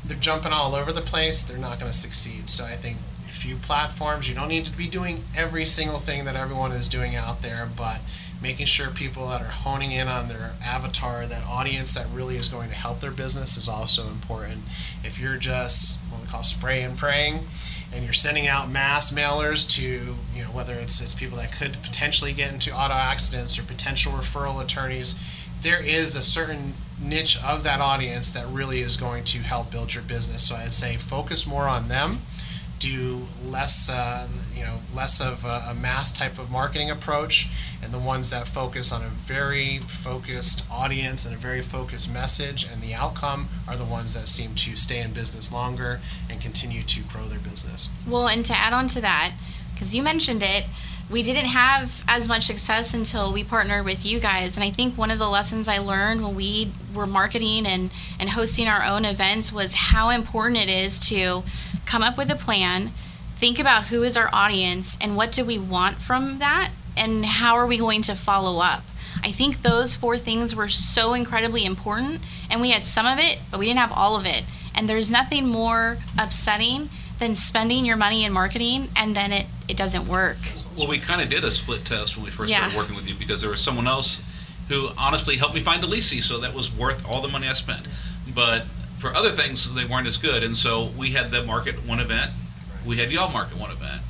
They're 0.07 0.17
jumping 0.19 0.53
all 0.53 0.75
over 0.75 0.93
the 0.93 1.01
place. 1.01 1.43
They're 1.43 1.57
not 1.57 1.81
going 1.81 1.91
to 1.91 1.97
succeed. 1.97 2.51
So 2.51 2.65
I 2.65 2.77
think 2.77 2.99
few 3.45 3.57
platforms. 3.57 4.27
You 4.27 4.35
don't 4.35 4.49
need 4.49 4.65
to 4.65 4.73
be 4.75 4.87
doing 4.87 5.23
every 5.37 5.67
single 5.67 5.99
thing 5.99 6.25
that 6.25 6.35
everyone 6.35 6.73
is 6.73 6.89
doing 6.89 7.15
out 7.15 7.43
there, 7.43 7.69
but 7.77 8.01
making 8.41 8.65
sure 8.65 8.89
people 8.89 9.29
that 9.29 9.43
are 9.43 9.49
honing 9.49 9.93
in 9.93 10.09
on 10.09 10.29
their 10.29 10.55
avatar, 10.65 11.27
that 11.27 11.45
audience 11.45 11.93
that 11.93 12.07
really 12.11 12.39
is 12.39 12.49
going 12.49 12.71
to 12.71 12.75
help 12.75 13.01
their 13.01 13.11
business 13.11 13.59
is 13.59 13.69
also 13.69 14.09
important. 14.09 14.63
If 15.05 15.21
you're 15.21 15.37
just 15.37 16.01
what 16.11 16.23
we 16.23 16.27
call 16.27 16.43
spray 16.43 16.83
and 16.83 16.97
praying, 16.97 17.47
and 17.93 18.03
you're 18.03 18.15
sending 18.15 18.49
out 18.49 18.71
mass 18.71 19.13
mailers 19.13 19.69
to 19.73 19.83
you 20.35 20.43
know 20.43 20.51
whether 20.51 20.75
it's 20.75 21.03
it's 21.03 21.13
people 21.13 21.37
that 21.37 21.53
could 21.53 21.77
potentially 21.83 22.33
get 22.33 22.51
into 22.51 22.75
auto 22.75 22.95
accidents 22.95 23.59
or 23.59 23.63
potential 23.63 24.13
referral 24.13 24.63
attorneys, 24.63 25.17
there 25.61 25.81
is 25.81 26.17
a 26.17 26.23
certain 26.23 26.75
niche 26.99 27.39
of 27.45 27.63
that 27.65 27.83
audience 27.83 28.33
that 28.33 28.49
really 28.49 28.81
is 28.81 28.97
going 28.97 29.23
to 29.25 29.41
help 29.41 29.71
build 29.71 29.93
your 29.93 30.03
business. 30.03 30.49
So 30.49 30.57
I'd 30.57 30.73
say 30.73 30.97
focus 30.97 31.47
more 31.47 31.69
on 31.69 31.89
them 31.89 32.23
do 32.85 33.27
less, 33.43 33.89
uh, 33.89 34.29
you 34.55 34.63
know, 34.63 34.81
less 34.95 35.19
of 35.19 35.47
a, 35.47 35.69
a, 35.69 35.75
mass 35.75 36.13
type 36.13 36.39
of 36.39 36.51
marketing 36.51 36.91
approach, 36.91 37.49
and 37.83 37.95
the 37.95 37.99
ones 37.99 38.29
that 38.29 38.47
focus 38.47 38.93
on 38.93 39.03
a 39.03 39.09
very 39.09 39.79
focused 39.79 40.67
audience 40.71 41.25
and 41.25 41.35
a 41.35 41.39
very 41.39 41.63
focused 41.63 42.13
message, 42.13 42.67
and 42.71 42.83
the 42.83 42.93
outcome 42.93 43.49
are 43.67 43.79
the 43.79 43.85
ones 43.87 44.13
that 44.13 44.29
seem 44.29 44.55
to 44.55 44.77
stay 44.77 45.01
in 45.01 45.15
business 45.15 45.51
longer 45.51 46.01
and 46.29 46.43
continue 46.43 46.83
to 46.83 47.01
grow 47.01 47.25
their 47.27 47.39
business. 47.39 47.89
Well, 48.07 48.29
and 48.29 48.45
to 48.45 48.55
add 48.55 48.75
on 48.75 48.89
to 48.89 49.01
that, 49.01 49.33
because 49.73 49.95
you 49.95 50.03
mentioned 50.03 50.43
it, 50.43 50.65
we 51.11 51.23
didn't 51.23 51.47
have 51.47 52.03
as 52.09 52.27
much 52.27 52.47
success 52.47 52.95
until 52.95 53.33
we 53.33 53.45
partnered 53.45 53.85
with 53.85 54.07
you 54.07 54.21
guys. 54.21 54.57
And 54.57 54.65
I 54.65 54.71
think 54.71 54.97
one 54.97 55.11
of 55.11 55.19
the 55.19 55.29
lessons 55.29 55.69
I 55.69 55.79
learned 55.79 56.23
when 56.23 56.35
we 56.35 56.73
were 56.95 57.07
marketing 57.07 57.67
and, 57.67 57.91
and 58.19 58.31
hosting 58.31 58.69
our 58.69 58.83
own 58.83 59.05
events 59.05 59.53
was 59.53 59.75
how 59.75 60.09
important 60.09 60.57
it 60.57 60.69
is 60.69 60.99
to 61.01 61.43
come 61.85 62.03
up 62.03 62.17
with 62.17 62.31
a 62.31 62.37
plan, 62.37 62.93
think 63.37 63.59
about 63.59 63.89
who 63.89 64.03
is 64.03 64.17
our 64.17 64.31
audience 64.33 64.97
and 65.01 65.17
what 65.17 65.33
do 65.33 65.45
we 65.45 65.59
want 65.59 66.01
from 66.01 66.39
that, 66.39 66.71
and 66.97 67.27
how 67.27 67.55
are 67.55 67.67
we 67.67 67.77
going 67.77 68.03
to 68.03 68.15
follow 68.15 68.61
up. 68.61 68.83
I 69.23 69.31
think 69.31 69.63
those 69.63 69.95
four 69.95 70.19
things 70.19 70.55
were 70.55 70.69
so 70.69 71.15
incredibly 71.15 71.65
important, 71.65 72.23
and 72.51 72.61
we 72.61 72.71
had 72.71 72.85
some 72.85 73.07
of 73.07 73.19
it, 73.19 73.39
but 73.51 73.61
we 73.61 73.67
didn't 73.67 73.81
have 73.81 73.93
all 73.93 74.17
of 74.17 74.27
it. 74.27 74.45
And 74.75 74.89
there's 74.89 75.11
nothing 75.11 75.47
more 75.47 75.99
upsetting 76.19 76.91
than 77.19 77.35
spending 77.35 77.87
your 77.87 77.97
money 77.97 78.25
in 78.25 78.33
marketing 78.33 78.91
and 78.97 79.15
then 79.15 79.33
it, 79.33 79.47
it 79.69 79.77
doesn't 79.77 80.09
work. 80.09 80.39
Well, 80.77 80.89
we 80.89 80.99
kind 80.99 81.21
of 81.21 81.29
did 81.29 81.45
a 81.45 81.51
split 81.51 81.85
test 81.85 82.17
when 82.17 82.25
we 82.25 82.31
first 82.31 82.51
yeah. 82.51 82.61
started 82.61 82.77
working 82.77 82.97
with 82.97 83.09
you 83.09 83.15
because 83.15 83.41
there 83.41 83.51
was 83.51 83.61
someone 83.61 83.87
else 83.87 84.21
who 84.69 84.91
honestly 84.97 85.37
helped 85.37 85.55
me 85.55 85.61
find 85.61 85.83
Delisi, 85.83 86.23
so 86.23 86.39
that 86.39 86.55
was 86.55 86.73
worth 86.73 87.05
all 87.05 87.21
the 87.21 87.29
money 87.29 87.47
I 87.47 87.53
spent. 87.53 87.87
But 88.27 88.67
for 88.99 89.15
other 89.15 89.33
things, 89.33 89.73
they 89.75 89.85
weren't 89.85 90.07
as 90.07 90.17
good, 90.17 90.43
and 90.43 90.57
so 90.57 90.85
we 90.85 91.13
had 91.13 91.31
them 91.31 91.47
market 91.47 91.87
one 91.87 92.01
event. 92.01 92.33
We 92.85 92.99
had 92.99 93.13
y'all 93.13 93.31
market 93.31 93.59
one 93.59 93.71
event. 93.71 94.03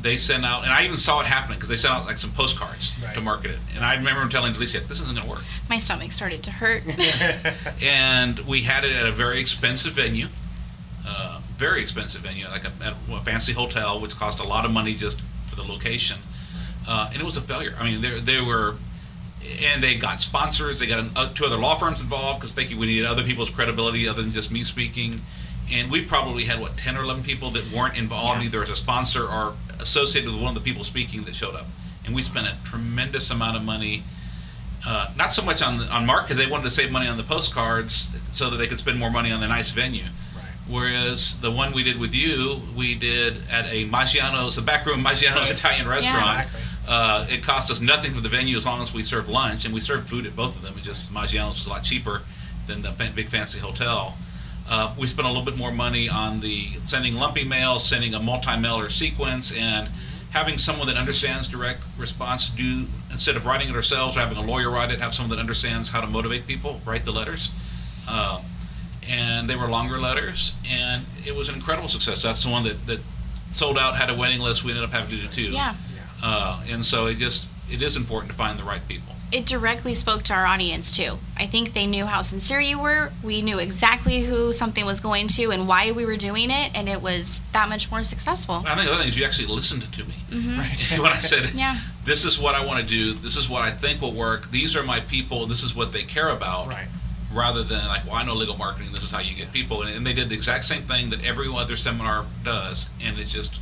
They 0.00 0.16
sent 0.16 0.44
out, 0.44 0.64
and 0.64 0.72
I 0.72 0.84
even 0.84 0.96
saw 0.96 1.20
it 1.20 1.26
happening 1.26 1.58
because 1.58 1.68
they 1.68 1.76
sent 1.76 1.94
out 1.94 2.06
like 2.06 2.18
some 2.18 2.32
postcards 2.32 2.92
right. 3.02 3.14
to 3.14 3.20
market 3.20 3.52
it. 3.52 3.58
And 3.74 3.84
I 3.84 3.94
remember 3.94 4.26
telling 4.28 4.52
Delisi, 4.52 4.86
"This 4.88 5.00
isn't 5.00 5.14
going 5.14 5.26
to 5.26 5.32
work." 5.32 5.44
My 5.68 5.78
stomach 5.78 6.10
started 6.10 6.42
to 6.44 6.50
hurt. 6.50 6.82
and 7.82 8.40
we 8.40 8.62
had 8.62 8.84
it 8.84 8.92
at 8.96 9.06
a 9.06 9.12
very 9.12 9.40
expensive 9.40 9.92
venue. 9.92 10.28
Uh, 11.06 11.40
very 11.62 11.80
expensive 11.80 12.22
venue, 12.22 12.44
like 12.48 12.64
a, 12.64 12.96
a, 13.08 13.24
fancy 13.24 13.52
hotel, 13.52 14.00
which 14.00 14.16
cost 14.16 14.40
a 14.40 14.42
lot 14.42 14.64
of 14.64 14.72
money 14.72 14.94
just 14.94 15.22
for 15.44 15.54
the 15.54 15.62
location. 15.62 16.18
Uh, 16.88 17.08
and 17.12 17.22
it 17.22 17.24
was 17.24 17.36
a 17.36 17.40
failure. 17.40 17.72
I 17.78 17.84
mean, 17.84 18.00
they, 18.00 18.18
they 18.18 18.40
were, 18.40 18.74
and 19.60 19.80
they 19.80 19.94
got 19.94 20.18
sponsors. 20.18 20.80
They 20.80 20.88
got 20.88 20.98
an, 20.98 21.12
uh, 21.14 21.32
two 21.32 21.44
other 21.44 21.56
law 21.56 21.76
firms 21.78 22.00
involved 22.02 22.40
because 22.40 22.52
thinking 22.52 22.80
we 22.80 22.86
needed 22.86 23.06
other 23.06 23.22
people's 23.22 23.48
credibility 23.48 24.08
other 24.08 24.22
than 24.22 24.32
just 24.32 24.50
me 24.50 24.64
speaking. 24.64 25.22
And 25.70 25.88
we 25.88 26.04
probably 26.04 26.46
had 26.46 26.58
what 26.58 26.76
ten 26.76 26.96
or 26.96 27.04
eleven 27.04 27.22
people 27.22 27.52
that 27.52 27.70
weren't 27.70 27.96
involved 27.96 28.40
yeah. 28.40 28.46
either 28.46 28.62
as 28.64 28.68
a 28.68 28.74
sponsor 28.74 29.24
or 29.28 29.54
associated 29.78 30.32
with 30.32 30.42
one 30.42 30.56
of 30.56 30.62
the 30.62 30.68
people 30.68 30.82
speaking 30.82 31.22
that 31.26 31.36
showed 31.36 31.54
up. 31.54 31.66
And 32.04 32.12
we 32.12 32.24
spent 32.24 32.48
a 32.48 32.56
tremendous 32.64 33.30
amount 33.30 33.56
of 33.56 33.62
money. 33.62 34.02
Uh, 34.84 35.12
not 35.16 35.32
so 35.32 35.42
much 35.42 35.62
on 35.62 35.78
on 35.90 36.06
Mark 36.06 36.24
because 36.24 36.38
they 36.44 36.50
wanted 36.50 36.64
to 36.64 36.70
save 36.70 36.90
money 36.90 37.06
on 37.06 37.18
the 37.18 37.22
postcards 37.22 38.10
so 38.32 38.50
that 38.50 38.56
they 38.56 38.66
could 38.66 38.80
spend 38.80 38.98
more 38.98 39.12
money 39.12 39.30
on 39.30 39.38
the 39.38 39.46
nice 39.46 39.70
venue. 39.70 40.06
Whereas 40.68 41.40
the 41.40 41.50
one 41.50 41.72
we 41.72 41.82
did 41.82 41.98
with 41.98 42.14
you, 42.14 42.62
we 42.76 42.94
did 42.94 43.48
at 43.50 43.66
a 43.66 43.84
Maggiano's, 43.88 44.56
the 44.56 44.62
back 44.62 44.86
room 44.86 45.02
Maggiano's 45.04 45.48
right. 45.48 45.50
Italian 45.50 45.88
restaurant. 45.88 46.18
Yeah. 46.18 46.42
Exactly. 46.42 46.60
Uh, 46.86 47.26
it 47.28 47.42
cost 47.42 47.70
us 47.70 47.80
nothing 47.80 48.14
for 48.14 48.20
the 48.20 48.28
venue 48.28 48.56
as 48.56 48.66
long 48.66 48.82
as 48.82 48.92
we 48.92 49.02
served 49.02 49.28
lunch, 49.28 49.64
and 49.64 49.74
we 49.74 49.80
served 49.80 50.08
food 50.08 50.26
at 50.26 50.34
both 50.34 50.56
of 50.56 50.62
them. 50.62 50.76
It 50.76 50.82
just 50.82 51.12
Maggiano's 51.12 51.58
was 51.58 51.66
a 51.66 51.70
lot 51.70 51.84
cheaper 51.84 52.22
than 52.66 52.82
the 52.82 52.90
big 52.90 53.28
fancy 53.28 53.58
hotel. 53.58 54.16
Uh, 54.68 54.94
we 54.96 55.06
spent 55.06 55.26
a 55.26 55.30
little 55.30 55.44
bit 55.44 55.56
more 55.56 55.72
money 55.72 56.08
on 56.08 56.40
the 56.40 56.78
sending 56.82 57.14
lumpy 57.14 57.44
mail, 57.44 57.78
sending 57.78 58.14
a 58.14 58.20
multi-mailer 58.20 58.88
sequence, 58.90 59.52
and 59.52 59.88
having 60.30 60.56
someone 60.56 60.86
that 60.86 60.96
understands 60.96 61.48
direct 61.48 61.82
response 61.98 62.48
do 62.48 62.86
instead 63.10 63.36
of 63.36 63.44
writing 63.44 63.68
it 63.68 63.74
ourselves 63.74 64.16
or 64.16 64.20
having 64.20 64.38
a 64.38 64.42
lawyer 64.42 64.70
write 64.70 64.90
it, 64.90 65.00
have 65.00 65.12
someone 65.12 65.30
that 65.30 65.40
understands 65.40 65.90
how 65.90 66.00
to 66.00 66.06
motivate 66.06 66.46
people, 66.46 66.80
write 66.86 67.04
the 67.04 67.12
letters. 67.12 67.50
Uh, 68.08 68.40
and 69.08 69.48
they 69.48 69.56
were 69.56 69.68
longer 69.68 69.98
letters, 69.98 70.54
and 70.68 71.06
it 71.26 71.34
was 71.34 71.48
an 71.48 71.54
incredible 71.54 71.88
success. 71.88 72.22
That's 72.22 72.42
the 72.42 72.50
one 72.50 72.64
that, 72.64 72.86
that 72.86 73.00
sold 73.50 73.78
out, 73.78 73.96
had 73.96 74.10
a 74.10 74.14
waiting 74.14 74.40
list. 74.40 74.64
We 74.64 74.70
ended 74.70 74.84
up 74.84 74.92
having 74.92 75.10
to 75.10 75.16
do 75.16 75.28
two. 75.28 75.50
Yeah. 75.50 75.74
Uh, 76.22 76.62
and 76.68 76.84
so 76.84 77.06
it 77.06 77.16
just 77.16 77.48
it 77.70 77.82
is 77.82 77.96
important 77.96 78.30
to 78.30 78.36
find 78.36 78.58
the 78.58 78.64
right 78.64 78.86
people. 78.86 79.14
It 79.32 79.46
directly 79.46 79.94
spoke 79.94 80.24
to 80.24 80.34
our 80.34 80.44
audience 80.44 80.94
too. 80.94 81.18
I 81.38 81.46
think 81.46 81.72
they 81.72 81.86
knew 81.86 82.04
how 82.04 82.20
sincere 82.20 82.60
you 82.60 82.78
were. 82.78 83.12
We 83.22 83.40
knew 83.40 83.58
exactly 83.58 84.20
who 84.20 84.52
something 84.52 84.84
was 84.84 85.00
going 85.00 85.28
to 85.28 85.50
and 85.50 85.66
why 85.66 85.90
we 85.92 86.04
were 86.04 86.18
doing 86.18 86.50
it, 86.50 86.72
and 86.74 86.86
it 86.86 87.00
was 87.00 87.40
that 87.52 87.70
much 87.70 87.90
more 87.90 88.04
successful. 88.04 88.62
I 88.66 88.74
think 88.74 88.86
the 88.86 88.92
other 88.92 89.02
thing 89.02 89.08
is 89.08 89.18
you 89.18 89.24
actually 89.24 89.48
listened 89.48 89.90
to 89.90 90.04
me. 90.04 90.14
Mm-hmm. 90.30 90.58
Right. 90.58 90.90
when 91.00 91.12
I 91.12 91.18
said, 91.18 91.54
yeah. 91.54 91.78
"This 92.04 92.24
is 92.24 92.38
what 92.38 92.54
I 92.54 92.64
want 92.64 92.82
to 92.82 92.86
do. 92.86 93.14
This 93.14 93.36
is 93.36 93.48
what 93.48 93.62
I 93.62 93.70
think 93.70 94.02
will 94.02 94.14
work. 94.14 94.50
These 94.50 94.76
are 94.76 94.82
my 94.82 95.00
people. 95.00 95.46
This 95.46 95.62
is 95.62 95.74
what 95.74 95.92
they 95.92 96.04
care 96.04 96.28
about." 96.28 96.68
Right 96.68 96.88
rather 97.32 97.62
than 97.62 97.86
like, 97.86 98.06
well, 98.06 98.14
I 98.14 98.24
know 98.24 98.34
legal 98.34 98.56
marketing. 98.56 98.92
This 98.92 99.02
is 99.02 99.10
how 99.10 99.20
you 99.20 99.34
get 99.34 99.52
people, 99.52 99.82
and, 99.82 99.94
and 99.94 100.06
they 100.06 100.12
did 100.12 100.28
the 100.28 100.34
exact 100.34 100.64
same 100.64 100.82
thing 100.82 101.10
that 101.10 101.24
every 101.24 101.48
other 101.54 101.76
seminar 101.76 102.26
does, 102.44 102.88
and 103.00 103.18
it's 103.18 103.32
just 103.32 103.58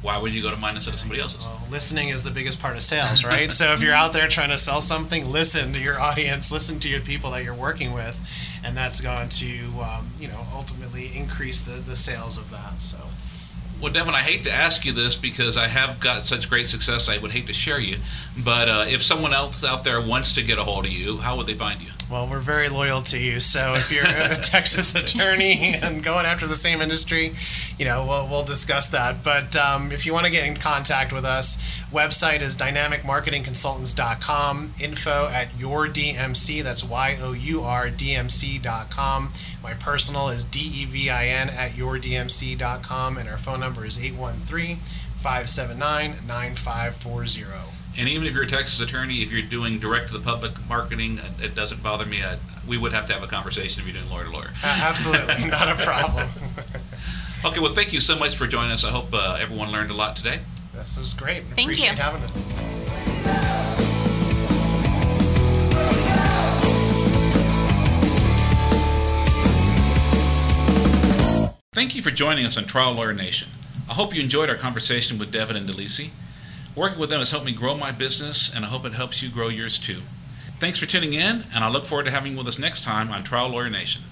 why 0.00 0.16
would 0.16 0.32
you 0.32 0.42
go 0.42 0.50
to 0.50 0.56
mine 0.56 0.76
instead 0.76 0.94
of 0.94 1.00
somebody 1.00 1.20
else's? 1.20 1.40
Well, 1.40 1.60
listening 1.70 2.10
is 2.10 2.22
the 2.22 2.30
biggest 2.30 2.60
part 2.60 2.76
of 2.76 2.82
sales, 2.82 3.24
right? 3.24 3.50
so 3.50 3.72
if 3.72 3.82
you're 3.82 3.94
out 3.94 4.12
there 4.12 4.28
trying 4.28 4.50
to 4.50 4.58
sell 4.58 4.80
something, 4.80 5.30
listen 5.30 5.72
to 5.72 5.78
your 5.78 6.00
audience, 6.00 6.52
listen 6.52 6.78
to 6.80 6.88
your 6.88 7.00
people 7.00 7.32
that 7.32 7.42
you're 7.42 7.54
working 7.54 7.92
with, 7.92 8.18
and 8.62 8.76
that's 8.76 9.00
going 9.00 9.28
to, 9.28 9.66
um, 9.82 10.12
you 10.18 10.28
know, 10.28 10.46
ultimately 10.54 11.16
increase 11.16 11.60
the, 11.62 11.72
the 11.72 11.96
sales 11.96 12.38
of 12.38 12.50
that. 12.50 12.80
So. 12.80 12.98
Well, 13.80 13.92
Devin, 13.92 14.14
I 14.14 14.22
hate 14.22 14.44
to 14.44 14.52
ask 14.52 14.84
you 14.84 14.92
this 14.92 15.14
because 15.14 15.56
I 15.56 15.68
have 15.68 16.00
got 16.00 16.26
such 16.26 16.48
great 16.48 16.66
success. 16.66 17.08
I 17.08 17.18
would 17.18 17.30
hate 17.30 17.46
to 17.46 17.52
share 17.52 17.78
you, 17.78 17.98
but 18.36 18.68
uh, 18.68 18.86
if 18.88 19.02
someone 19.02 19.32
else 19.32 19.62
out 19.64 19.84
there 19.84 20.00
wants 20.00 20.34
to 20.34 20.42
get 20.42 20.58
a 20.58 20.64
hold 20.64 20.86
of 20.86 20.92
you, 20.92 21.18
how 21.18 21.36
would 21.36 21.46
they 21.46 21.54
find 21.54 21.80
you? 21.80 21.90
Well, 22.10 22.26
we're 22.26 22.40
very 22.40 22.70
loyal 22.70 23.02
to 23.02 23.18
you. 23.18 23.38
So 23.38 23.74
if 23.74 23.92
you're 23.92 24.06
a 24.06 24.34
Texas 24.42 24.94
attorney 24.94 25.74
and 25.74 26.02
going 26.02 26.24
after 26.24 26.46
the 26.46 26.56
same 26.56 26.80
industry, 26.80 27.34
you 27.78 27.84
know, 27.84 28.06
we'll, 28.06 28.26
we'll 28.26 28.44
discuss 28.44 28.86
that. 28.88 29.22
But 29.22 29.54
um, 29.56 29.92
if 29.92 30.06
you 30.06 30.14
want 30.14 30.24
to 30.24 30.30
get 30.30 30.46
in 30.46 30.56
contact 30.56 31.12
with 31.12 31.26
us, 31.26 31.58
website 31.92 32.40
is 32.40 32.56
dynamicmarketingconsultants.com, 32.56 34.72
info 34.80 35.26
at 35.26 35.48
your 35.58 35.86
DMC, 35.86 36.62
that's 36.62 36.82
Y 36.82 37.18
O 37.20 37.32
U 37.32 37.62
R 37.62 37.90
DMC.com. 37.90 39.34
My 39.62 39.74
personal 39.74 40.30
is 40.30 40.44
D 40.44 40.60
E 40.60 40.86
V 40.86 41.10
I 41.10 41.26
N 41.26 41.50
at 41.50 41.72
yourdmc.com, 41.72 43.18
and 43.18 43.28
our 43.28 43.36
phone 43.36 43.60
number 43.60 43.84
is 43.84 44.02
813 44.02 44.78
579 45.18 46.26
9540. 46.26 47.44
And 47.96 48.08
even 48.08 48.26
if 48.28 48.34
you're 48.34 48.44
a 48.44 48.46
Texas 48.46 48.78
attorney, 48.78 49.22
if 49.22 49.32
you're 49.32 49.42
doing 49.42 49.80
direct 49.80 50.08
to 50.08 50.12
the 50.12 50.20
public 50.20 50.52
marketing, 50.68 51.20
it 51.42 51.56
doesn't 51.56 51.82
bother 51.82 52.06
me. 52.06 52.22
I, 52.22 52.38
we 52.66 52.78
would 52.78 52.92
have 52.92 53.06
to 53.08 53.12
have 53.12 53.24
a 53.24 53.26
conversation 53.26 53.80
if 53.82 53.88
you're 53.88 54.00
doing 54.00 54.08
lawyer 54.08 54.24
to 54.24 54.30
lawyer. 54.30 54.52
Uh, 54.62 54.80
absolutely, 54.84 55.44
not 55.46 55.68
a 55.68 55.74
problem. 55.74 56.28
okay, 57.44 57.58
well, 57.58 57.74
thank 57.74 57.92
you 57.92 57.98
so 57.98 58.16
much 58.16 58.36
for 58.36 58.46
joining 58.46 58.70
us. 58.70 58.84
I 58.84 58.90
hope 58.90 59.12
uh, 59.12 59.36
everyone 59.40 59.72
learned 59.72 59.90
a 59.90 59.94
lot 59.94 60.14
today. 60.14 60.40
This 60.72 60.96
was 60.96 61.12
great. 61.12 61.42
Thank 61.56 61.66
Appreciate 61.66 61.96
you. 61.96 61.96
having 61.96 62.22
us. 62.22 63.68
Thank 71.72 71.94
you 71.94 72.02
for 72.02 72.10
joining 72.10 72.46
us 72.46 72.56
on 72.56 72.64
Trial 72.64 72.92
Lawyer 72.92 73.12
Nation. 73.12 73.48
I 73.88 73.94
hope 73.94 74.14
you 74.14 74.20
enjoyed 74.20 74.50
our 74.50 74.56
conversation 74.56 75.18
with 75.18 75.32
Devin 75.32 75.56
and 75.56 75.68
Delisi. 75.68 76.10
Working 76.74 76.98
with 76.98 77.08
them 77.08 77.20
has 77.20 77.30
helped 77.30 77.46
me 77.46 77.52
grow 77.52 77.74
my 77.74 77.90
business, 77.90 78.52
and 78.54 78.64
I 78.64 78.68
hope 78.68 78.84
it 78.84 78.92
helps 78.92 79.22
you 79.22 79.30
grow 79.30 79.48
yours 79.48 79.78
too. 79.78 80.02
Thanks 80.60 80.78
for 80.78 80.84
tuning 80.84 81.14
in, 81.14 81.46
and 81.54 81.64
I 81.64 81.68
look 81.68 81.86
forward 81.86 82.04
to 82.04 82.10
having 82.10 82.32
you 82.32 82.38
with 82.38 82.46
us 82.48 82.58
next 82.58 82.84
time 82.84 83.10
on 83.10 83.24
Trial 83.24 83.48
Lawyer 83.48 83.70
Nation. 83.70 84.02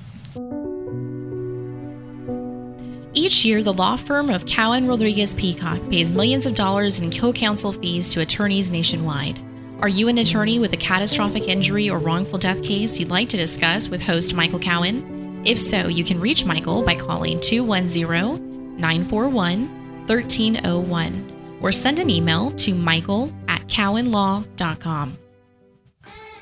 Each 3.13 3.45
year, 3.45 3.63
the 3.63 3.73
law 3.73 3.97
firm 3.97 4.31
of 4.31 4.47
Cowen 4.47 4.87
Rodriguez 4.87 5.35
Peacock 5.35 5.81
pays 5.91 6.13
millions 6.13 6.47
of 6.47 6.55
dollars 6.55 6.99
in 6.99 7.11
co 7.11 7.33
counsel 7.33 7.73
fees 7.73 8.11
to 8.11 8.21
attorneys 8.21 8.71
nationwide. 8.71 9.41
Are 9.81 9.89
you 9.89 10.09
an 10.09 10.17
attorney 10.19 10.59
with 10.59 10.73
a 10.73 10.79
catastrophic 10.79 11.49
injury 11.49 11.91
or 11.91 11.99
wrongful 11.99 12.39
death 12.39 12.63
case 12.63 12.99
you'd 12.99 13.11
like 13.11 13.29
to 13.29 13.37
discuss 13.37 13.89
with 13.89 14.01
host 14.01 14.33
Michael 14.33 14.59
Cowen? 14.59 15.43
If 15.45 15.61
so, 15.61 15.89
you 15.89 16.03
can 16.03 16.19
reach 16.19 16.47
Michael 16.47 16.83
by 16.83 16.95
calling 16.95 17.41
210 17.41 18.56
941 18.79 20.07
1301 20.07 21.59
or 21.61 21.73
send 21.73 21.99
an 21.99 22.11
email 22.11 22.51
to 22.53 22.75
michael 22.75 23.33
at 23.49 23.67
cowenlaw.com. 23.67 25.19